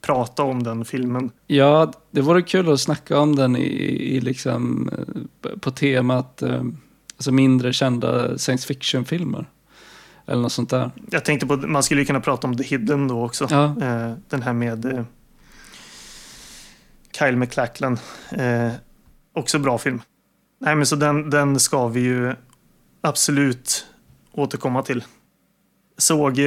prata 0.00 0.42
om 0.42 0.62
den 0.62 0.84
filmen. 0.84 1.30
Ja, 1.46 1.92
det 2.10 2.20
vore 2.20 2.42
kul 2.42 2.72
att 2.72 2.80
snacka 2.80 3.18
om 3.18 3.36
den 3.36 3.56
i, 3.56 3.66
i 4.16 4.20
liksom, 4.20 4.90
eh, 4.92 5.50
på 5.60 5.70
temat 5.70 6.42
eh, 6.42 6.62
alltså 7.16 7.32
mindre 7.32 7.72
kända 7.72 8.38
science 8.38 8.66
fiction-filmer. 8.66 9.46
Eller 10.26 10.42
något 10.42 10.52
sånt 10.52 10.70
där. 10.70 10.90
Jag 11.10 11.24
tänkte 11.24 11.46
på, 11.46 11.56
man 11.56 11.82
skulle 11.82 12.00
ju 12.00 12.04
kunna 12.04 12.20
prata 12.20 12.46
om 12.46 12.56
The 12.56 12.64
Hidden 12.64 13.08
då 13.08 13.24
också. 13.24 13.46
Ja. 13.50 13.64
Eh, 13.64 14.12
den 14.28 14.42
här 14.42 14.52
med 14.52 15.04
Kyle 17.18 17.36
MacLachlan. 17.36 17.98
Också 19.34 19.58
bra 19.58 19.78
film. 19.78 20.02
Nej, 20.60 20.76
men 20.76 20.86
så 20.86 20.96
den, 20.96 21.30
den 21.30 21.60
ska 21.60 21.88
vi 21.88 22.00
ju 22.00 22.34
absolut 23.00 23.86
återkomma 24.32 24.82
till. 24.82 25.04
Såg, 25.98 26.38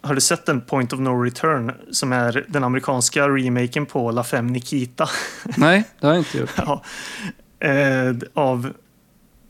har 0.00 0.14
du 0.14 0.20
sett 0.20 0.46
den 0.46 0.60
Point 0.60 0.92
of 0.92 1.00
No 1.00 1.22
Return 1.22 1.72
som 1.90 2.12
är 2.12 2.44
den 2.48 2.64
amerikanska 2.64 3.28
remaken 3.28 3.86
på 3.86 4.10
La 4.10 4.24
Femme 4.24 4.52
Nikita? 4.52 5.08
Nej, 5.56 5.84
det 6.00 6.06
har 6.06 6.14
jag 6.14 6.20
inte 6.20 6.38
gjort. 6.38 6.50
ja, 6.56 6.82
eh, 7.68 8.16
av 8.34 8.72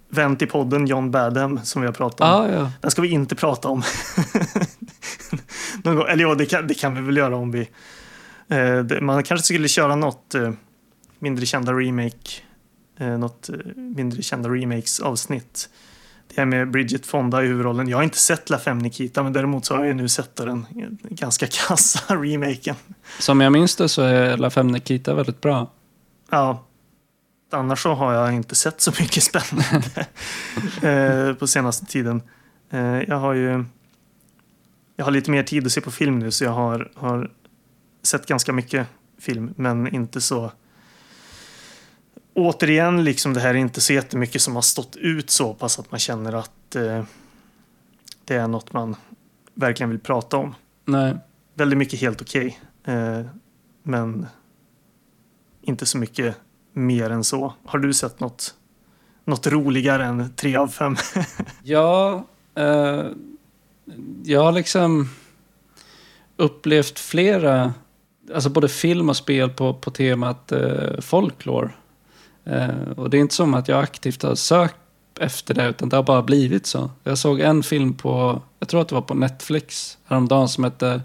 vän 0.09 0.37
till 0.37 0.49
podden 0.49 0.87
John 0.87 1.11
Badham 1.11 1.61
som 1.65 1.83
vi 1.83 1.87
har 1.87 1.93
pratat 1.93 2.21
om. 2.21 2.27
Ah, 2.27 2.49
ja. 2.49 2.73
Den 2.81 2.91
ska 2.91 3.03
vi 3.03 3.09
inte 3.09 3.35
prata 3.35 3.69
om. 3.69 3.83
Någon 5.85 5.97
gång. 5.97 6.07
Eller 6.09 6.25
ja, 6.25 6.35
det 6.35 6.47
kan, 6.47 6.67
det 6.67 6.75
kan 6.75 6.95
vi 6.95 7.01
väl 7.01 7.17
göra 7.17 7.37
om 7.37 7.51
vi... 7.51 7.61
Eh, 8.49 8.79
det, 8.79 9.01
man 9.01 9.23
kanske 9.23 9.45
skulle 9.45 9.69
köra 9.69 9.97
något 9.97 10.35
eh, 10.35 10.51
mindre 11.19 11.47
kända 11.47 11.73
remake. 11.73 12.31
Eh, 12.99 13.19
något 13.19 13.49
eh, 13.49 13.57
mindre 13.77 14.23
kända 14.23 14.49
remakes 14.49 15.01
avsnitt. 15.01 15.69
Det 16.29 16.41
här 16.41 16.47
med 16.47 16.71
Bridget 16.71 17.07
Fonda 17.07 17.45
i 17.45 17.47
huvudrollen. 17.47 17.89
Jag 17.89 17.99
har 17.99 18.03
inte 18.03 18.19
sett 18.19 18.51
La 18.51 18.59
Femme 18.59 18.83
Nikita 18.83 19.23
men 19.23 19.33
däremot 19.33 19.65
så 19.65 19.77
har 19.77 19.85
jag 19.85 19.97
nu 19.97 20.09
sett 20.09 20.37
den 20.37 20.67
ganska 21.03 21.47
kassa 21.67 22.17
remaken. 22.17 22.77
Som 23.19 23.41
jag 23.41 23.53
minns 23.53 23.77
det 23.77 23.89
så 23.89 24.03
är 24.03 24.37
La 24.37 24.51
Femme 24.51 24.73
Nikita 24.73 25.15
väldigt 25.15 25.41
bra. 25.41 25.71
Ja. 26.31 26.65
Annars 27.51 27.83
så 27.83 27.95
har 27.95 28.13
jag 28.13 28.35
inte 28.35 28.55
sett 28.55 28.81
så 28.81 28.93
mycket 29.01 29.23
spännande 29.23 30.07
eh, 31.29 31.35
på 31.35 31.47
senaste 31.47 31.87
tiden. 31.87 32.23
Eh, 32.71 33.03
jag 33.03 33.17
har 33.17 33.35
ju 33.35 33.65
jag 34.99 35.05
har 35.05 35.13
lite 35.13 35.31
mer 35.31 35.43
tid 35.43 35.67
att 35.67 35.73
se 35.73 35.81
på 35.81 35.91
film 35.91 36.19
nu 36.19 36.31
så 36.31 36.45
jag 36.45 36.51
har, 36.51 36.91
har 36.95 37.31
sett 38.03 38.27
ganska 38.27 38.53
mycket 38.53 38.87
film 39.19 39.55
men 39.57 39.95
inte 39.95 40.21
så 40.21 40.53
återigen, 42.35 43.05
liksom 43.05 43.35
det 43.35 43.41
här 43.41 43.49
är 43.49 43.55
inte 43.55 43.81
så 43.81 43.93
jättemycket 43.93 44.43
som 44.43 44.55
har 44.55 44.63
stått 44.63 44.97
ut 44.97 45.31
så 45.31 45.55
pass 45.55 45.79
att 45.79 45.91
man 45.91 46.01
känner 46.01 46.33
att 46.33 46.77
eh, 46.77 47.05
det 48.25 48.35
är 48.35 48.49
något 48.49 48.73
man 48.73 48.97
verkligen 49.55 49.91
vill 49.91 50.01
prata 50.01 50.37
om. 50.37 50.55
Nej. 50.85 51.17
Väldigt 51.55 51.79
mycket 51.79 52.01
helt 52.01 52.23
okej. 52.23 52.61
Eh, 52.85 53.21
men 53.83 54.27
inte 55.63 55.87
så 55.87 55.99
mycket 55.99 56.37
mer 56.73 57.11
än 57.11 57.25
så. 57.25 57.55
Har 57.65 57.79
du 57.79 57.95
sett 57.95 58.21
något, 58.21 58.55
något 59.25 59.47
roligare 59.47 60.05
än 60.05 60.33
tre 60.37 60.57
av 60.57 60.69
fem? 60.69 60.97
Ja, 61.63 62.25
eh, 62.55 63.07
jag 64.25 64.43
har 64.43 64.53
liksom 64.53 65.11
upplevt 66.37 66.99
flera, 66.99 67.75
alltså 68.35 68.51
både 68.51 68.69
film 68.69 69.09
och 69.09 69.17
spel 69.17 69.51
på, 69.51 69.75
på 69.75 69.91
temat 69.91 70.53
eh, 70.53 71.01
folklore. 71.01 71.71
Eh, 72.49 72.91
och 72.97 73.11
det 73.11 73.17
är 73.17 73.21
inte 73.21 73.35
som 73.35 73.55
att 73.55 73.69
jag 73.69 73.83
aktivt 73.83 74.23
har 74.23 74.35
sökt 74.35 74.77
efter 75.21 75.55
det, 75.55 75.69
utan 75.69 75.89
det 75.89 75.97
har 75.97 76.03
bara 76.03 76.23
blivit 76.23 76.67
så. 76.67 76.91
Jag 77.05 77.19
såg 77.19 77.41
en 77.41 77.63
film 77.63 77.95
på, 77.95 78.43
jag 78.59 78.69
tror 78.69 78.81
att 78.81 78.89
det 78.89 78.95
var 78.95 79.03
på 79.03 79.15
Netflix 79.15 79.99
häromdagen 80.05 80.49
som 80.49 80.65
hette 80.65 81.03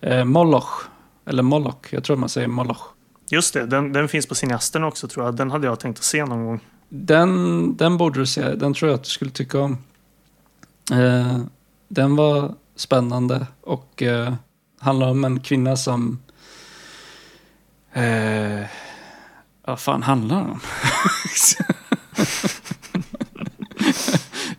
eh, 0.00 0.24
Moloch. 0.24 0.82
Eller 1.26 1.42
Moloch, 1.42 1.86
jag 1.90 2.04
tror 2.04 2.16
man 2.16 2.28
säger 2.28 2.48
Moloch. 2.48 2.82
Just 3.30 3.54
det, 3.54 3.66
den, 3.66 3.92
den 3.92 4.08
finns 4.08 4.26
på 4.26 4.34
cineasten 4.34 4.84
också 4.84 5.08
tror 5.08 5.24
jag. 5.24 5.36
Den 5.36 5.50
hade 5.50 5.66
jag 5.66 5.80
tänkt 5.80 5.98
att 5.98 6.04
se 6.04 6.24
någon 6.24 6.46
gång. 6.46 6.60
Den, 6.88 7.76
den 7.76 7.96
borde 7.96 8.20
du 8.20 8.26
se, 8.26 8.54
den 8.54 8.74
tror 8.74 8.90
jag 8.90 8.96
att 8.96 9.04
du 9.04 9.10
skulle 9.10 9.30
tycka 9.30 9.60
om. 9.60 9.78
Eh, 10.92 11.38
den 11.88 12.16
var 12.16 12.54
spännande 12.76 13.46
och 13.60 14.02
eh, 14.02 14.34
handlar 14.78 15.08
om 15.08 15.24
en 15.24 15.40
kvinna 15.40 15.76
som... 15.76 16.18
Eh, 17.92 18.02
vad 19.68 19.80
fan 19.80 20.02
handlar 20.02 20.36
den 20.36 20.50
om? 20.50 20.60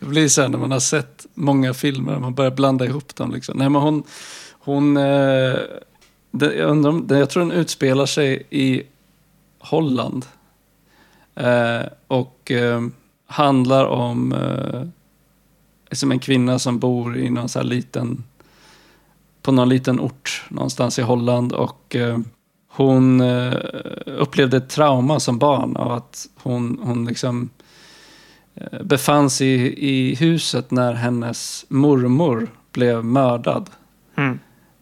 det 0.00 0.06
blir 0.06 0.28
så 0.28 0.42
här 0.42 0.48
när 0.48 0.58
man 0.58 0.70
har 0.70 0.80
sett 0.80 1.26
många 1.34 1.74
filmer 1.74 2.14
och 2.14 2.20
man 2.20 2.34
börjar 2.34 2.50
blanda 2.50 2.84
ihop 2.84 3.16
dem. 3.16 3.32
Liksom. 3.32 3.58
Nej, 3.58 3.68
men 3.68 3.82
hon, 3.82 4.02
hon 4.50 4.96
eh, 4.96 5.56
det, 6.30 6.54
jag, 6.54 6.70
undrar 6.70 6.90
om, 6.90 7.06
det, 7.06 7.18
jag 7.18 7.30
tror 7.30 7.42
den 7.42 7.52
utspelar 7.52 8.06
sig 8.06 8.46
i 8.50 8.82
Holland. 9.58 10.26
Eh, 11.34 11.82
och 12.06 12.50
eh, 12.50 12.80
handlar 13.26 13.84
om 13.84 14.32
eh, 14.32 14.82
som 15.92 16.12
en 16.12 16.18
kvinna 16.18 16.58
som 16.58 16.78
bor 16.78 17.16
i 17.16 17.30
någon 17.30 17.48
så 17.48 17.58
här 17.58 17.66
liten, 17.66 18.24
på 19.42 19.52
någon 19.52 19.68
liten 19.68 20.00
ort 20.00 20.44
någonstans 20.48 20.98
i 20.98 21.02
Holland. 21.02 21.52
Och 21.52 21.96
eh, 21.96 22.18
hon 22.72 23.20
eh, 23.20 23.54
upplevde 24.06 24.56
ett 24.56 24.68
trauma 24.68 25.20
som 25.20 25.38
barn 25.38 25.76
av 25.76 25.92
att 25.92 26.26
hon, 26.42 26.78
hon 26.82 27.04
liksom 27.04 27.50
eh, 28.54 28.82
befann 28.82 29.30
sig 29.30 29.48
i, 29.48 29.88
i 29.88 30.14
huset 30.14 30.70
när 30.70 30.92
hennes 30.92 31.64
mormor 31.68 32.48
blev 32.72 33.04
mördad. 33.04 33.70
Mm. 34.16 34.38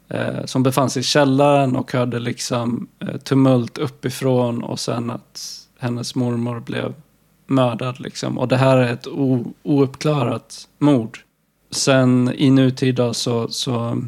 Eh, 0.08 0.44
som 0.44 0.62
befann 0.62 0.90
sig 0.90 1.00
i 1.00 1.04
källaren 1.04 1.76
och 1.76 1.92
hörde 1.92 2.18
liksom 2.18 2.88
tumult 3.24 3.78
uppifrån 3.78 4.62
och 4.62 4.80
sen 4.80 5.10
att 5.10 5.58
hennes 5.78 6.14
mormor 6.14 6.60
blev 6.60 6.94
mördad. 7.46 8.00
Liksom. 8.00 8.38
Och 8.38 8.48
det 8.48 8.56
här 8.56 8.76
är 8.76 8.92
ett 8.92 9.06
o, 9.06 9.52
ouppklarat 9.62 10.68
mord. 10.78 11.18
Sen 11.70 12.32
i 12.34 12.50
nutid 12.50 12.94
då, 12.94 13.14
så, 13.14 13.48
så 13.48 14.02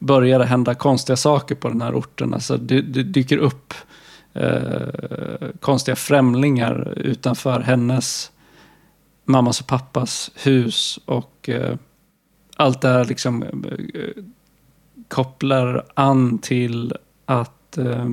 börjar 0.00 0.38
det 0.38 0.46
hända 0.46 0.74
konstiga 0.74 1.16
saker 1.16 1.54
på 1.54 1.68
den 1.68 1.82
här 1.82 1.94
orten. 1.94 2.34
Alltså 2.34 2.56
det, 2.56 2.80
det 2.82 3.02
dyker 3.02 3.36
upp 3.36 3.74
eh, 4.34 5.48
konstiga 5.60 5.96
främlingar 5.96 6.94
utanför 6.96 7.60
hennes 7.60 8.32
mammas 9.24 9.60
och 9.60 9.66
pappas 9.66 10.30
hus. 10.34 10.98
Och 11.04 11.48
eh, 11.48 11.76
allt 12.56 12.80
det 12.80 12.88
här 12.88 13.04
liksom 13.04 13.42
eh, 13.42 14.22
kopplar 15.08 15.84
an 15.94 16.38
till 16.38 16.94
att 17.24 17.78
eh, 17.78 18.08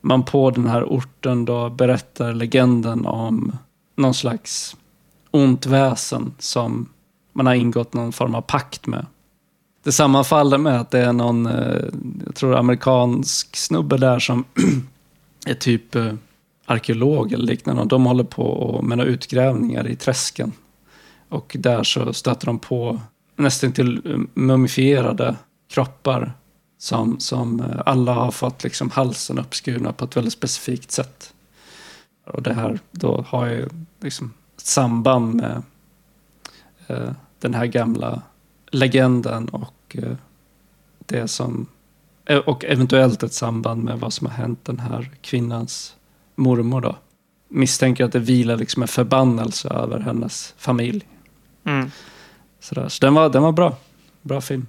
man 0.00 0.24
på 0.24 0.50
den 0.50 0.66
här 0.66 0.84
orten 0.84 1.44
då 1.44 1.70
berättar 1.70 2.32
legenden 2.32 3.06
om 3.06 3.56
någon 3.96 4.14
slags 4.14 4.76
ont 5.30 5.66
väsen 5.66 6.34
som 6.38 6.88
man 7.32 7.46
har 7.46 7.54
ingått 7.54 7.94
någon 7.94 8.12
form 8.12 8.34
av 8.34 8.42
pakt 8.42 8.86
med. 8.86 9.06
Det 9.82 9.92
sammanfaller 9.92 10.58
med 10.58 10.80
att 10.80 10.90
det 10.90 10.98
är 10.98 11.12
någon, 11.12 11.46
eh, 11.46 11.84
jag 12.26 12.34
tror 12.34 12.56
amerikansk 12.56 13.56
snubbe 13.56 13.96
där 13.96 14.18
som 14.18 14.44
är 15.46 15.54
typ 15.54 15.94
eh, 15.94 16.14
arkeolog 16.66 17.32
eller 17.32 17.46
liknande. 17.46 17.82
Och 17.82 17.88
de 17.88 18.04
håller 18.04 18.24
på 18.24 18.80
med 18.82 18.98
några 18.98 19.10
utgrävningar 19.10 19.88
i 19.88 19.96
träsken. 19.96 20.52
Och 21.28 21.56
där 21.58 21.82
så 21.82 22.12
stöter 22.12 22.46
de 22.46 22.58
på 22.58 23.00
nästan 23.36 23.72
till 23.72 24.02
eh, 24.04 24.18
mumifierade 24.34 25.36
kroppar 25.70 26.32
som, 26.78 27.20
som 27.20 27.62
alla 27.86 28.12
har 28.12 28.30
fått 28.30 28.64
liksom 28.64 28.90
halsen 28.90 29.38
uppskurna 29.38 29.92
på 29.92 30.04
ett 30.04 30.16
väldigt 30.16 30.32
specifikt 30.32 30.90
sätt. 30.90 31.34
Och 32.26 32.42
det 32.42 32.54
här 32.54 32.78
då 32.90 33.24
har 33.28 33.46
ju 33.46 33.68
liksom 34.00 34.32
ett 34.56 34.66
samband 34.66 35.34
med 35.34 35.62
eh, 36.86 37.12
den 37.40 37.54
här 37.54 37.66
gamla 37.66 38.22
legenden 38.72 39.48
och 39.48 39.96
eh, 39.98 40.16
det 40.98 41.28
som 41.28 41.66
eh, 42.24 42.38
och 42.38 42.64
eventuellt 42.64 43.22
ett 43.22 43.32
samband 43.32 43.84
med 43.84 44.00
vad 44.00 44.12
som 44.12 44.26
har 44.26 44.34
hänt 44.34 44.64
den 44.64 44.78
här 44.78 45.10
kvinnans 45.20 45.96
mormor 46.34 46.80
då. 46.80 46.96
Misstänker 47.48 48.04
att 48.04 48.12
det 48.12 48.18
vilar 48.18 48.56
liksom 48.56 48.82
en 48.82 48.88
förbannelse 48.88 49.68
över 49.68 50.00
hennes 50.00 50.54
familj. 50.58 51.06
Mm. 51.64 51.90
Sådär. 52.60 52.88
Så 52.88 53.04
den 53.04 53.14
var, 53.14 53.28
den 53.28 53.42
var 53.42 53.52
bra. 53.52 53.76
Bra 54.22 54.40
film. 54.40 54.66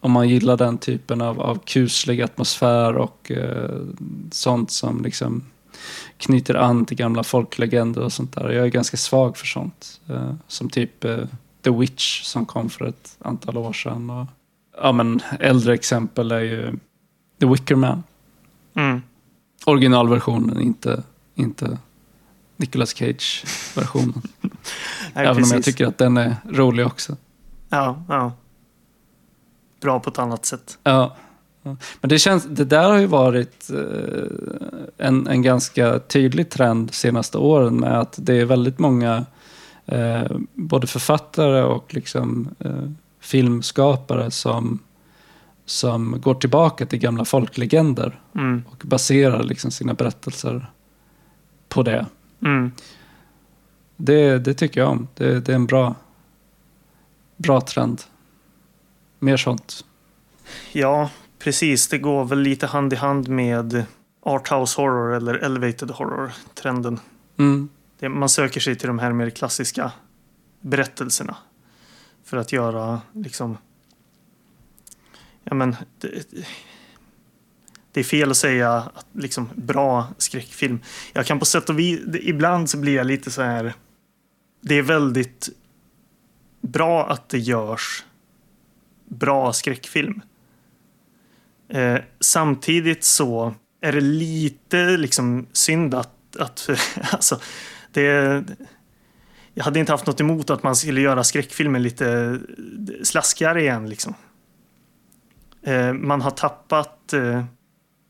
Om 0.00 0.12
man 0.12 0.28
gillar 0.28 0.56
den 0.56 0.78
typen 0.78 1.20
av, 1.20 1.40
av 1.40 1.58
kuslig 1.58 2.22
atmosfär 2.22 2.96
och 2.96 3.30
eh, 3.30 3.80
sånt 4.30 4.70
som 4.70 5.02
liksom 5.02 5.44
knyter 6.18 6.54
an 6.54 6.86
till 6.86 6.96
gamla 6.96 7.22
folklegender 7.22 8.02
och 8.02 8.12
sånt 8.12 8.34
där. 8.34 8.50
Jag 8.50 8.64
är 8.64 8.70
ganska 8.70 8.96
svag 8.96 9.36
för 9.36 9.46
sånt. 9.46 10.00
Eh, 10.08 10.34
som 10.48 10.70
typ 10.70 11.04
eh, 11.04 11.24
The 11.66 11.72
Witch 11.72 12.22
som 12.22 12.46
kom 12.46 12.70
för 12.70 12.84
ett 12.84 13.16
antal 13.18 13.56
år 13.56 13.72
sedan. 13.72 14.10
Och, 14.10 14.26
ja, 14.76 14.92
men 14.92 15.20
äldre 15.40 15.74
exempel 15.74 16.32
är 16.32 16.40
ju 16.40 16.78
The 17.40 17.46
Wicker 17.46 17.74
Man. 17.74 18.02
Mm. 18.74 19.02
Originalversionen, 19.64 20.60
inte, 20.60 21.02
inte 21.34 21.78
Nicolas 22.56 22.94
Cage-versionen. 22.94 24.22
Även 25.14 25.36
precis. 25.36 25.52
om 25.52 25.56
jag 25.56 25.64
tycker 25.64 25.86
att 25.86 25.98
den 25.98 26.16
är 26.16 26.36
rolig 26.50 26.86
också. 26.86 27.16
Ja, 27.68 28.02
ja. 28.08 28.32
Bra 29.80 30.00
på 30.00 30.10
ett 30.10 30.18
annat 30.18 30.46
sätt. 30.46 30.78
Ja. 30.82 31.16
Ja. 31.62 31.76
Men 32.00 32.08
det, 32.08 32.18
känns, 32.18 32.44
det 32.44 32.64
där 32.64 32.90
har 32.90 32.98
ju 32.98 33.06
varit 33.06 33.70
eh, 33.70 35.06
en, 35.06 35.26
en 35.26 35.42
ganska 35.42 35.98
tydlig 35.98 36.50
trend 36.50 36.88
de 36.88 36.92
senaste 36.92 37.38
åren 37.38 37.76
med 37.76 38.00
att 38.00 38.14
det 38.18 38.34
är 38.34 38.44
väldigt 38.44 38.78
många 38.78 39.26
eh, 39.86 40.36
både 40.54 40.86
författare 40.86 41.62
och 41.62 41.94
liksom, 41.94 42.48
eh, 42.58 42.90
filmskapare 43.20 44.30
som, 44.30 44.78
som 45.64 46.20
går 46.20 46.34
tillbaka 46.34 46.86
till 46.86 46.98
gamla 46.98 47.24
folklegender 47.24 48.20
Mm. 48.34 48.62
och 48.70 48.82
baserar 48.86 49.42
liksom 49.42 49.70
sina 49.70 49.94
berättelser 49.94 50.70
på 51.68 51.82
det. 51.82 52.06
Mm. 52.42 52.72
Det, 53.96 54.38
det 54.38 54.54
tycker 54.54 54.80
jag 54.80 54.90
om. 54.90 55.08
Det, 55.14 55.40
det 55.40 55.52
är 55.52 55.56
en 55.56 55.66
bra, 55.66 55.94
bra 57.36 57.60
trend. 57.60 58.02
Mer 59.18 59.36
sånt. 59.36 59.84
Ja, 60.72 61.10
precis. 61.38 61.88
Det 61.88 61.98
går 61.98 62.24
väl 62.24 62.40
lite 62.40 62.66
hand 62.66 62.92
i 62.92 62.96
hand 62.96 63.28
med 63.28 63.84
arthouse 64.22 64.80
horror 64.80 65.14
eller 65.14 65.34
elevated 65.34 65.90
horror-trenden. 65.90 67.00
Mm. 67.38 67.68
Det- 67.98 68.08
Man 68.08 68.28
söker 68.28 68.60
sig 68.60 68.76
till 68.76 68.86
de 68.88 68.98
här 68.98 69.12
mer 69.12 69.30
klassiska 69.30 69.92
berättelserna 70.60 71.36
för 72.24 72.36
att 72.36 72.52
göra 72.52 73.00
liksom... 73.12 73.58
Ja, 75.44 75.54
men 75.54 75.76
det, 76.00 76.26
det 77.92 78.00
är 78.00 78.04
fel 78.04 78.30
att 78.30 78.36
säga 78.36 78.72
att 78.72 79.06
liksom 79.12 79.48
bra 79.54 80.08
skräckfilm. 80.18 80.80
Jag 81.12 81.26
kan 81.26 81.38
på 81.38 81.44
sätt 81.44 81.68
och 81.70 81.78
vis, 81.78 82.00
ibland 82.20 82.70
så 82.70 82.78
blir 82.78 82.94
jag 82.94 83.06
lite 83.06 83.30
så 83.30 83.42
här. 83.42 83.74
Det 84.60 84.74
är 84.74 84.82
väldigt 84.82 85.48
bra 86.60 87.06
att 87.10 87.28
det 87.28 87.38
görs 87.38 88.04
bra 89.04 89.52
skräckfilm. 89.52 90.20
Eh, 91.68 91.98
samtidigt 92.20 93.04
så 93.04 93.54
är 93.80 93.92
det 93.92 94.00
lite 94.00 94.96
liksom 94.96 95.46
synd 95.52 95.94
att, 95.94 96.36
att 96.38 96.68
alltså, 97.10 97.40
det, 98.00 98.44
jag 99.54 99.64
hade 99.64 99.80
inte 99.80 99.92
haft 99.92 100.06
något 100.06 100.20
emot 100.20 100.50
att 100.50 100.62
man 100.62 100.76
skulle 100.76 101.00
göra 101.00 101.24
skräckfilmen 101.24 101.82
lite 101.82 102.38
slaskigare 103.02 103.60
igen. 103.60 103.88
Liksom. 103.88 104.14
Eh, 105.62 105.92
man 105.92 106.20
har 106.20 106.30
tappat, 106.30 107.12
eh, 107.12 107.22
jag 107.22 107.44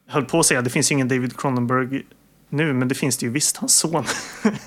höll 0.07 0.25
på 0.25 0.39
att 0.39 0.47
säga, 0.47 0.63
det 0.63 0.71
finns 0.71 0.91
ju 0.91 0.95
ingen 0.95 1.09
David 1.09 1.37
Cronenberg 1.37 2.03
nu, 2.49 2.73
men 2.73 2.89
det 2.89 2.95
finns 2.95 3.17
det 3.17 3.27
ju 3.27 3.33
visst. 3.33 3.57
Hans 3.57 3.77
son 3.77 4.05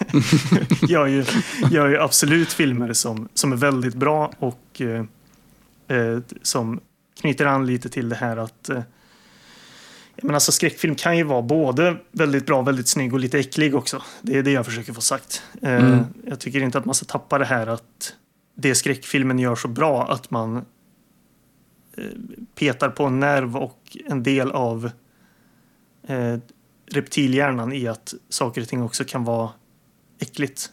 gör, 0.89 1.07
ju, 1.07 1.25
gör 1.71 1.87
ju 1.87 1.97
absolut 1.97 2.53
filmer 2.53 2.93
som, 2.93 3.29
som 3.33 3.51
är 3.51 3.57
väldigt 3.57 3.95
bra 3.95 4.31
och 4.39 4.81
eh, 4.81 5.05
eh, 5.97 6.19
som 6.41 6.79
knyter 7.21 7.45
an 7.45 7.65
lite 7.65 7.89
till 7.89 8.09
det 8.09 8.15
här 8.15 8.37
att 8.37 8.69
eh, 8.69 8.81
men 10.23 10.35
alltså 10.35 10.51
skräckfilm 10.51 10.95
kan 10.95 11.17
ju 11.17 11.23
vara 11.23 11.41
både 11.41 11.97
väldigt 12.11 12.45
bra, 12.45 12.61
väldigt 12.61 12.87
snygg 12.87 13.13
och 13.13 13.19
lite 13.19 13.39
äcklig 13.39 13.75
också. 13.75 14.03
Det 14.21 14.37
är 14.37 14.43
det 14.43 14.51
jag 14.51 14.65
försöker 14.65 14.93
få 14.93 15.01
sagt. 15.01 15.43
Eh, 15.61 15.73
Mm. 15.73 16.05
Jag 16.25 16.39
tycker 16.39 16.61
inte 16.61 16.77
att 16.77 16.85
man 16.85 16.95
ska 16.95 17.05
tappa 17.05 17.37
det 17.37 17.45
här 17.45 17.67
att 17.67 18.13
det 18.55 18.75
skräckfilmen 18.75 19.39
gör 19.39 19.55
så 19.55 19.67
bra 19.67 20.11
att 20.11 20.31
man 20.31 20.65
eh, 21.97 22.03
petar 22.55 22.89
på 22.89 23.03
en 23.03 23.19
nerv 23.19 23.57
och 23.57 23.97
en 24.05 24.23
del 24.23 24.51
av 24.51 24.91
eh, 26.07 26.37
reptilhjärnan 26.91 27.73
i 27.73 27.87
att 27.87 28.13
saker 28.29 28.61
och 28.61 28.67
ting 28.67 28.83
också 28.83 29.03
kan 29.03 29.23
vara 29.23 29.49
äckligt. 30.19 30.71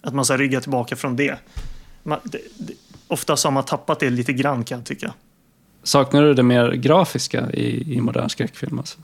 Att 0.00 0.14
man 0.14 0.24
ska 0.24 0.36
rygga 0.36 0.60
tillbaka 0.60 0.96
från 0.96 1.16
det. 1.16 1.38
Man, 2.02 2.18
det, 2.24 2.40
det 2.58 2.74
ofta 3.08 3.36
så 3.36 3.48
har 3.48 3.52
man 3.52 3.64
tappat 3.64 4.00
det 4.00 4.10
lite 4.10 4.32
grann 4.32 4.64
kan 4.64 4.78
jag 4.78 4.86
tycka. 4.86 5.14
Saknar 5.82 6.22
du 6.22 6.34
det 6.34 6.42
mer 6.42 6.72
grafiska 6.72 7.50
i, 7.50 7.94
i 7.94 8.00
modern 8.00 8.28
skräckfilm? 8.28 8.78
Alltså? 8.78 8.98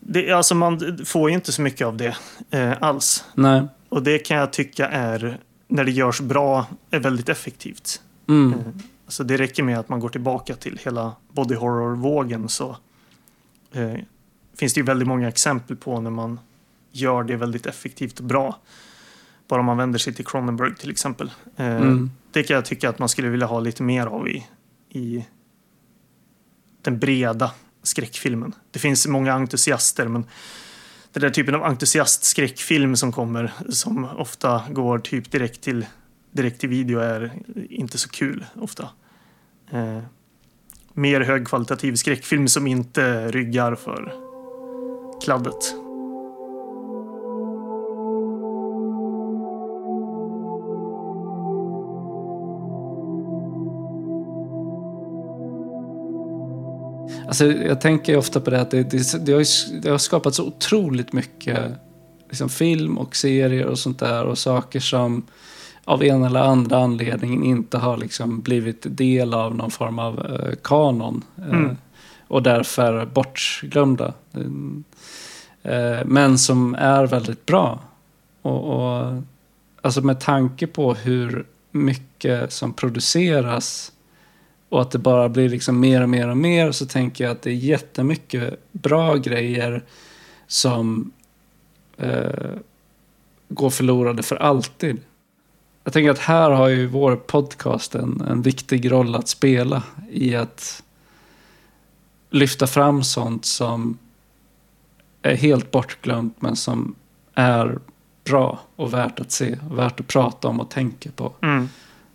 Det, 0.00 0.32
alltså 0.32 0.54
man 0.54 0.98
får 1.04 1.30
ju 1.30 1.34
inte 1.34 1.52
så 1.52 1.62
mycket 1.62 1.86
av 1.86 1.96
det 1.96 2.16
eh, 2.50 2.82
alls. 2.82 3.24
Nej. 3.34 3.62
Och 3.88 4.02
det 4.02 4.18
kan 4.18 4.36
jag 4.36 4.52
tycka 4.52 4.88
är, 4.88 5.38
när 5.68 5.84
det 5.84 5.90
görs 5.90 6.20
bra, 6.20 6.66
är 6.90 6.98
väldigt 6.98 7.28
effektivt. 7.28 8.02
Mm. 8.28 8.52
Eh, 8.52 8.66
alltså 9.04 9.24
det 9.24 9.36
räcker 9.36 9.62
med 9.62 9.78
att 9.78 9.88
man 9.88 10.00
går 10.00 10.08
tillbaka 10.08 10.54
till 10.54 10.80
hela 10.84 11.12
body 11.32 11.54
horror-vågen 11.54 12.48
så 12.48 12.76
eh, 13.72 13.94
finns 14.58 14.74
det 14.74 14.80
ju 14.80 14.84
väldigt 14.84 15.08
många 15.08 15.28
exempel 15.28 15.76
på 15.76 16.00
när 16.00 16.10
man 16.10 16.40
gör 16.92 17.22
det 17.22 17.36
väldigt 17.36 17.66
effektivt 17.66 18.18
och 18.18 18.24
bra. 18.24 18.58
Bara 19.48 19.60
om 19.60 19.66
man 19.66 19.76
vänder 19.76 19.98
sig 19.98 20.14
till 20.14 20.26
Cronenberg 20.26 20.74
till 20.74 20.90
exempel. 20.90 21.30
Eh, 21.56 21.76
Mm. 21.76 22.10
Det 22.32 22.42
kan 22.42 22.54
jag 22.54 22.64
tycka 22.64 22.88
att 22.88 22.98
man 22.98 23.08
skulle 23.08 23.28
vilja 23.28 23.46
ha 23.46 23.60
lite 23.60 23.82
mer 23.82 24.06
av 24.06 24.28
i, 24.28 24.46
i 24.88 25.24
den 26.84 26.98
breda 26.98 27.50
skräckfilmen. 27.82 28.54
Det 28.70 28.78
finns 28.78 29.06
många 29.06 29.32
entusiaster 29.32 30.08
men 30.08 30.26
den 31.12 31.20
där 31.20 31.30
typen 31.30 31.54
av 31.54 31.64
entusiastskräckfilm 31.64 32.96
som 32.96 33.12
kommer 33.12 33.52
som 33.68 34.04
ofta 34.04 34.62
går 34.70 34.98
typ 34.98 35.30
direkt 35.30 35.60
till, 35.60 35.86
direkt 36.30 36.60
till 36.60 36.68
video 36.68 36.98
är 36.98 37.32
inte 37.70 37.98
så 37.98 38.08
kul 38.08 38.44
ofta. 38.54 38.88
Eh, 39.70 40.00
mer 40.92 41.20
högkvalitativ 41.20 41.94
skräckfilm 41.94 42.48
som 42.48 42.66
inte 42.66 43.28
ryggar 43.28 43.74
för 43.74 44.14
kladdet. 45.24 45.83
Alltså, 57.34 57.52
jag 57.52 57.80
tänker 57.80 58.16
ofta 58.16 58.40
på 58.40 58.50
det 58.50 58.60
att 58.60 58.70
det, 58.70 58.82
det, 58.82 59.26
det, 59.26 59.32
har, 59.32 59.40
ju- 59.40 59.80
det 59.80 59.90
har 59.90 59.98
skapat 59.98 60.34
så 60.34 60.44
otroligt 60.46 61.12
mycket 61.12 61.58
liksom, 62.28 62.48
film 62.48 62.98
och 62.98 63.16
serier 63.16 63.66
och 63.66 63.78
sånt 63.78 63.98
där 63.98 64.24
och 64.24 64.38
saker 64.38 64.80
som 64.80 65.26
av 65.84 66.02
en 66.02 66.24
eller 66.24 66.40
andra 66.40 66.78
anledningen 66.78 67.42
inte 67.44 67.78
har 67.78 67.96
liksom, 67.96 68.40
blivit 68.40 68.86
del 68.96 69.34
av 69.34 69.56
någon 69.56 69.70
form 69.70 69.98
av 69.98 70.18
eh, 70.26 70.54
kanon. 70.62 71.22
Eh, 71.38 71.44
Mm. 71.58 71.76
och 72.28 72.42
därför 72.42 73.06
bortglömda. 73.06 74.12
Eh, 75.62 75.98
men 76.04 76.38
som 76.38 76.74
är 76.74 77.06
väldigt 77.06 77.46
bra. 77.46 77.80
Och, 78.42 78.64
och, 78.64 79.22
alltså 79.82 80.00
med 80.00 80.20
tanke 80.20 80.66
på 80.66 80.94
hur 80.94 81.46
mycket 81.70 82.52
som 82.52 82.72
produceras 82.72 83.92
och 84.74 84.82
att 84.82 84.90
det 84.90 84.98
bara 84.98 85.28
blir 85.28 85.48
liksom 85.48 85.80
mer 85.80 86.02
och 86.02 86.08
mer 86.08 86.28
och 86.28 86.36
mer 86.36 86.72
så 86.72 86.86
tänker 86.86 87.24
jag 87.24 87.30
att 87.30 87.42
det 87.42 87.50
är 87.50 87.54
jättemycket 87.54 88.72
bra 88.72 89.16
grejer 89.16 89.84
som 90.46 91.12
eh, 91.96 92.54
går 93.48 93.70
förlorade 93.70 94.22
för 94.22 94.36
alltid. 94.36 95.00
Jag 95.84 95.92
tänker 95.92 96.10
att 96.10 96.18
här 96.18 96.50
har 96.50 96.68
ju 96.68 96.86
vår 96.86 97.16
podcast 97.16 97.94
en, 97.94 98.20
en 98.28 98.42
viktig 98.42 98.90
roll 98.90 99.14
att 99.14 99.28
spela 99.28 99.82
i 100.10 100.34
att 100.34 100.82
lyfta 102.30 102.66
fram 102.66 103.04
sånt 103.04 103.44
som 103.44 103.98
är 105.22 105.36
helt 105.36 105.70
bortglömt 105.70 106.42
men 106.42 106.56
som 106.56 106.94
är 107.34 107.78
bra 108.24 108.60
och 108.76 108.94
värt 108.94 109.20
att 109.20 109.32
se, 109.32 109.58
värt 109.70 110.00
att 110.00 110.06
prata 110.06 110.48
om 110.48 110.60
och 110.60 110.70
tänka 110.70 111.10
på. 111.16 111.32
Mm. 111.42 111.68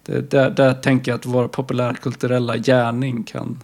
Det, 0.09 0.31
där, 0.31 0.49
där 0.49 0.73
tänker 0.73 1.11
jag 1.11 1.17
att 1.17 1.25
vår 1.25 1.47
populärkulturella 1.47 2.57
gärning 2.57 3.23
kan, 3.23 3.63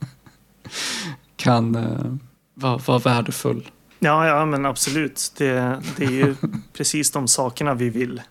kan 1.36 1.74
eh, 1.74 2.14
vara, 2.54 2.76
vara 2.76 2.98
värdefull. 2.98 3.70
Ja, 3.98 4.26
ja, 4.26 4.44
men 4.44 4.66
absolut. 4.66 5.32
Det, 5.38 5.82
det 5.96 6.04
är 6.04 6.10
ju 6.10 6.36
precis 6.72 7.10
de 7.10 7.28
sakerna 7.28 7.74
vi 7.74 7.90
vill 7.90 8.22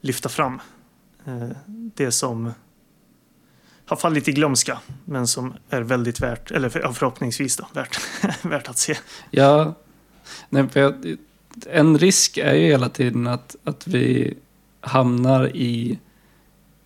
lyfta 0.00 0.28
fram. 0.28 0.60
Eh, 1.24 1.56
det 1.94 2.12
som 2.12 2.52
har 3.86 3.96
fallit 3.96 4.28
i 4.28 4.32
glömska, 4.32 4.78
men 5.04 5.26
som 5.26 5.54
är 5.70 5.82
väldigt 5.82 6.20
värt, 6.20 6.50
eller 6.50 6.68
förhoppningsvis 6.68 7.56
då, 7.56 7.66
värt, 7.72 8.00
värt 8.42 8.68
att 8.68 8.78
se. 8.78 8.96
Ja, 9.30 9.74
nej, 10.48 10.68
en 11.66 11.98
risk 11.98 12.38
är 12.38 12.54
ju 12.54 12.66
hela 12.66 12.88
tiden 12.88 13.26
att, 13.26 13.56
att 13.64 13.86
vi 13.86 14.34
hamnar 14.82 15.56
i 15.56 15.98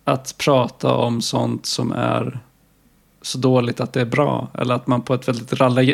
att 0.03 0.37
prata 0.37 0.93
om 0.93 1.21
sånt 1.21 1.65
som 1.65 1.91
är 1.91 2.39
så 3.21 3.37
dåligt 3.37 3.79
att 3.79 3.93
det 3.93 4.01
är 4.01 4.05
bra. 4.05 4.47
Eller 4.53 4.75
att 4.75 4.87
man 4.87 5.01
på 5.01 5.13
ett 5.13 5.27
väldigt 5.27 5.53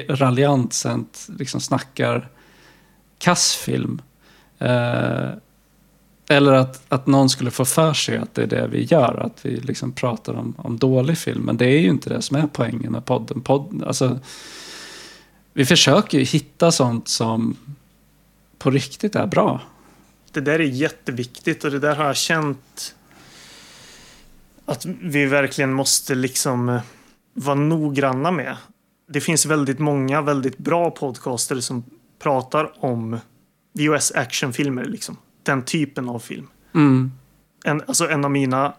raljant 0.10 0.74
sätt 0.74 1.28
liksom 1.40 1.62
snackar 1.62 2.30
kassfilm. 3.18 4.02
Eh, 4.60 5.30
eller 6.30 6.54
att, 6.54 6.84
att 6.90 7.08
någon 7.08 7.30
skulle 7.30 7.52
få 7.52 7.66
för 7.66 7.94
sig 7.94 8.18
att 8.18 8.36
det 8.36 8.44
är 8.44 8.48
det 8.48 8.68
vi 8.68 8.84
gör. 8.84 9.24
Att 9.26 9.46
vi 9.46 9.60
liksom 9.60 9.92
pratar 9.92 10.34
om, 10.34 10.56
om 10.58 10.78
dålig 10.78 11.18
film. 11.18 11.42
Men 11.42 11.58
det 11.58 11.66
är 11.66 11.80
ju 11.80 11.90
inte 11.90 12.10
det 12.10 12.22
som 12.22 12.38
är 12.38 12.48
poängen 12.54 12.92
med 12.92 13.06
podden. 13.06 13.42
Podd, 13.42 13.84
alltså, 13.88 14.20
vi 15.54 15.66
försöker 15.66 16.18
ju 16.18 16.24
hitta 16.24 16.72
sånt 16.72 17.08
som 17.08 17.58
på 18.58 18.72
riktigt 18.72 19.16
är 19.16 19.28
bra. 19.28 19.62
Det 20.34 20.42
där 20.42 20.60
är 20.60 20.64
jätteviktigt 20.64 21.64
och 21.64 21.72
det 21.72 21.80
där 21.80 21.96
har 21.96 22.06
jag 22.06 22.16
känt 22.16 22.96
att 24.66 24.86
vi 24.86 25.26
verkligen 25.26 25.74
måste 25.74 26.16
liksom 26.16 26.70
eh, 26.70 26.82
vara 27.34 27.56
noggranna 27.56 28.32
med. 28.32 28.58
Det 29.08 29.22
finns 29.22 29.46
väldigt 29.46 29.80
många 29.80 30.22
väldigt 30.22 30.58
bra 30.58 30.92
podcaster 30.92 31.60
som 31.60 31.84
pratar 32.20 32.86
om 32.86 33.20
VOS 33.74 34.12
actionfilmer, 34.12 34.86
liksom. 34.86 35.18
Den 35.44 35.66
typen 35.66 36.10
av 36.10 36.20
film. 36.20 36.48
Mm. 36.76 37.12
En, 37.66 37.82
alltså 37.88 38.10
en 38.10 38.26
av 38.26 38.32
mina 38.32 38.74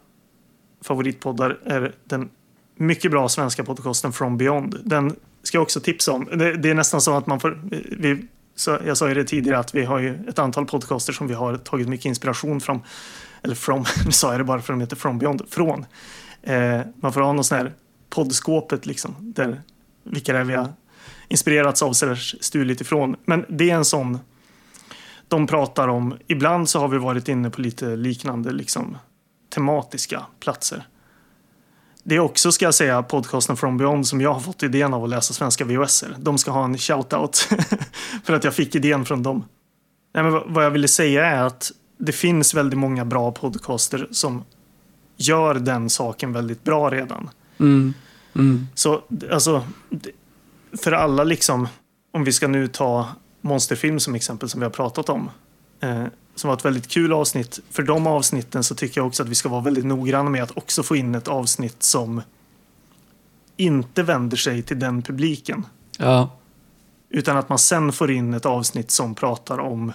favoritpoddar 0.83 1.59
är 1.65 1.95
den 2.05 2.31
mycket 2.77 3.11
bra 3.11 3.29
svenska 3.29 3.65
podcasten 3.65 4.13
From 4.13 4.37
Beyond. 4.37 4.81
Den 4.85 5.17
ska 5.43 5.57
jag 5.57 5.63
också 5.63 5.81
tipsa 5.81 6.13
om. 6.13 6.25
Det, 6.25 6.57
det 6.57 6.71
är 6.71 6.75
nästan 6.75 7.01
så 7.01 7.17
att 7.17 7.27
man 7.27 7.41
får... 7.41 7.59
Vi, 7.99 8.27
så 8.55 8.79
jag 8.87 8.97
sa 8.97 9.09
ju 9.09 9.15
det 9.15 9.25
tidigare 9.25 9.59
att 9.59 9.75
vi 9.75 9.85
har 9.85 9.99
ju 9.99 10.29
ett 10.29 10.39
antal 10.39 10.67
podcaster 10.67 11.13
som 11.13 11.27
vi 11.27 11.35
har 11.35 11.57
tagit 11.57 11.89
mycket 11.89 12.07
inspiration 12.07 12.61
från. 12.61 12.83
Eller 13.43 13.55
från, 13.55 13.85
nu 14.05 14.13
sa 14.13 14.31
jag 14.31 14.41
det 14.41 14.45
bara 14.45 14.63
för 14.63 14.73
att 14.73 14.79
de 14.79 14.81
heter 14.81 14.97
From 14.97 15.19
Beyond. 15.19 15.43
Från. 15.49 15.87
Eh, 16.43 16.81
man 17.01 17.13
får 17.13 17.21
ha 17.21 17.33
någon 17.33 17.45
sån 17.45 17.59
här 17.59 17.73
poddskåpet 18.11 18.87
liksom. 18.87 19.15
Där, 19.21 19.63
vilka 20.03 20.33
det 20.33 20.39
är 20.39 20.45
vi 20.45 20.55
har 20.55 20.73
inspirerats 21.29 21.83
av 21.83 21.93
eller 22.03 22.15
stulit 22.43 22.81
ifrån. 22.81 23.17
Men 23.25 23.45
det 23.49 23.71
är 23.71 23.75
en 23.75 23.85
sån 23.85 24.19
de 25.29 25.47
pratar 25.47 25.89
om, 25.89 26.17
ibland 26.27 26.69
så 26.69 26.79
har 26.79 26.89
vi 26.89 26.99
varit 26.99 27.29
inne 27.29 27.51
på 27.51 27.61
lite 27.61 27.97
liknande 27.97 28.53
liksom, 28.53 28.99
tematiska 29.55 30.23
platser. 30.41 30.87
Det 32.07 32.15
är 32.15 32.21
också, 32.21 32.53
ska 32.53 32.65
jag 32.65 32.75
säga, 32.75 33.03
podcasten 33.03 33.57
From 33.57 33.77
Beyond 33.77 34.07
som 34.07 34.21
jag 34.21 34.33
har 34.33 34.41
fått 34.41 34.63
idén 34.63 34.95
av 34.95 35.05
att 35.05 35.11
läsa 35.11 35.35
svenska 35.35 35.65
VHSer. 35.65 36.17
De 36.19 36.39
ska 36.39 36.51
ha 36.51 36.65
en 36.65 36.77
shout-out 36.77 37.55
för 38.25 38.33
att 38.33 38.45
jag 38.45 38.55
fick 38.55 38.75
idén 38.75 39.05
från 39.05 39.23
dem. 39.23 39.45
Nej, 40.15 40.25
men 40.25 40.53
vad 40.55 40.65
jag 40.65 40.71
ville 40.71 40.89
säga 40.89 41.27
är 41.27 41.43
att 41.43 41.73
det 41.99 42.13
finns 42.13 42.55
väldigt 42.55 42.79
många 42.79 43.05
bra 43.05 43.33
podcaster 43.33 44.09
som 44.11 44.45
gör 45.17 45.55
den 45.55 45.91
saken 45.91 46.33
väldigt 46.33 46.65
bra 46.65 46.91
redan. 46.91 47.31
Mm. 47.61 47.95
Mm. 48.35 48.67
Så 48.75 49.03
alltså, 49.33 49.67
för 50.83 50.93
alla 50.93 51.25
liksom, 51.25 51.69
om 52.13 52.25
vi 52.25 52.33
ska 52.33 52.49
nu 52.49 52.69
ta 52.69 53.09
monsterfilm 53.41 54.01
som 54.01 54.15
exempel 54.15 54.49
som 54.49 54.61
vi 54.61 54.65
har 54.65 54.71
pratat 54.71 55.09
om. 55.09 55.31
Eh, 55.81 56.05
som 56.35 56.49
var 56.49 56.57
ett 56.57 56.65
väldigt 56.65 56.89
kul 56.89 57.13
avsnitt. 57.13 57.61
För 57.71 57.83
de 57.83 58.07
avsnitten 58.07 58.65
så 58.65 58.75
tycker 58.75 59.01
jag 59.01 59.07
också 59.07 59.23
att 59.23 59.29
vi 59.29 59.35
ska 59.35 59.49
vara 59.49 59.61
väldigt 59.61 59.85
noggranna 59.85 60.31
med 60.31 60.43
att 60.43 60.57
också 60.57 60.83
få 60.83 60.97
in 60.97 61.15
ett 61.15 61.29
avsnitt 61.29 61.83
som 61.83 62.23
inte 63.57 64.03
vänder 64.03 64.37
sig 64.37 64.63
till 64.63 64.79
den 64.79 65.03
publiken. 65.03 65.67
Ja. 65.99 66.31
Utan 67.11 67.37
att 67.37 67.49
man 67.49 67.59
sen 67.59 67.93
får 67.93 68.11
in 68.11 68.35
ett 68.35 68.47
avsnitt 68.47 68.91
som 68.91 69.15
pratar 69.15 69.59
om 69.59 69.93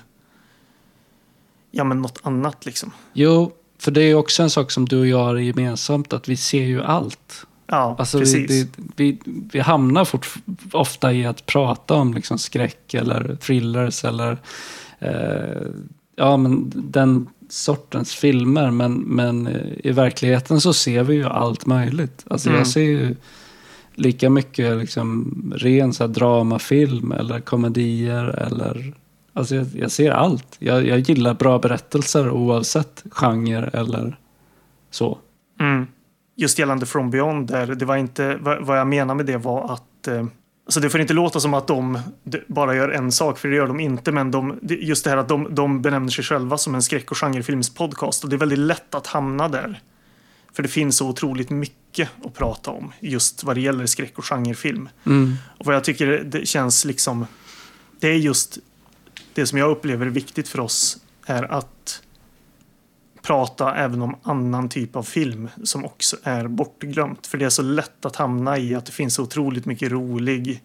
ja, 1.71 1.83
men 1.83 2.01
något 2.01 2.19
annat 2.23 2.65
liksom. 2.65 2.91
Jo, 3.13 3.51
för 3.77 3.91
det 3.91 4.01
är 4.01 4.15
också 4.15 4.43
en 4.43 4.49
sak 4.49 4.71
som 4.71 4.85
du 4.85 4.99
och 4.99 5.07
jag 5.07 5.23
har 5.23 5.35
gemensamt, 5.35 6.13
att 6.13 6.29
vi 6.29 6.37
ser 6.37 6.63
ju 6.63 6.83
allt. 6.83 7.45
Ja, 7.67 7.95
alltså 7.99 8.19
precis. 8.19 8.51
Vi, 8.51 8.67
vi, 8.95 9.19
vi 9.25 9.59
hamnar 9.59 10.05
fort, 10.05 10.29
ofta 10.71 11.13
i 11.13 11.25
att 11.25 11.45
prata 11.45 11.93
om 11.93 12.13
liksom 12.13 12.37
skräck 12.37 12.93
eller 12.93 13.35
thrillers 13.35 14.05
eller 14.05 14.37
eh, 14.99 15.67
ja, 16.20 16.38
men 16.38 16.72
den 16.76 17.28
sortens 17.49 18.15
filmer. 18.15 18.72
Men, 18.72 18.93
men 18.93 19.47
i 19.84 19.91
verkligheten 19.91 20.61
så 20.61 20.74
ser 20.74 21.03
vi 21.03 21.15
ju 21.15 21.26
allt 21.26 21.65
möjligt. 21.65 22.26
Alltså 22.28 22.49
mm. 22.49 22.57
jag 22.57 22.67
ser 22.67 22.82
ju 22.82 23.15
lika 23.93 24.30
mycket 24.30 24.78
liksom 24.78 25.34
ren 25.55 25.93
så 25.93 26.07
dramafilm 26.07 27.11
eller 27.11 27.39
komedier 27.39 28.26
eller 28.26 28.93
Alltså 29.34 29.55
jag, 29.55 29.67
jag 29.74 29.91
ser 29.91 30.11
allt. 30.11 30.55
Jag, 30.59 30.88
jag 30.88 30.99
gillar 30.99 31.34
bra 31.34 31.59
berättelser 31.59 32.30
oavsett 32.30 33.03
genre 33.11 33.70
eller 33.74 34.20
så. 34.91 35.17
Mm 35.59 35.88
just 36.39 36.59
gällande 36.59 36.86
From 36.86 37.09
Beyond, 37.09 37.47
där 37.47 37.67
det 37.67 37.86
var 37.86 37.97
inte, 37.97 38.38
vad 38.41 38.80
jag 38.80 38.88
menar 38.88 39.15
med 39.15 39.26
det 39.26 39.38
var 39.38 39.74
att 39.74 40.07
eh, 40.07 40.26
Alltså 40.70 40.80
det 40.80 40.89
får 40.89 41.01
inte 41.01 41.13
låta 41.13 41.39
som 41.39 41.53
att 41.53 41.67
de 41.67 41.99
bara 42.47 42.76
gör 42.76 42.89
en 42.89 43.11
sak, 43.11 43.39
för 43.39 43.49
det 43.49 43.55
gör 43.55 43.67
de 43.67 43.80
inte. 43.80 44.11
Men 44.11 44.32
de, 44.32 44.59
just 44.61 45.03
det 45.03 45.09
här 45.09 45.17
att 45.17 45.28
de, 45.28 45.55
de 45.55 45.82
benämner 45.82 46.09
sig 46.09 46.24
själva 46.24 46.57
som 46.57 46.76
en 46.76 46.82
skräck 46.82 47.11
och 47.11 47.17
genrefilmspodcast. 47.17 48.24
Och 48.24 48.30
det 48.30 48.36
är 48.36 48.38
väldigt 48.38 48.59
lätt 48.59 48.95
att 48.95 49.07
hamna 49.07 49.47
där. 49.47 49.82
För 50.53 50.63
det 50.63 50.70
finns 50.70 50.97
så 50.97 51.09
otroligt 51.09 51.49
mycket 51.49 52.09
att 52.26 52.34
prata 52.34 52.72
om 52.72 52.93
just 52.99 53.43
vad 53.43 53.55
det 53.55 53.61
gäller 53.61 53.86
skräck 53.86 54.17
och 54.17 54.26
genrefilm. 54.26 54.89
Mm. 55.05 55.36
Och 55.57 55.65
vad 55.65 55.76
jag 55.76 55.84
tycker 55.84 56.24
det 56.26 56.47
känns 56.47 56.86
liksom... 56.86 57.26
Det 57.99 58.07
är 58.07 58.17
just 58.17 58.57
det 59.34 59.47
som 59.47 59.57
jag 59.57 59.72
upplever 59.72 60.05
är 60.05 60.09
viktigt 60.09 60.47
för 60.47 60.59
oss 60.59 60.97
är 61.26 61.43
att 61.43 62.01
prata 63.30 63.75
även 63.75 64.01
om 64.01 64.15
annan 64.23 64.69
typ 64.69 64.95
av 64.95 65.03
film 65.03 65.49
som 65.63 65.86
också 65.86 66.17
är 66.23 66.47
bortglömt. 66.47 67.27
För 67.27 67.38
det 67.38 67.45
är 67.45 67.49
så 67.49 67.61
lätt 67.61 68.05
att 68.05 68.15
hamna 68.15 68.57
i 68.57 68.75
att 68.75 68.86
det 68.86 68.91
finns 68.91 69.13
så 69.13 69.23
otroligt 69.23 69.65
mycket 69.65 69.91
rolig 69.91 70.63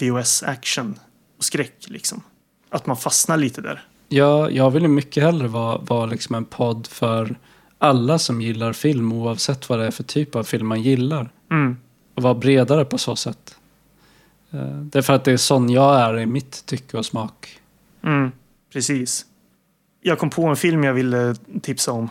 VOS-action 0.00 0.98
och 1.38 1.44
skräck. 1.44 1.84
Liksom. 1.86 2.22
Att 2.70 2.86
man 2.86 2.96
fastnar 2.96 3.36
lite 3.36 3.60
där. 3.60 3.84
Ja, 4.08 4.50
jag 4.50 4.70
vill 4.70 4.82
ju 4.82 4.88
mycket 4.88 5.22
hellre 5.22 5.48
vara, 5.48 5.78
vara 5.78 6.06
liksom 6.06 6.34
en 6.34 6.44
podd 6.44 6.86
för 6.86 7.38
alla 7.78 8.18
som 8.18 8.40
gillar 8.40 8.72
film 8.72 9.12
oavsett 9.12 9.68
vad 9.68 9.78
det 9.78 9.86
är 9.86 9.90
för 9.90 10.04
typ 10.04 10.36
av 10.36 10.44
film 10.44 10.66
man 10.66 10.82
gillar. 10.82 11.30
Mm. 11.50 11.76
Och 12.14 12.22
vara 12.22 12.34
bredare 12.34 12.84
på 12.84 12.98
så 12.98 13.16
sätt. 13.16 13.56
Eh, 14.50 14.76
det 14.76 14.98
är 14.98 15.02
för 15.02 15.12
att 15.12 15.24
det 15.24 15.32
är 15.32 15.36
sån 15.36 15.70
jag 15.70 16.00
är 16.00 16.18
i 16.18 16.26
mitt 16.26 16.66
tycke 16.66 16.98
och 16.98 17.06
smak. 17.06 17.60
Mm, 18.02 18.32
precis 18.72 19.26
jag 20.02 20.18
kom 20.18 20.30
på 20.30 20.46
en 20.46 20.56
film 20.56 20.84
jag 20.84 20.94
ville 20.94 21.34
tipsa 21.62 21.92
om. 21.92 22.10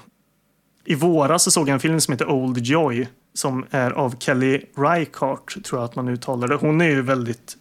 I 0.86 0.96
våras 0.96 1.44
så 1.44 1.52
såg 1.52 1.70
jag 1.70 1.74
en 1.74 1.80
film 1.80 2.02
som 2.02 2.12
heter 2.12 2.30
Old 2.30 2.58
Joy 2.58 3.08
som 3.34 3.66
är 3.72 3.92
av 3.92 4.16
Kelly 4.20 4.62
Reichardt, 4.76 5.66
tror 5.66 5.82
jag 5.82 5.86
att 5.86 5.96
man 5.96 6.08
uttalar 6.08 6.48
det. 6.48 6.56
Hon 6.56 6.82
är 6.82 6.90
ju 6.90 7.02
väldigt, 7.02 7.58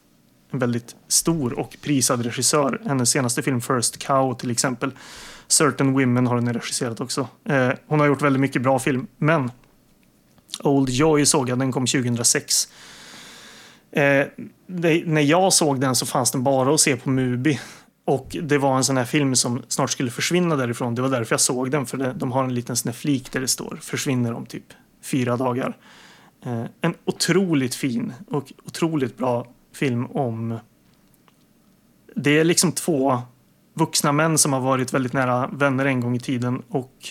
en 0.50 0.58
väldigt 0.58 0.96
stor 1.08 1.58
och 1.58 1.76
prisad 1.82 2.24
regissör. 2.24 2.80
Hennes 2.86 3.10
senaste 3.10 3.42
film 3.42 3.60
First 3.60 3.98
Cow 3.98 4.34
till 4.34 4.50
exempel. 4.50 4.90
Certain 5.48 5.92
Women 5.92 6.26
har 6.26 6.34
hon 6.34 6.52
regisserat 6.52 7.00
också. 7.00 7.28
Eh, 7.44 7.70
hon 7.86 8.00
har 8.00 8.06
gjort 8.06 8.22
väldigt 8.22 8.40
mycket 8.40 8.62
bra 8.62 8.78
film, 8.78 9.06
men 9.16 9.50
Old 10.62 10.88
Joy 10.88 11.26
såg 11.26 11.48
jag, 11.48 11.58
den 11.58 11.72
kom 11.72 11.86
2006. 11.86 12.68
Eh, 13.92 14.26
det, 14.66 15.06
när 15.06 15.20
jag 15.20 15.52
såg 15.52 15.80
den 15.80 15.96
så 15.96 16.06
fanns 16.06 16.30
den 16.30 16.42
bara 16.42 16.74
att 16.74 16.80
se 16.80 16.96
på 16.96 17.10
Mubi. 17.10 17.60
Och 18.10 18.36
det 18.42 18.58
var 18.58 18.76
en 18.76 18.84
sån 18.84 18.96
här 18.96 19.04
film 19.04 19.36
som 19.36 19.62
snart 19.68 19.90
skulle 19.90 20.10
försvinna 20.10 20.56
därifrån. 20.56 20.94
Det 20.94 21.02
var 21.02 21.08
därför 21.08 21.32
jag 21.32 21.40
såg 21.40 21.70
den, 21.70 21.86
för 21.86 21.96
det, 21.96 22.12
de 22.12 22.32
har 22.32 22.44
en 22.44 22.54
liten 22.54 22.76
sån 22.76 22.88
här 22.88 22.94
flik 22.94 23.32
där 23.32 23.40
det 23.40 23.48
står 23.48 23.78
försvinner 23.82 24.32
om 24.32 24.46
typ 24.46 24.64
fyra 25.02 25.36
dagar. 25.36 25.76
Eh, 26.44 26.64
en 26.80 26.94
otroligt 27.04 27.74
fin 27.74 28.12
och 28.30 28.52
otroligt 28.66 29.16
bra 29.16 29.46
film 29.72 30.06
om... 30.06 30.58
Det 32.14 32.38
är 32.38 32.44
liksom 32.44 32.72
två 32.72 33.22
vuxna 33.74 34.12
män 34.12 34.38
som 34.38 34.52
har 34.52 34.60
varit 34.60 34.94
väldigt 34.94 35.12
nära 35.12 35.46
vänner 35.52 35.84
en 35.86 36.00
gång 36.00 36.16
i 36.16 36.20
tiden 36.20 36.62
och 36.68 37.08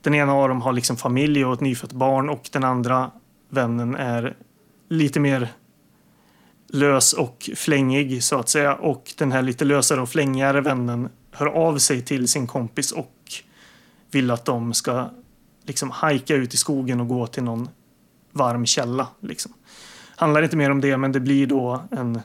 den 0.00 0.14
ena 0.14 0.32
av 0.32 0.48
dem 0.48 0.60
har 0.62 0.72
liksom 0.72 0.96
familj 0.96 1.44
och 1.44 1.54
ett 1.54 1.60
nyfött 1.60 1.92
barn 1.92 2.28
och 2.28 2.48
den 2.52 2.64
andra 2.64 3.10
vännen 3.48 3.94
är 3.94 4.36
lite 4.88 5.20
mer 5.20 5.48
lös 6.68 7.12
och 7.12 7.50
flängig 7.56 8.24
så 8.24 8.38
att 8.38 8.48
säga. 8.48 8.74
Och 8.74 9.12
den 9.16 9.32
här 9.32 9.42
lite 9.42 9.64
lösare 9.64 10.00
och 10.00 10.08
flängigare 10.08 10.60
vännen 10.60 11.08
hör 11.30 11.46
av 11.46 11.78
sig 11.78 12.02
till 12.02 12.28
sin 12.28 12.46
kompis 12.46 12.92
och 12.92 13.12
vill 14.10 14.30
att 14.30 14.44
de 14.44 14.74
ska 14.74 15.10
liksom 15.64 15.90
hajka 15.90 16.34
ut 16.34 16.54
i 16.54 16.56
skogen 16.56 17.00
och 17.00 17.08
gå 17.08 17.26
till 17.26 17.42
någon 17.42 17.68
varm 18.32 18.66
källa. 18.66 19.08
Liksom. 19.20 19.52
Handlar 20.16 20.42
inte 20.42 20.56
mer 20.56 20.70
om 20.70 20.80
det, 20.80 20.96
men 20.96 21.12
det 21.12 21.20
blir 21.20 21.46
då 21.46 21.82
en 21.90 22.20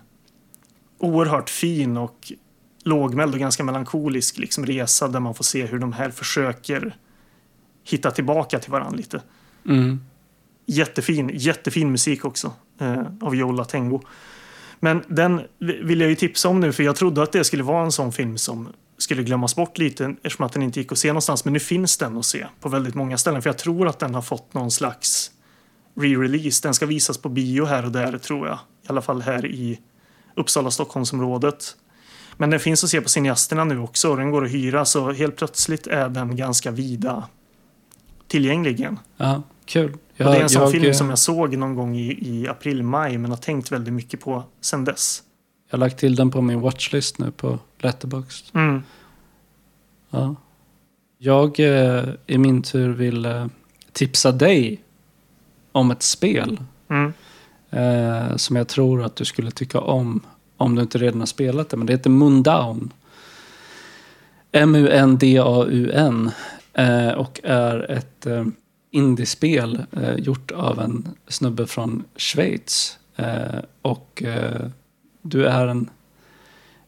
oerhört 0.97 1.49
fin 1.49 1.97
och 1.97 2.31
lågmäld 2.83 3.33
och 3.33 3.39
ganska 3.39 3.63
melankolisk 3.63 4.37
liksom, 4.37 4.65
resa 4.65 5.07
där 5.07 5.19
man 5.19 5.35
får 5.35 5.43
se 5.43 5.65
hur 5.65 5.79
de 5.79 5.93
här 5.93 6.09
försöker 6.09 6.97
hitta 7.83 8.11
tillbaka 8.11 8.59
till 8.59 8.71
varandra 8.71 8.97
lite. 8.97 9.21
Mm. 9.65 9.99
Jättefin, 10.65 11.31
jättefin 11.33 11.91
musik 11.91 12.25
också 12.25 12.53
eh, 12.79 13.01
av 13.21 13.35
Joe 13.35 13.51
Latengo. 13.51 14.01
Men 14.83 15.03
den 15.07 15.41
vill 15.59 16.01
jag 16.01 16.09
ju 16.09 16.15
tipsa 16.15 16.49
om 16.49 16.59
nu 16.59 16.73
för 16.73 16.83
jag 16.83 16.95
trodde 16.95 17.23
att 17.23 17.31
det 17.31 17.43
skulle 17.43 17.63
vara 17.63 17.83
en 17.83 17.91
sån 17.91 18.11
film 18.11 18.37
som 18.37 18.67
skulle 18.97 19.23
glömmas 19.23 19.55
bort 19.55 19.77
lite 19.77 20.15
eftersom 20.23 20.45
att 20.45 20.53
den 20.53 20.63
inte 20.63 20.79
gick 20.79 20.91
att 20.91 20.97
se 20.97 21.07
någonstans. 21.07 21.45
Men 21.45 21.53
nu 21.53 21.59
finns 21.59 21.97
den 21.97 22.17
att 22.17 22.25
se 22.25 22.47
på 22.59 22.69
väldigt 22.69 22.95
många 22.95 23.17
ställen 23.17 23.41
för 23.41 23.49
jag 23.49 23.57
tror 23.57 23.87
att 23.87 23.99
den 23.99 24.15
har 24.15 24.21
fått 24.21 24.53
någon 24.53 24.71
slags 24.71 25.31
re-release. 25.95 26.63
Den 26.63 26.73
ska 26.73 26.85
visas 26.85 27.17
på 27.17 27.29
bio 27.29 27.65
här 27.65 27.85
och 27.85 27.91
där 27.91 28.17
tror 28.17 28.47
jag. 28.47 28.55
I 28.55 28.87
alla 28.87 29.01
fall 29.01 29.21
här 29.21 29.45
i 29.45 29.79
Uppsala 30.35 30.71
Stockholmsområdet. 30.71 31.75
Men 32.37 32.49
den 32.49 32.59
finns 32.59 32.83
att 32.83 32.89
se 32.89 33.01
på 33.01 33.09
cineasterna 33.09 33.63
nu 33.63 33.79
också 33.79 34.09
och 34.09 34.17
den 34.17 34.31
går 34.31 34.45
att 34.45 34.51
hyra 34.51 34.85
så 34.85 35.11
helt 35.11 35.35
plötsligt 35.35 35.87
är 35.87 36.09
den 36.09 36.35
ganska 36.35 36.71
vida 36.71 37.27
tillgänglig 38.27 38.79
igen. 38.79 38.99
Ja, 39.17 39.43
kul. 39.65 39.97
Och 40.25 40.31
det 40.31 40.37
är 40.37 40.43
en 40.43 40.49
sån 40.49 40.61
jag, 40.61 40.71
film 40.71 40.93
som 40.93 41.09
jag 41.09 41.19
såg 41.19 41.57
någon 41.57 41.75
gång 41.75 41.95
i, 41.95 42.17
i 42.21 42.47
april, 42.47 42.83
maj 42.83 43.17
men 43.17 43.31
har 43.31 43.37
tänkt 43.37 43.71
väldigt 43.71 43.93
mycket 43.93 44.21
på 44.21 44.43
sen 44.61 44.83
dess. 44.85 45.23
Jag 45.69 45.77
har 45.77 45.79
lagt 45.79 45.99
till 45.99 46.15
den 46.15 46.31
på 46.31 46.41
min 46.41 46.59
watchlist 46.61 47.19
nu 47.19 47.31
på 47.31 47.59
Letterboxd. 47.79 48.55
Mm. 48.55 48.83
Ja. 50.09 50.35
Jag 51.17 51.59
eh, 51.59 52.03
i 52.27 52.37
min 52.37 52.61
tur 52.61 52.89
vill 52.89 53.25
eh, 53.25 53.45
tipsa 53.91 54.31
dig 54.31 54.81
om 55.71 55.91
ett 55.91 56.03
spel 56.03 56.59
Mm. 56.89 57.13
eh, 57.69 58.35
som 58.35 58.55
jag 58.55 58.67
tror 58.67 59.03
att 59.03 59.15
du 59.15 59.25
skulle 59.25 59.51
tycka 59.51 59.79
om 59.79 60.21
om 60.57 60.75
du 60.75 60.81
inte 60.81 60.97
redan 60.97 61.19
har 61.19 61.25
spelat 61.25 61.69
det. 61.69 61.77
Men 61.77 61.87
det 61.87 61.93
heter 61.93 62.09
Mundown. 62.09 62.93
M-U-N-D-A-U-N. 64.51 66.31
Eh, 66.73 67.09
och 67.11 67.39
är 67.43 67.91
ett 67.91 68.25
eh, 68.25 68.45
indiespel 68.91 69.85
eh, 69.91 70.15
gjort 70.15 70.51
av 70.51 70.79
en 70.79 71.07
snubbe 71.27 71.67
från 71.67 72.03
Schweiz. 72.15 72.97
Eh, 73.15 73.59
och 73.81 74.23
eh, 74.25 74.61
du 75.21 75.45
är 75.45 75.67
en 75.67 75.89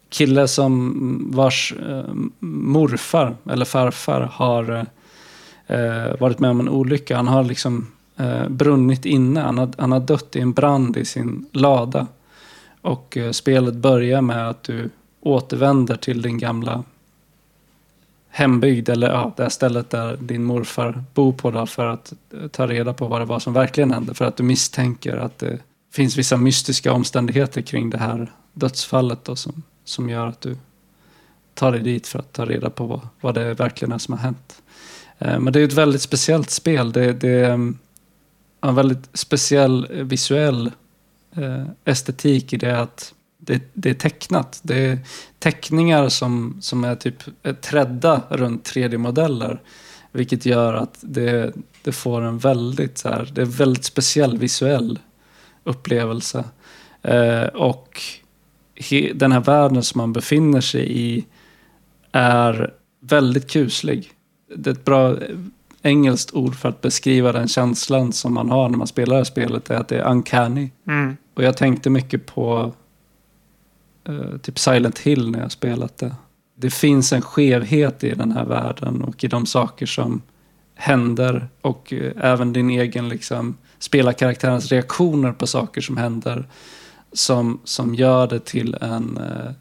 kille 0.09 0.47
som 0.47 0.73
mm, 0.73 1.31
vars 1.31 1.73
eh, 1.89 2.13
morfar 2.39 3.35
eller 3.49 3.65
farfar 3.65 4.21
har 4.21 4.71
eh, 5.67 5.79
eh, 5.79 6.19
varit 6.19 6.39
med 6.39 6.49
om 6.49 6.59
en 6.59 6.69
olycka. 6.69 7.15
Han 7.15 7.27
har 7.27 7.43
liksom 7.43 7.87
eh, 8.17 8.49
brunnit 8.49 9.05
inne. 9.05 9.39
Han 9.39 9.57
har, 9.57 9.71
han 9.77 9.91
har 9.91 9.99
dött 9.99 10.35
i 10.35 10.39
en 10.39 10.53
brand 10.53 10.97
i 10.97 11.05
sin 11.05 11.45
lada. 11.51 12.07
Och 12.81 13.17
eh, 13.17 13.31
spelet 13.31 13.75
börjar 13.75 14.21
med 14.21 14.49
att 14.49 14.63
du 14.63 14.89
återvänder 15.21 15.95
till 15.95 16.21
din 16.21 16.37
gamla 16.37 16.83
hembygd 18.35 18.89
eller 18.89 19.09
ja, 19.09 19.33
det 19.37 19.43
här 19.43 19.49
stället 19.49 19.89
där 19.89 20.17
din 20.17 20.43
morfar 20.43 21.03
bor 21.13 21.33
på 21.33 21.51
då, 21.51 21.65
för 21.65 21.85
att 21.85 22.13
eh, 22.33 22.47
ta 22.47 22.67
reda 22.67 22.93
på 22.93 23.07
vad 23.07 23.21
det 23.21 23.25
var 23.25 23.39
som 23.39 23.53
verkligen 23.53 23.91
hände. 23.91 24.13
För 24.13 24.25
att 24.25 24.37
du 24.37 24.43
misstänker 24.43 25.17
att 25.17 25.39
det 25.39 25.59
finns 25.91 26.17
vissa 26.17 26.37
mystiska 26.37 26.93
omständigheter 26.93 27.61
kring 27.61 27.89
det 27.89 27.97
här 27.97 28.31
dödsfallet 28.53 29.25
då, 29.25 29.35
som, 29.35 29.63
som 29.83 30.09
gör 30.09 30.27
att 30.27 30.41
du 30.41 30.57
tar 31.53 31.71
dig 31.71 31.81
dit 31.81 32.07
för 32.07 32.19
att 32.19 32.33
ta 32.33 32.45
reda 32.45 32.69
på 32.69 32.85
vad, 32.85 32.99
vad 33.21 33.35
det 33.35 33.53
verkligen 33.53 33.91
är 33.91 33.97
som 33.97 34.13
har 34.13 34.21
hänt. 34.21 34.61
Eh, 35.19 35.39
men 35.39 35.53
det 35.53 35.59
är 35.59 35.63
ett 35.63 35.73
väldigt 35.73 36.01
speciellt 36.01 36.49
spel. 36.49 36.91
Det, 36.91 37.13
det 37.13 37.29
är 37.29 37.53
mm, 37.53 37.77
en 38.61 38.75
väldigt 38.75 39.09
speciell 39.13 39.87
visuell 39.91 40.71
eh, 41.35 41.65
estetik 41.85 42.53
i 42.53 42.57
det 42.57 42.79
att 42.79 43.13
det, 43.45 43.61
det 43.73 43.89
är 43.89 43.93
tecknat. 43.93 44.59
Det 44.63 44.85
är 44.85 44.97
teckningar 45.39 46.09
som, 46.09 46.57
som 46.61 46.83
är 46.83 46.95
typ 46.95 47.23
är 47.43 47.53
trädda 47.53 48.21
runt 48.29 48.69
3D-modeller. 48.69 49.61
Vilket 50.11 50.45
gör 50.45 50.73
att 50.73 50.97
det, 51.01 51.53
det 51.83 51.91
får 51.91 52.21
en 52.21 52.37
väldigt, 52.37 52.97
så 52.97 53.09
här, 53.09 53.31
det 53.33 53.41
är 53.41 53.45
väldigt 53.45 53.85
speciell 53.85 54.37
visuell 54.37 54.99
upplevelse. 55.63 56.43
Eh, 57.01 57.43
och 57.43 58.01
he, 58.75 59.11
den 59.13 59.31
här 59.31 59.39
världen 59.39 59.83
som 59.83 59.99
man 59.99 60.13
befinner 60.13 60.61
sig 60.61 60.99
i 60.99 61.25
är 62.11 62.73
väldigt 62.99 63.51
kuslig. 63.51 64.11
Det 64.55 64.69
är 64.69 64.73
ett 64.73 64.85
bra 64.85 65.11
eh, 65.11 65.17
engelskt 65.81 66.33
ord 66.33 66.55
för 66.55 66.69
att 66.69 66.81
beskriva 66.81 67.31
den 67.31 67.47
känslan 67.47 68.13
som 68.13 68.33
man 68.33 68.49
har 68.49 68.69
när 68.69 68.77
man 68.77 68.87
spelar 68.87 69.15
det 69.15 69.19
här 69.19 69.23
spelet. 69.23 69.69
är 69.69 69.75
att 69.75 69.87
det 69.87 69.97
är 69.97 70.11
uncanny. 70.11 70.71
Mm. 70.87 71.17
Och 71.33 71.43
jag 71.43 71.57
tänkte 71.57 71.89
mycket 71.89 72.25
på 72.25 72.73
eh, 74.07 74.37
typ 74.41 74.59
Silent 74.59 74.99
Hill 74.99 75.31
när 75.31 75.39
jag 75.39 75.51
spelat 75.51 75.97
det. 75.97 76.15
Det 76.55 76.69
finns 76.69 77.13
en 77.13 77.21
skevhet 77.21 78.03
i 78.03 78.09
den 78.09 78.31
här 78.31 78.45
världen 78.45 79.03
och 79.03 79.23
i 79.23 79.27
de 79.27 79.45
saker 79.45 79.85
som 79.85 80.21
händer 80.75 81.47
och 81.61 81.93
eh, 81.93 82.11
även 82.17 82.53
din 82.53 82.69
egen 82.69 83.09
liksom 83.09 83.57
spelarkaraktärens 83.79 84.71
reaktioner 84.71 85.31
på 85.31 85.47
saker 85.47 85.81
som 85.81 85.97
händer 85.97 86.47
som, 87.13 87.59
som 87.63 87.95
gör 87.95 88.27
det 88.27 88.45
till 88.45 88.77
en 88.81 89.17
eh, 89.17 89.51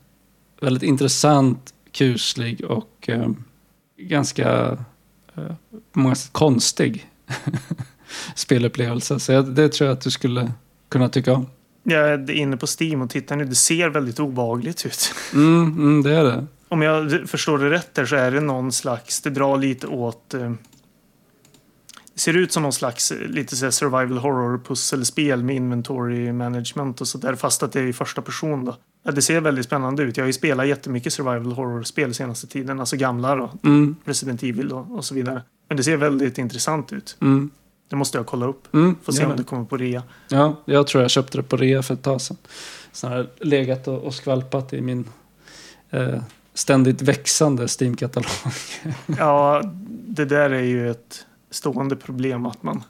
väldigt 0.61 0.82
intressant, 0.82 1.74
kuslig 1.93 2.64
och 2.64 3.09
eh, 3.09 3.28
ganska 3.97 4.78
eh, 5.34 5.55
på 5.93 5.99
många 5.99 6.14
sätt 6.14 6.32
konstig 6.32 7.07
spelupplevelse. 8.34 9.20
Så 9.20 9.32
jag, 9.32 9.55
det 9.55 9.68
tror 9.68 9.88
jag 9.88 9.97
att 9.97 10.05
du 10.05 10.11
skulle 10.11 10.53
kunna 10.88 11.09
tycka 11.09 11.32
om. 11.32 11.47
Jag 11.83 12.09
är 12.11 12.30
inne 12.30 12.57
på 12.57 12.66
Steam 12.80 13.03
och 13.03 13.11
tittar 13.11 13.37
nu. 13.37 13.45
Det 13.45 13.55
ser 13.55 13.89
väldigt 13.89 14.20
obehagligt 14.20 14.87
ut. 14.87 15.14
Mm, 15.35 15.62
mm, 15.62 16.03
det 16.03 16.16
är 16.16 16.24
det. 16.24 16.47
Om 16.68 16.83
jag 16.83 17.28
förstår 17.30 17.59
det 17.59 17.70
rätt 17.70 17.95
där 17.95 18.05
så 18.05 18.16
är 18.16 18.30
det 18.30 18.41
någon 18.41 18.72
slags, 18.72 19.20
det 19.20 19.30
drar 19.30 19.57
lite 19.59 19.87
åt 19.87 20.35
eh, 20.35 20.53
det 22.14 22.20
ser 22.20 22.37
ut 22.37 22.53
som 22.53 22.62
någon 22.62 22.72
slags 22.72 23.12
eh, 23.12 23.28
lite 23.28 23.57
så 23.57 23.72
survival 23.72 24.18
horror 24.18 24.59
pusselspel 24.59 25.43
med 25.43 25.57
inventory 25.57 26.33
management 26.33 27.01
och 27.01 27.09
sådär 27.09 27.35
fast 27.35 27.62
att 27.62 27.72
det 27.72 27.80
är 27.80 27.87
i 27.87 27.93
första 27.93 28.22
person 28.22 28.64
då. 28.64 28.76
Ja, 29.03 29.12
det 29.12 29.22
ser 29.22 29.41
väldigt 29.41 29.64
spännande 29.64 30.03
ut. 30.03 30.16
Jag 30.16 30.24
har 30.24 30.26
ju 30.26 30.33
spelat 30.33 30.66
jättemycket 30.66 31.12
survival 31.12 31.53
horror-spel 31.53 32.14
senaste 32.14 32.47
tiden, 32.47 32.80
alltså 32.80 32.97
gamla 32.97 33.37
då, 33.37 33.51
Mm, 33.64 33.97
Resident 34.05 34.43
Evil 34.43 34.68
då, 34.68 34.78
och 34.78 35.05
så 35.05 35.14
vidare. 35.14 35.43
Men 35.68 35.76
det 35.76 35.83
ser 35.83 35.97
väldigt 35.97 36.39
intressant 36.39 36.93
ut. 36.93 37.16
mm, 37.20 37.51
Det 37.93 37.97
måste 37.97 38.18
jag 38.18 38.26
kolla 38.26 38.47
upp. 38.47 38.74
mm, 38.74 38.97
Får 39.03 39.12
se 39.12 39.26
om 39.26 39.36
det 39.36 39.45
kommer 39.45 39.64
på 39.64 39.76
rea. 39.76 40.03
Ja, 40.28 40.57
jag 40.64 40.86
tror 40.86 41.03
jag 41.03 41.11
köpte 41.11 41.38
det 41.38 41.43
på 41.43 41.57
rea 41.57 41.82
för 41.82 41.95
ett 41.95 42.03
tag 42.03 42.20
sedan. 42.20 42.36
Så 42.93 43.09
har 43.09 43.26
legat 43.40 43.88
och, 43.88 43.99
och 43.99 44.14
skvalpat 44.14 44.72
i 44.72 44.80
min 44.80 45.09
eh, 45.90 46.22
ständigt 46.55 47.03
växande 47.03 47.66
Steam-katalog. 47.80 48.30
Ja, 49.18 49.62
det 49.88 50.24
där 50.24 50.51
är 50.51 50.62
ju 50.62 50.90
ett 50.90 51.26
stående 51.51 51.97
problem 51.97 52.47
att 52.47 52.62
man 52.62 52.84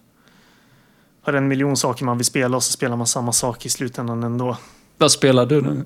har 1.22 1.32
en 1.32 1.48
miljon 1.48 1.76
saker 1.76 2.04
man 2.04 2.16
vill 2.18 2.26
spela 2.26 2.56
och 2.56 2.62
så 2.62 2.72
spelar 2.72 2.96
man 2.96 3.06
samma 3.06 3.32
sak 3.32 3.66
i 3.66 3.68
slutändan 3.68 4.22
ändå. 4.22 4.56
Vad 4.98 5.12
spelar 5.12 5.46
du 5.46 5.60
nu? 5.62 5.84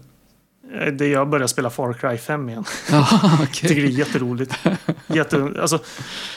Eh, 0.81 0.93
Det 0.93 1.07
jag 1.09 1.29
börjar 1.29 1.47
spela 1.47 1.71
Far 1.71 1.93
Cry 1.93 2.19
5 2.19 2.49
igen. 2.49 2.65
Jag 2.91 3.07
okej. 3.35 3.49
tycker 3.53 3.75
det 3.83 3.89
är 3.89 3.99
jätteroligt. 3.99 4.55
Jätte, 5.07 5.53
alltså, 5.61 5.79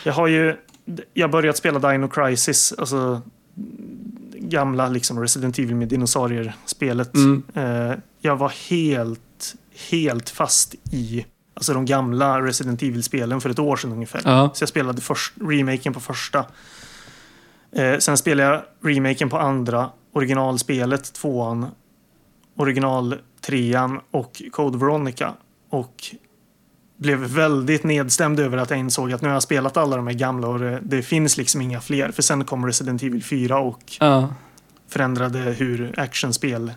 jag 0.03 0.13
har 0.13 0.27
ju 0.27 0.57
jag 1.13 1.31
börjat 1.31 1.57
spela 1.57 1.91
Dino 1.91 2.07
Crisis, 2.07 2.73
alltså 2.77 3.21
gamla 4.35 4.89
liksom 4.89 5.19
Resident 5.21 5.59
Evil 5.59 5.75
med 5.75 5.87
dinosaurier-spelet. 5.87 7.15
Mm, 7.15 7.43
Eh, 7.53 7.97
jag 8.19 8.35
var 8.35 8.49
helt, 8.69 9.55
helt 9.89 10.29
fast 10.29 10.75
i 10.91 11.25
alltså 11.53 11.73
de 11.73 11.85
gamla 11.85 12.41
Resident 12.41 12.81
Evil-spelen 12.81 13.41
för 13.41 13.49
ett 13.49 13.59
år 13.59 13.75
sedan 13.75 13.91
ungefär. 13.91 14.21
ja, 14.25 14.51
Så 14.53 14.61
jag 14.61 14.69
spelade 14.69 15.01
först, 15.01 15.33
remaken 15.41 15.93
på 15.93 15.99
första. 15.99 16.45
Eh, 17.71 17.97
sen 17.97 18.17
spelade 18.17 18.49
jag 18.49 18.63
remaken 18.91 19.29
på 19.29 19.37
andra, 19.39 19.89
originalspelet, 20.13 21.13
tvåan, 21.13 21.65
original 22.55 23.15
trean 23.41 23.99
och 24.11 24.41
Code 24.51 24.77
Veronica. 24.77 25.33
Och 25.69 26.15
blev 26.99 27.19
väldigt 27.19 27.83
nedstämd 27.83 28.39
över 28.39 28.57
att 28.57 28.69
jag 28.69 28.79
insåg 28.79 29.13
att 29.13 29.21
nu 29.21 29.27
har 29.27 29.35
jag 29.35 29.43
spelat 29.43 29.77
alla 29.77 29.95
de 29.95 30.07
här 30.07 30.13
gamla 30.13 30.47
och 30.47 30.59
det, 30.59 30.79
det 30.83 31.01
finns 31.01 31.37
liksom 31.37 31.61
inga 31.61 31.81
fler. 31.81 32.11
För 32.11 32.21
sen 32.21 32.45
kom 32.45 32.65
Resident 32.65 33.03
Evil 33.03 33.23
4 33.23 33.59
och 33.59 33.83
ja, 33.99 34.33
förändrade 34.89 35.39
hur 35.39 35.99
actionspel 35.99 36.71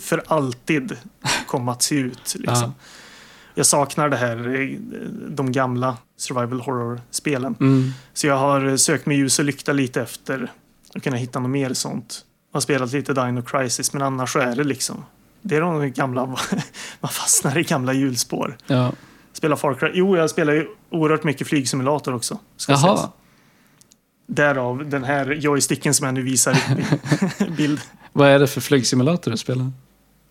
för 0.00 0.22
alltid 0.26 0.96
kom 1.46 1.68
att 1.68 1.82
se 1.82 1.94
ut. 1.94 2.34
Liksom. 2.38 2.62
Ja. 2.62 2.72
Jag 3.54 3.66
saknar 3.66 4.08
det 4.08 4.16
här, 4.16 4.60
eh, 4.60 4.78
de 5.28 5.52
gamla 5.52 5.96
survival 6.16 6.60
horror-spelen. 6.60 7.56
mm, 7.60 7.90
Så 8.14 8.26
jag 8.26 8.38
har 8.38 8.76
sökt 8.76 9.06
med 9.06 9.16
ljus 9.16 9.38
och 9.38 9.44
lykta 9.44 9.72
lite 9.72 10.02
efter 10.02 10.52
att 10.94 11.02
kunna 11.02 11.16
hitta 11.16 11.38
något 11.40 11.50
mer 11.50 11.74
sånt. 11.74 12.24
Jag 12.52 12.56
har 12.56 12.60
spelat 12.60 12.92
lite 12.92 13.12
Dino 13.14 13.42
Crisis, 13.42 13.92
men 13.92 14.02
annars 14.02 14.32
så 14.32 14.38
är 14.38 14.56
det 14.56 14.64
liksom 14.64 15.04
det 15.46 15.56
är 15.56 15.60
de 15.60 15.90
gamla, 15.92 16.26
man 17.00 17.10
fastnar 17.10 17.58
i 17.58 17.62
gamla 17.62 17.92
hjulspår. 17.92 18.56
ja. 18.66 18.92
Spela 19.32 19.56
Far 19.56 19.74
Cry. 19.74 19.90
Jo, 19.94 20.16
jag 20.16 20.30
spelar 20.30 20.52
ju 20.52 20.66
oerhört 20.90 21.24
mycket 21.24 21.46
flygsimulator 21.46 22.14
också. 22.14 22.38
Ska 22.56 22.72
Jaha, 22.72 22.80
sägas. 22.80 23.08
Därav 24.26 24.88
den 24.90 25.04
här 25.04 25.30
joysticken 25.32 25.94
som 25.94 26.04
jag 26.06 26.14
nu 26.14 26.22
visar 26.22 26.52
i 27.46 27.50
bild. 27.56 27.80
vad 28.12 28.28
är 28.28 28.38
det 28.38 28.46
för 28.46 28.60
flygsimulator 28.60 29.30
du 29.30 29.36
spelar? 29.36 29.70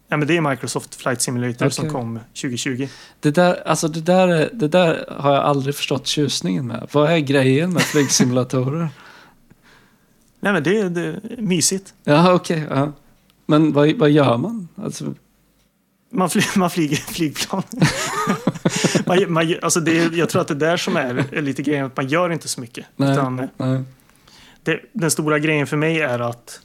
Ja, 0.07 0.17
men 0.17 0.27
det 0.27 0.37
är 0.37 0.41
Microsoft 0.49 0.95
Flight 0.95 1.21
Simulator 1.21 1.69
som 1.69 1.85
Okej. 1.85 1.93
kom 1.93 2.19
2020. 2.41 2.87
Det 3.19 3.31
där, 3.31 3.67
alltså 3.67 3.87
det, 3.87 4.01
där, 4.01 4.27
är- 4.27 4.49
det 4.53 4.67
där 4.67 5.05
har 5.17 5.33
jag 5.33 5.43
aldrig 5.43 5.75
förstått 5.75 6.07
tjusningen 6.07 6.67
med. 6.67 6.87
Vad 6.91 7.11
är 7.11 7.17
grejen 7.17 7.73
med 7.73 7.81
flygsimulatorer? 7.81 8.89
Nej, 10.39 10.53
men 10.53 10.63
det, 10.63 10.79
är- 10.79 10.89
det 10.89 11.01
är 11.01 11.19
mysigt. 11.37 11.93
Ja, 12.03 12.33
okej. 12.33 12.63
ja. 12.69 12.91
Men 13.53 13.73
vad, 13.73 13.91
vad 13.91 14.11
gör 14.11 14.37
man? 14.37 14.67
Alltså, 14.75 15.13
Man, 16.09 16.29
fly, 16.29 16.41
man 16.55 16.69
flyger 16.69 16.95
flygplan. 17.13 17.63
man, 19.05 19.33
man, 19.33 19.55
alltså 19.61 19.79
det, 19.79 20.13
jag 20.13 20.29
tror 20.29 20.41
att 20.41 20.47
det 20.47 20.53
är 20.53 20.55
där 20.69 20.77
som 20.77 20.97
är, 20.97 21.25
är 21.31 21.41
lite 21.41 21.61
grejen, 21.61 21.85
att 21.85 21.97
man 21.97 22.07
gör 22.07 22.29
inte 22.29 22.47
så 22.47 22.61
mycket. 22.61 22.85
Nej. 22.95 23.11
Utan 23.11 23.49
nej. 23.57 23.83
det, 24.63 24.79
den 24.93 25.11
stora 25.11 25.39
grejen 25.39 25.67
för 25.67 25.77
mig 25.77 26.01
är 26.01 26.19
att 26.19 26.59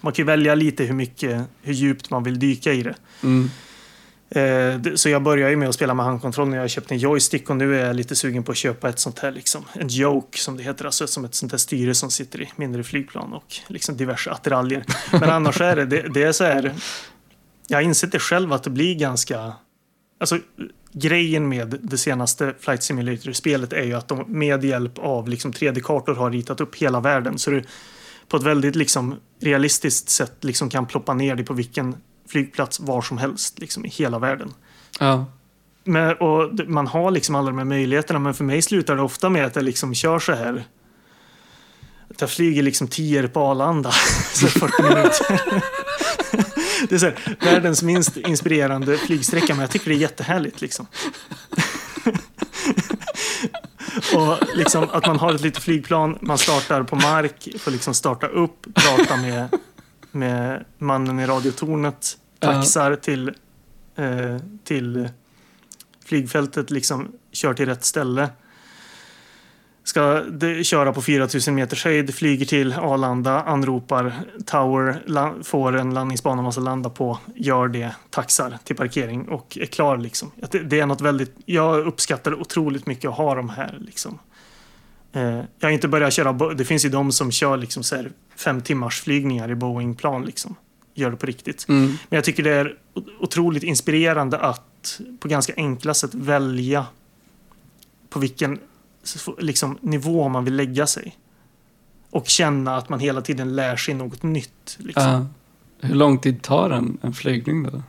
man 0.00 0.12
kan 0.12 0.26
välja 0.26 0.54
lite 0.54 0.84
hur 0.84 0.94
mycket, 0.94 1.42
hur 1.62 1.72
djupt 1.72 2.10
man 2.10 2.22
vill 2.22 2.38
dyka 2.38 2.72
i 2.72 2.82
det. 2.82 2.94
Mm. 3.22 3.50
Eh, 4.34 4.94
så 4.94 5.08
jag 5.08 5.22
började 5.22 5.50
ju 5.50 5.56
med 5.56 5.68
att 5.68 5.74
spela 5.74 5.94
med 5.94 6.06
handkontroll 6.06 6.48
när 6.48 6.56
jag 6.56 6.70
köpte 6.70 6.94
en 6.94 6.98
joystick 6.98 7.50
och 7.50 7.56
nu 7.56 7.80
är 7.80 7.86
jag 7.86 7.96
lite 7.96 8.16
sugen 8.16 8.42
på 8.42 8.52
att 8.52 8.58
köpa 8.58 8.88
ett 8.88 8.98
sånt 8.98 9.18
här, 9.18 9.30
liksom, 9.30 9.64
en 9.72 9.88
joke 9.88 10.38
som 10.38 10.56
det 10.56 10.62
heter, 10.62 10.84
alltså 10.84 11.06
som 11.06 11.24
ett 11.24 11.34
sånt 11.34 11.52
här 11.52 11.58
styre 11.58 11.94
som 11.94 12.10
sitter 12.10 12.42
i 12.42 12.52
mindre 12.56 12.84
flygplan 12.84 13.32
och 13.32 13.56
liksom 13.66 13.96
diverse 13.96 14.30
attiraljer. 14.30 14.84
Men 15.12 15.30
annars 15.30 15.60
är 15.60 15.76
det, 15.76 15.84
det, 15.84 16.08
det 16.14 16.22
är 16.22 16.32
så 16.32 16.44
här, 16.44 16.74
jag 17.68 17.76
har 17.76 17.82
insett 17.82 18.12
det 18.12 18.18
själv 18.18 18.52
att 18.52 18.62
det 18.62 18.70
blir 18.70 18.94
ganska, 18.94 19.52
alltså 20.20 20.38
grejen 20.92 21.48
med 21.48 21.78
det 21.82 21.98
senaste 21.98 22.54
Flight 22.60 22.82
Simulator-spelet 22.82 23.72
är 23.72 23.84
ju 23.84 23.94
att 23.94 24.08
de 24.08 24.24
med 24.26 24.64
hjälp 24.64 24.98
av 24.98 25.28
liksom 25.28 25.52
3D-kartor 25.52 26.14
har 26.14 26.30
ritat 26.30 26.60
upp 26.60 26.76
hela 26.76 27.00
världen. 27.00 27.38
Så 27.38 27.50
du 27.50 27.64
på 28.28 28.36
ett 28.36 28.42
väldigt 28.42 28.76
liksom 28.76 29.14
realistiskt 29.40 30.10
sätt 30.10 30.36
liksom 30.40 30.70
kan 30.70 30.86
ploppa 30.86 31.14
ner 31.14 31.34
dig 31.34 31.44
på 31.44 31.54
vilken 31.54 31.96
flygplats 32.28 32.80
var 32.80 33.02
som 33.02 33.18
helst 33.18 33.58
liksom, 33.58 33.86
i 33.86 33.88
hela 33.88 34.18
världen. 34.18 34.54
Ja. 35.00 35.26
Men, 35.84 36.16
och 36.16 36.68
man 36.68 36.86
har 36.86 37.10
liksom 37.10 37.34
alla 37.34 37.50
de 37.50 37.58
här 37.58 37.64
möjligheterna 37.64 38.18
men 38.18 38.34
för 38.34 38.44
mig 38.44 38.62
slutar 38.62 38.96
det 38.96 39.02
ofta 39.02 39.30
med 39.30 39.46
att 39.46 39.56
jag 39.56 39.64
liksom 39.64 39.94
kör 39.94 40.18
så 40.18 40.32
här. 40.32 40.64
Att 42.10 42.20
jag 42.20 42.30
flyger 42.30 42.62
liksom 42.62 42.88
10 42.88 43.28
på 43.28 43.40
Arlanda. 43.40 43.90
så 44.32 44.46
40 44.46 44.82
minuter. 44.82 45.42
det 46.88 46.94
är 46.94 46.98
så 46.98 47.06
här, 47.06 47.36
världens 47.40 47.82
minst 47.82 48.16
inspirerande 48.16 48.98
flygsträcka 48.98 49.54
men 49.54 49.60
jag 49.60 49.70
tycker 49.70 49.90
det 49.90 49.96
är 49.96 49.98
jättehärligt 49.98 50.60
liksom. 50.60 50.86
och 54.14 54.38
liksom 54.54 54.88
att 54.92 55.06
man 55.06 55.18
har 55.18 55.34
ett 55.34 55.40
litet 55.40 55.62
flygplan, 55.62 56.18
man 56.20 56.38
startar 56.38 56.82
på 56.82 56.96
mark, 56.96 57.48
får 57.58 57.70
liksom 57.70 57.94
starta 57.94 58.26
upp, 58.26 58.66
prata 58.74 59.16
med, 59.16 59.48
med 60.12 60.64
mannen 60.78 61.20
i 61.20 61.26
radiotornet, 61.26 62.18
taxar 62.38 62.96
till, 62.96 63.28
eh, 63.96 64.36
till 64.64 65.08
flygfältet, 66.04 66.70
liksom 66.70 67.12
kör 67.32 67.54
till 67.54 67.66
rätt 67.66 67.84
ställe. 67.84 68.28
Ska 69.84 70.20
det, 70.20 70.64
köra 70.64 70.92
på 70.92 71.02
4000 71.02 71.54
meters 71.54 71.84
höjd, 71.84 72.14
flyger 72.14 72.46
till 72.46 72.72
Arlanda, 72.72 73.42
anropar 73.42 74.14
Tower, 74.46 75.02
la, 75.06 75.34
får 75.42 75.76
en 75.76 75.94
landningsbana 75.94 76.42
man 76.42 76.52
ska 76.52 76.60
landa 76.60 76.90
på, 76.90 77.18
gör 77.34 77.68
det, 77.68 77.94
taxar 78.10 78.58
till 78.64 78.76
parkering 78.76 79.28
och 79.28 79.58
är 79.60 79.66
klar. 79.66 79.96
Liksom. 79.96 80.30
Det, 80.50 80.58
det 80.58 80.80
är 80.80 80.86
något 80.86 81.00
väldigt, 81.00 81.34
jag 81.44 81.86
uppskattar 81.86 82.40
otroligt 82.40 82.86
mycket 82.86 83.10
att 83.10 83.16
ha 83.16 83.34
de 83.34 83.48
här. 83.48 83.78
Liksom. 83.80 84.18
Eh, 85.12 85.22
jag 85.58 85.68
har 85.68 85.70
inte 85.70 85.88
börjat 85.88 86.12
köra, 86.12 86.54
det 86.54 86.64
finns 86.64 86.84
ju 86.84 86.88
de 86.88 87.12
som 87.12 87.30
kör 87.30 87.56
liksom 87.56 87.82
så 87.82 88.04
fem 88.36 88.60
timmars 88.60 89.00
flygningar 89.00 89.50
i 89.50 89.54
Boeing-plan. 89.54 90.24
Liksom. 90.24 90.56
Gör 90.94 91.10
det 91.10 91.16
på 91.16 91.26
riktigt. 91.26 91.68
Mm. 91.68 91.86
Men 91.86 92.16
jag 92.16 92.24
tycker 92.24 92.42
det 92.42 92.50
är 92.50 92.76
otroligt 93.20 93.62
inspirerande 93.62 94.38
att 94.38 95.00
på 95.20 95.28
ganska 95.28 95.52
enkla 95.56 95.94
sätt 95.94 96.14
välja 96.14 96.86
på 98.10 98.18
vilken 98.18 98.58
liksom, 99.38 99.78
nivå 99.80 100.28
man 100.28 100.44
vill 100.44 100.56
lägga 100.56 100.86
sig. 100.86 101.16
Och 102.10 102.26
känna 102.28 102.76
att 102.76 102.88
man 102.88 103.00
hela 103.00 103.20
tiden 103.20 103.56
lär 103.56 103.76
sig 103.76 103.94
något 103.94 104.22
nytt. 104.22 104.76
Liksom. 104.78 105.02
Ja. 105.02 105.26
Hur 105.88 105.94
lång 105.94 106.18
tid 106.18 106.42
tar 106.42 106.70
en, 106.70 106.98
en 107.02 107.14
flygning 107.14 107.62
då? 107.62 107.82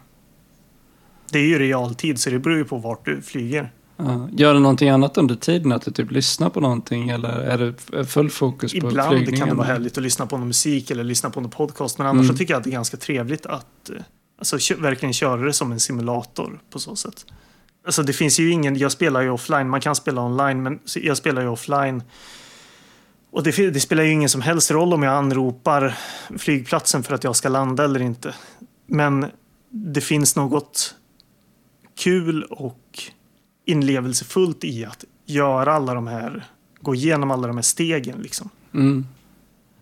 Det 1.30 1.40
är 1.40 1.48
ju 1.48 1.60
realtid 1.60 2.20
så 2.20 2.30
det 2.30 2.40
beror 2.40 2.58
ju 2.58 2.66
på 2.66 2.78
vart 2.78 3.06
du 3.06 3.22
flyger. 3.22 3.72
Ja. 3.98 4.30
Gör 4.32 4.54
du 4.54 4.60
någonting 4.60 4.90
annat 4.90 5.18
under 5.18 5.36
tiden? 5.36 5.72
Att 5.72 5.82
du 5.86 5.92
typ 5.92 6.12
lyssnar 6.12 6.50
på 6.50 6.60
någonting? 6.60 7.10
Eller 7.10 7.30
är 7.30 7.58
det 7.58 8.06
full 8.06 8.30
fokus 8.30 8.72
på 8.72 8.78
Ibland 8.78 9.10
flygningen? 9.10 9.40
kan 9.40 9.50
det 9.50 9.56
vara 9.56 9.68
härligt 9.68 9.98
att 9.98 10.04
lyssna 10.04 10.26
på 10.26 10.38
någon 10.38 10.48
musik 10.48 10.92
eller 10.92 11.04
lyssna 11.04 11.30
på 11.30 11.42
någon 11.42 11.52
podcast. 11.52 11.98
Men 11.98 12.08
annars 12.08 12.24
Mm. 12.24 12.34
så 12.34 12.38
tycker 12.38 12.54
jag 12.54 12.58
att 12.58 12.64
det 12.64 12.70
är 12.70 12.72
ganska 12.72 12.98
trevligt 12.98 13.46
att 13.46 13.90
eh, 13.90 13.96
alltså, 14.40 14.76
verkligen 14.78 15.14
köra 15.14 15.42
det 15.42 15.54
som 15.54 15.72
en 15.72 15.80
simulator 15.80 16.62
på 16.70 16.80
så 16.80 16.96
sätt. 16.96 17.26
Alltså 17.86 18.04
det 18.04 18.14
finns 18.14 18.40
ju 18.40 18.52
ingen, 18.52 18.78
jag 18.78 18.92
spelar 18.92 19.22
ju 19.22 19.30
offline, 19.30 19.70
man 19.70 19.82
kan 19.82 19.96
spela 19.96 20.22
online, 20.22 20.64
men 20.64 20.80
jag 20.96 21.18
spelar 21.18 21.42
ju 21.42 21.48
offline. 21.48 22.04
Och 23.32 23.44
det, 23.44 23.70
det 23.70 23.80
spelar 23.80 24.04
ju 24.04 24.12
ingen 24.12 24.30
som 24.30 24.42
helst 24.42 24.72
roll 24.72 24.94
om 24.94 25.04
jag 25.04 25.14
anropar 25.14 25.98
flygplatsen 26.38 27.04
för 27.04 27.16
att 27.16 27.24
jag 27.24 27.36
ska 27.36 27.50
landa 27.50 27.84
eller 27.84 28.02
inte. 28.02 28.34
Men 28.88 29.26
det 29.70 30.02
finns 30.02 30.36
något 30.36 30.96
kul 31.96 32.44
och 32.44 32.80
inlevelsefullt 33.66 34.64
i 34.64 34.86
att 34.86 35.06
göra 35.26 35.74
alla 35.74 35.94
de 35.94 36.08
här, 36.08 36.46
gå 36.82 36.96
igenom 36.96 37.32
alla 37.32 37.48
de 37.48 37.58
här 37.58 37.62
stegen 37.62 38.18
liksom. 38.18 38.50
Mm. 38.74 39.06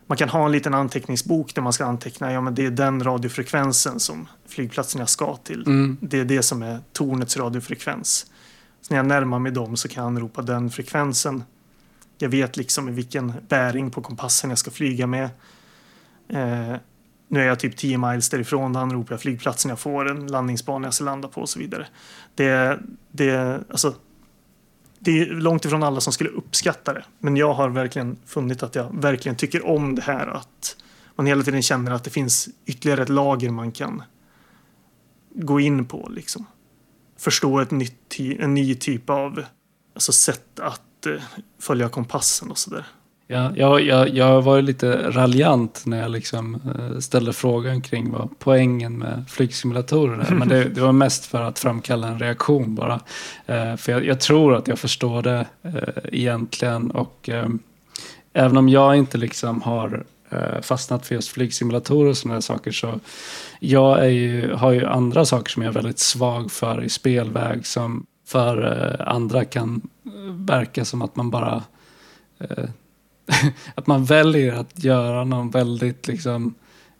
Man 0.07 0.17
kan 0.17 0.29
ha 0.29 0.45
en 0.45 0.51
liten 0.51 0.73
anteckningsbok 0.73 1.55
där 1.55 1.61
man 1.61 1.73
ska 1.73 1.85
anteckna, 1.85 2.31
ja 2.31 2.41
men 2.41 2.55
det 2.55 2.65
är 2.65 2.71
den 2.71 3.03
radiofrekvensen 3.03 3.99
som 3.99 4.27
flygplatsen 4.47 4.99
jag 4.99 5.09
ska 5.09 5.35
till. 5.35 5.63
Mm. 5.65 5.97
Det 6.01 6.19
är 6.19 6.25
det 6.25 6.43
som 6.43 6.63
är 6.63 6.79
tornets 6.93 7.37
radiofrekvens. 7.37 8.25
Så 8.81 8.93
när 8.93 8.97
jag 8.97 9.05
närmar 9.05 9.39
mig 9.39 9.51
dem 9.51 9.77
så 9.77 9.87
kan 9.87 10.03
jag 10.03 10.07
anropa 10.07 10.41
den 10.41 10.69
frekvensen. 10.69 11.43
Jag 12.17 12.29
vet 12.29 12.57
liksom 12.57 12.89
i 12.89 12.91
vilken 12.91 13.33
bäring 13.47 13.91
på 13.91 14.01
kompassen 14.01 14.49
jag 14.49 14.59
ska 14.59 14.71
flyga 14.71 15.07
med. 15.07 15.29
Eh, 16.29 16.75
nu 17.27 17.41
är 17.41 17.47
jag 17.47 17.59
typ 17.59 17.77
10 17.77 17.97
miles 17.97 18.29
därifrån, 18.29 18.73
då 18.73 18.79
anropar 18.79 19.13
jag 19.13 19.21
flygplatsen 19.21 19.69
jag 19.69 19.79
får, 19.79 20.09
en 20.09 20.27
landningsbana 20.27 20.87
jag 20.87 20.93
ska 20.93 21.03
landa 21.03 21.27
på 21.27 21.41
och 21.41 21.49
så 21.49 21.59
vidare. 21.59 21.87
Det, 22.35 22.79
det, 23.11 23.63
alltså, 23.69 23.95
det 24.99 25.21
är 25.21 25.25
långt 25.25 25.65
ifrån 25.65 25.83
alla 25.83 26.01
som 26.01 26.13
skulle 26.13 26.29
uppskatta 26.29 26.93
det. 26.93 27.03
Men 27.19 27.37
jag 27.37 27.53
har 27.53 27.69
verkligen 27.69 28.17
funnit 28.25 28.63
att 28.63 28.75
jag 28.75 29.01
verkligen 29.01 29.35
tycker 29.35 29.65
om 29.65 29.95
det 29.95 30.01
här 30.01 30.27
att 30.27 30.75
man 31.15 31.25
hela 31.25 31.43
tiden 31.43 31.61
känner 31.61 31.91
att 31.91 32.03
det 32.03 32.09
finns 32.09 32.49
ytterligare 32.65 33.01
ett 33.01 33.09
lager 33.09 33.49
man 33.49 33.71
kan 33.71 34.03
gå 35.29 35.59
in 35.59 35.85
på. 35.85 36.09
Liksom. 36.11 36.45
Förstå 37.17 37.59
ett 37.59 37.71
nytt, 37.71 38.19
en 38.19 38.53
ny 38.53 38.75
typ 38.75 39.09
av 39.09 39.43
alltså, 39.93 40.11
sätt 40.11 40.59
att 40.59 41.05
eh, 41.05 41.21
följa 41.59 41.89
kompassen 41.89 42.51
och 42.51 42.57
sådär. 42.57 42.85
Ja, 43.31 43.51
jag, 43.55 43.81
jag, 43.81 44.09
jag 44.09 44.41
var 44.41 44.61
lite 44.61 45.11
raljant 45.11 45.81
när 45.85 46.01
jag 46.01 46.11
liksom 46.11 46.55
eh, 46.55 46.99
ställde 46.99 47.33
frågan 47.33 47.81
kring 47.81 48.11
vad 48.11 48.29
poängen 48.39 48.97
med 48.97 49.25
flygsimulatorer 49.29 50.19
är. 50.19 50.35
Men 50.35 50.47
det, 50.47 50.63
det 50.75 50.81
var 50.81 50.91
mest 50.91 51.25
för 51.25 51.41
att 51.41 51.59
framkalla 51.59 52.07
en 52.07 52.19
reaktion 52.19 52.75
bara. 52.75 52.99
Eh, 53.45 53.75
för 53.75 53.91
jag, 53.91 54.05
jag 54.05 54.19
tror 54.19 54.55
att 54.55 54.67
jag 54.67 54.79
förstår 54.79 55.21
det 55.21 55.45
eh, 55.63 55.71
egentligen. 56.03 56.91
Och 56.91 57.29
eh, 57.29 57.47
även 58.33 58.57
om 58.57 58.69
jag 58.69 58.95
inte 58.95 59.17
liksom 59.17 59.61
har 59.61 60.03
fastnat 60.61 61.05
för 61.05 61.15
just 61.15 61.29
flygsimulatorer 61.29 62.09
och 62.09 62.17
sådana 62.17 62.41
saker 62.41 62.71
så 62.71 62.99
jag 63.59 63.99
är 63.99 64.09
ju, 64.09 64.53
har 64.53 64.71
ju 64.71 64.85
andra 64.85 65.25
saker 65.25 65.51
som 65.51 65.63
jag 65.63 65.69
är 65.69 65.73
väldigt 65.73 65.99
svag 65.99 66.51
för 66.51 66.83
i 66.83 66.89
spelväg 66.89 67.65
som 67.65 68.05
för 68.27 69.01
andra 69.07 69.45
kan 69.45 69.81
verka 70.47 70.85
som 70.85 71.01
att 71.01 71.15
man 71.15 71.29
bara 71.29 71.63
att 73.75 73.87
man 73.87 74.05
väljer 74.05 74.53
att 74.53 74.83
göra 74.83 75.23
någon 75.23 75.49
väldigt 75.49 76.07
liksom 76.07 76.53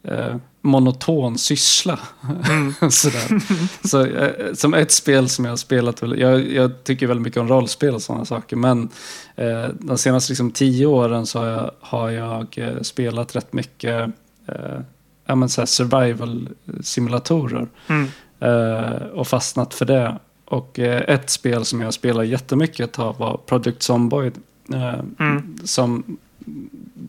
eh, 0.04 0.36
monoton 0.62 1.38
syssla. 1.38 2.00
Sådär. 2.90 3.42
Så, 3.88 4.06
eh, 4.06 4.54
som 4.54 4.74
ett 4.74 4.92
spel 4.92 5.30
som 5.30 5.46
jag 5.46 5.52
har 5.52 5.58
spelat, 5.58 6.02
jag, 6.02 6.52
jag 6.52 6.84
tycker 6.84 7.08
väldigt 7.08 7.24
mycket 7.24 7.42
om 7.42 7.48
rollspel 7.48 7.96
och 7.96 8.02
sådana 8.02 8.26
saker, 8.26 8.56
men 8.56 8.90
eh, 9.36 9.68
de 9.80 9.98
senaste 9.98 10.32
liksom, 10.32 10.52
tio 10.52 10.86
åren 10.86 11.26
så 11.26 11.40
har 11.40 11.48
jag, 11.48 11.72
har 11.80 12.10
jag 12.10 12.58
eh, 12.58 12.82
spelat 12.82 13.36
rätt 13.36 13.54
mycket 13.54 14.10
eh, 14.48 14.80
ja, 15.26 15.36
men, 15.36 15.50
här 15.58 15.66
survival-simulatorer 15.66 17.68
Mm. 17.88 18.08
eh, 18.40 18.92
och 19.14 19.28
fastnat 19.28 19.74
för 19.74 19.86
det. 19.86 20.20
Och 20.46 20.80
ett 20.80 21.30
spel 21.30 21.66
som 21.66 21.82
jag 21.82 21.94
spelade 21.94 22.28
jättemycket 22.28 22.80
ett 22.80 22.94
tag 22.94 23.16
var 23.18 23.38
Project 23.38 23.82
Zomboid. 23.82 24.34
Eh, 24.74 25.00
Mm. 25.20 25.58
som, 25.64 26.18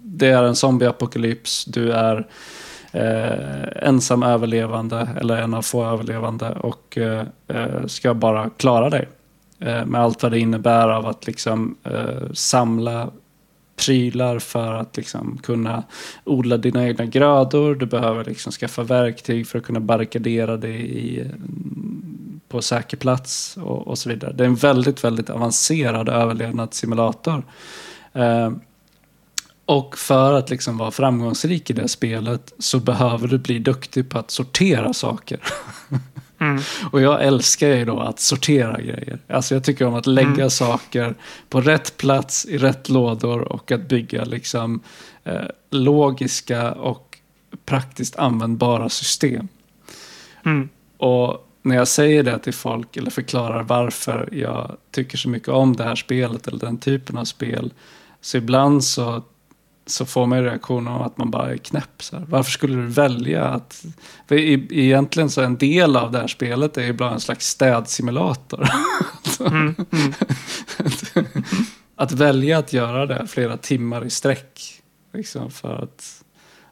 det 0.03 0.29
är 0.29 0.43
en 0.43 0.57
zombieapokalyps, 0.57 1.65
du 1.65 1.93
är 1.93 2.27
eh, 2.93 3.89
ensam 3.89 4.23
överlevande, 4.23 5.09
eller 5.21 5.37
en 5.37 5.55
av 5.55 5.63
få 5.63 5.85
överlevande 5.85 6.51
och 6.51 6.99
eh, 6.99 7.27
eh, 7.49 7.87
ska 7.87 8.15
bara 8.15 8.51
klara 8.51 8.91
dig. 8.91 9.09
Eh, 9.59 9.85
med 9.87 10.01
allt 10.01 10.23
vad 10.23 10.33
det 10.33 10.39
innebär 10.39 10.89
av 10.89 11.07
att 11.07 11.27
liksom 11.27 11.77
eh, 11.85 12.33
samla 12.33 13.11
prylar 13.77 14.39
för 14.39 14.73
att 14.73 14.97
liksom 14.97 15.39
kunna 15.43 15.83
odla 16.25 16.57
dina 16.57 16.87
egna 16.89 17.05
grödor. 17.07 17.75
Du 17.75 17.87
behöver 17.87 18.25
liksom 18.25 18.53
skaffa 18.53 18.83
verktyg 18.83 19.47
för 19.47 19.59
att 19.59 19.65
kunna 19.65 19.81
barrikadera 19.81 20.57
dig 20.57 20.99
i, 20.99 21.25
på 22.53 22.63
säker 22.63 22.97
plats 22.97 23.57
och, 23.57 23.89
och, 23.89 23.99
så 23.99 24.09
vidare. 24.09 24.33
Det 24.33 24.45
är 24.45 24.49
en 24.49 24.55
väldigt, 24.55 25.05
väldigt 25.05 25.31
avancerad 25.31 26.09
överlevnadssimulator. 26.09 27.43
Eh, 28.13 28.51
och 29.67 29.99
för 29.99 30.33
att 30.33 30.51
liksom 30.51 30.79
vara 30.79 30.91
framgångsrik 30.91 31.71
i 31.71 31.73
det 31.73 31.89
spelet 31.89 32.53
så 32.59 32.81
behöver 32.81 33.29
du 33.29 33.39
bli 33.39 33.59
duktig 33.59 34.11
på 34.11 34.19
att 34.19 34.31
sortera 34.31 34.93
saker. 34.93 35.41
Mm. 36.39 36.63
Och 36.93 37.01
jag 37.01 37.25
älskar 37.25 37.69
ju 37.69 37.85
då 37.85 38.01
att 38.01 38.21
sortera 38.21 38.81
grejer. 38.81 39.19
Alltså 39.29 39.55
jag 39.55 39.65
tycker 39.65 39.87
om 39.87 39.95
att 39.95 40.07
lägga 40.07 40.29
mm. 40.29 40.51
saker 40.51 41.15
på 41.49 41.61
rätt 41.61 41.97
plats 41.97 42.47
i 42.47 42.59
rätt 42.59 42.89
lådor 42.89 43.41
och 43.41 43.73
att 43.73 43.89
bygga 43.89 44.25
liksom 44.25 44.81
eh, 45.25 45.47
logiska 45.71 46.73
och 46.73 47.19
praktiskt 47.65 48.17
användbara 48.17 48.89
system. 48.89 49.49
Mm. 50.45 50.69
Och 50.97 51.49
när 51.63 51.77
jag 51.77 51.89
säger 51.89 52.23
det 52.23 52.39
till 52.39 52.55
folk 52.55 52.97
eller 52.97 53.11
förklarar 53.11 53.63
varför 53.63 54.29
jag 54.33 54.77
tycker 54.91 55.19
så 55.19 55.29
mycket 55.29 55.49
om 55.49 55.77
det 55.77 55.85
här 55.85 55.95
spelet 55.95 56.49
eller 56.49 56.59
den 56.59 56.79
typen 56.79 57.19
av 57.19 57.25
spel. 57.25 57.73
Så 58.21 58.37
ibland 58.37 58.85
så 58.85 59.23
så 59.87 60.07
får 60.07 60.27
man 60.27 60.45
reaktioner 60.45 60.91
om 60.91 61.03
att 61.03 61.19
man 61.19 61.31
bara 61.31 61.53
är 61.53 61.57
knäpp. 61.57 62.03
Så 62.03 62.17
här. 62.17 62.25
Varför 62.29 62.51
skulle 62.51 62.77
du 62.77 62.87
välja 62.87 63.45
att... 63.45 63.85
För 64.29 64.35
egentligen 64.73 65.31
så 65.31 65.43
en 65.43 65.57
del 65.57 65.97
av 65.97 66.13
det 66.13 66.19
här 66.19 66.27
spelet 66.27 66.79
är 66.79 66.93
bara 66.93 67.11
en 67.11 67.21
slags 67.21 67.47
städsimulator. 67.47 68.69
Mm, 69.41 69.75
mm. 69.93 70.13
att 71.97 72.13
välja 72.13 72.59
att 72.59 72.73
göra 72.73 73.07
det 73.07 73.27
flera 73.27 73.57
timmar 73.57 74.05
i 74.05 74.11
sträck. 74.11 74.83
Liksom 75.13 75.51
för 75.51 75.83
att 75.83 76.25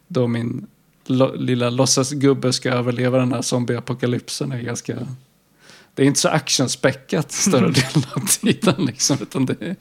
då 0.09 0.26
min 0.26 0.66
lo 1.11 1.35
lilla 1.35 1.71
låtsasgubbe 1.71 2.53
ska 2.53 2.71
överleva 2.71 3.19
den 3.19 3.33
här 3.33 3.43
zombieapokalypsen 3.43 4.53
är 4.53 4.63
ganska... 4.63 4.97
Det 5.95 6.03
är 6.03 6.07
inte 6.07 6.21
så 6.21 6.29
actionspäckat 6.29 7.33
större 7.33 7.71
delen 7.71 8.05
av 8.15 8.27
tiden 8.27 8.85
liksom. 8.87 9.19
Utan 9.23 9.47
det 9.47 9.57
är 9.61 9.77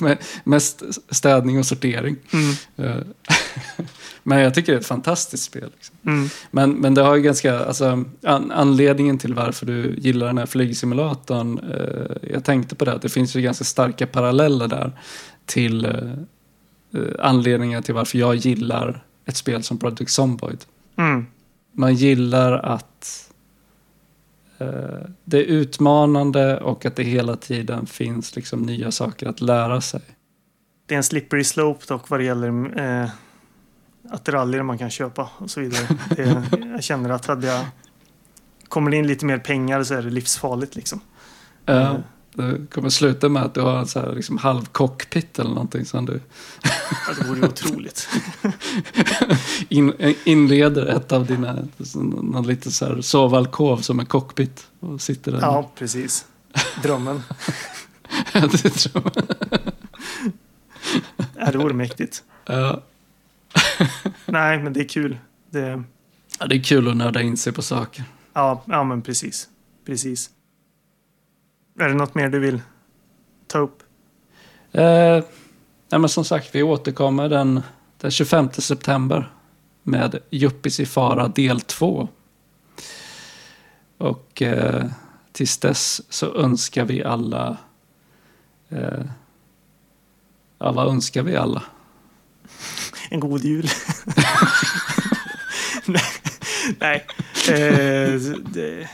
mest 0.44 0.82
städning 1.08 1.58
och 1.58 1.66
sortering. 1.66 2.16
Mm. 2.32 2.54
Eh, 2.76 3.02
men 4.22 4.38
jag 4.38 4.54
tycker 4.54 4.72
det 4.72 4.76
är 4.76 4.80
ett 4.80 4.86
fantastiskt 4.86 5.44
spel. 5.44 5.70
Liksom. 5.74 5.96
Mm. 6.06 6.28
Men, 6.50 6.70
men 6.70 6.94
det 6.94 7.02
har 7.02 7.16
ju 7.16 7.22
ganska, 7.22 7.58
alltså, 7.58 8.04
an, 8.22 8.52
anledningen 8.52 9.18
till 9.18 9.34
varför 9.34 9.66
du 9.66 9.94
gillar 9.98 10.26
den 10.26 10.38
här 10.38 10.46
flygsimulatorn. 10.46 11.58
Eh, 11.58 12.30
jag 12.32 12.44
tänkte 12.44 12.74
på 12.74 12.84
det, 12.84 12.92
att 12.92 13.02
det 13.02 13.08
finns 13.08 13.36
ju 13.36 13.40
ganska 13.40 13.64
starka 13.64 14.06
paralleller 14.06 14.68
där 14.68 14.92
till 15.46 15.84
eh, 15.84 15.92
eh 15.92 17.14
anledningar 17.18 17.82
till 17.82 17.94
varför 17.94 18.18
jag 18.18 18.34
gillar 18.34 19.04
ett 19.26 19.36
spel 19.36 19.62
som 19.62 19.78
Project 19.78 20.10
Zomboid. 20.10 20.64
Mm. 20.96 21.26
Man 21.72 21.94
gillar 21.94 22.52
att 22.52 23.30
Eh, 24.60 25.08
det 25.24 25.38
är 25.38 25.44
utmanande 25.44 26.60
och 26.60 26.86
att 26.86 26.96
det 26.96 27.02
hela 27.02 27.36
tiden 27.36 27.86
finns 27.86 28.36
liksom 28.36 28.62
nya 28.62 28.90
saker 28.90 29.26
att 29.26 29.40
lära 29.40 29.80
sig. 29.80 30.00
Det 30.86 30.94
är 30.94 30.96
en 30.96 31.04
slippery 31.04 31.44
slope 31.44 31.84
dock 31.88 32.10
vad 32.10 32.20
det 32.20 32.24
gäller 32.24 32.78
eh, 32.80 33.10
attiraljer 34.10 34.62
man 34.62 34.78
kan 34.78 34.90
köpa 34.90 35.30
och 35.38 35.50
så 35.50 35.60
vidare. 35.60 35.86
Det, 36.16 36.42
jag 36.72 36.84
känner 36.84 37.10
att 37.10 37.26
hade 37.26 37.46
jag 37.46 37.64
kommer 38.68 38.90
det 38.90 38.96
in 38.96 39.06
lite 39.06 39.26
mer 39.26 39.38
pengar 39.38 39.82
så 39.82 39.94
är 39.94 40.02
det 40.02 40.10
livsfarligt 40.10 40.76
liksom. 40.76 41.00
Ja. 41.64 41.96
Det 42.34 42.66
kommer 42.70 42.88
sluta 42.88 43.28
med 43.28 43.42
att 43.42 43.54
du 43.54 43.60
har 43.60 43.78
en 43.78 43.86
så 43.86 44.00
här, 44.00 44.14
liksom, 44.14 44.38
halv 44.38 44.64
cockpit 44.64 45.38
eller 45.38 45.50
någonting 45.50 45.84
som 45.84 46.06
du... 46.06 46.20
Ja, 46.62 47.14
det 47.18 47.28
vore 47.28 47.40
ju 47.40 47.46
otroligt. 47.46 48.08
In, 49.68 50.14
inleder 50.24 50.86
ett 50.86 51.12
av 51.12 51.26
dina, 51.26 51.58
någon 52.22 52.46
liten 52.46 52.72
så 52.72 52.86
här 52.86 53.00
sovalkov 53.00 53.76
som 53.76 54.00
en 54.00 54.06
cockpit. 54.06 54.66
Och 54.80 55.00
sitter 55.00 55.32
där. 55.32 55.40
Ja, 55.40 55.70
precis. 55.74 56.26
Drömmen. 56.82 57.22
ja, 58.32 58.40
det 58.40 58.64
är 58.64 58.90
drömmen. 58.90 59.26
det 61.52 61.58
vore 61.58 61.74
mäktigt. 61.74 62.22
Ja. 62.46 62.82
Nej, 64.26 64.58
men 64.58 64.72
det 64.72 64.80
är 64.80 64.88
kul. 64.88 65.18
Det... 65.50 65.82
Ja, 66.38 66.46
det 66.46 66.54
är 66.54 66.62
kul 66.62 66.88
att 66.88 66.96
nörda 66.96 67.22
in 67.22 67.36
sig 67.36 67.52
på 67.52 67.62
saker. 67.62 68.04
Ja, 68.32 68.62
ja 68.66 68.84
men 68.84 69.02
precis. 69.02 69.48
Precis. 69.86 70.30
Är 71.80 71.88
det 71.88 71.94
något 71.94 72.14
mer 72.14 72.28
du 72.28 72.38
vill 72.38 72.60
ta 73.46 73.58
upp? 73.58 73.82
Eh, 74.72 75.24
nej 75.88 76.00
men 76.00 76.08
som 76.08 76.24
sagt, 76.24 76.54
vi 76.54 76.62
återkommer 76.62 77.28
den, 77.28 77.62
den 78.00 78.10
25 78.10 78.50
september 78.52 79.32
med 79.82 80.18
Juppis 80.30 80.80
i 80.80 80.86
fara 80.86 81.28
del 81.28 81.60
2. 81.60 82.08
Och 83.98 84.42
eh, 84.42 84.84
tills 85.32 85.58
dess 85.58 86.12
så 86.12 86.34
önskar 86.34 86.84
vi 86.84 87.04
alla... 87.04 87.56
Eh, 88.68 89.04
ja, 90.58 90.72
vad 90.72 90.88
önskar 90.88 91.22
vi 91.22 91.36
alla? 91.36 91.62
En 93.10 93.20
god 93.20 93.44
jul. 93.44 93.68
nej. 96.78 97.06
Eh, 97.48 98.20
det, 98.40 98.88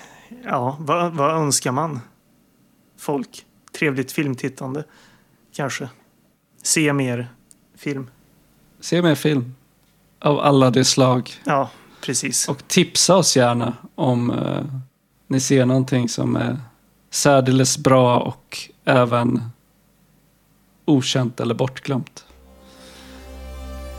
ja, 0.44 0.76
vad, 0.80 1.12
vad 1.12 1.30
önskar 1.30 1.72
man? 1.72 2.00
Folk. 3.06 3.44
Trevligt 3.78 4.12
filmtittande, 4.12 4.84
kanske. 5.54 5.88
Se 6.62 6.92
mer 6.92 7.28
film. 7.76 8.10
Se 8.80 9.02
mer 9.02 9.14
film. 9.14 9.54
Av 10.18 10.40
alla 10.40 10.70
de 10.70 10.84
slag. 10.84 11.32
Ja, 11.44 11.70
precis. 12.00 12.48
Och 12.48 12.68
tipsa 12.68 13.16
oss 13.16 13.36
gärna 13.36 13.76
om 13.94 14.30
uh, 14.30 14.64
ni 15.26 15.40
ser 15.40 15.66
någonting 15.66 16.08
som 16.08 16.36
är 16.36 16.60
särdeles 17.10 17.78
bra 17.78 18.18
och 18.18 18.58
även 18.84 19.42
okänt 20.84 21.40
eller 21.40 21.54
bortglömt. 21.54 22.24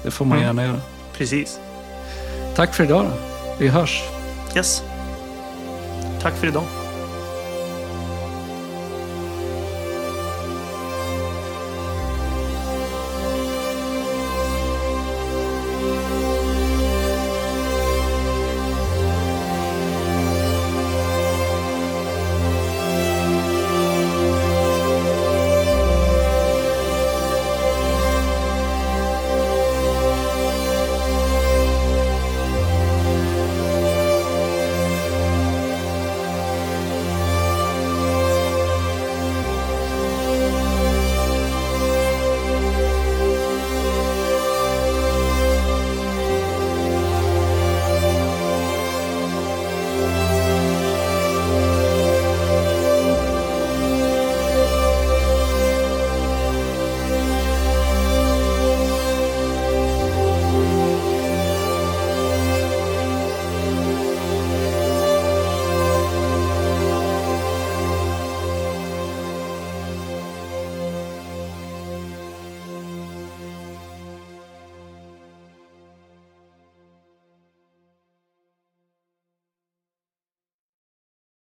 Det 0.03 0.11
får 0.11 0.25
man 0.25 0.37
mm. 0.37 0.47
gärna 0.47 0.63
göra. 0.65 0.81
Precis. 1.13 1.59
Tack 2.55 2.75
för 2.75 2.83
idag 2.83 3.05
då. 3.05 3.11
Vi 3.59 3.67
hörs. 3.67 4.03
Yes. 4.55 4.83
Tack 6.21 6.33
för 6.33 6.47
idag. 6.47 6.76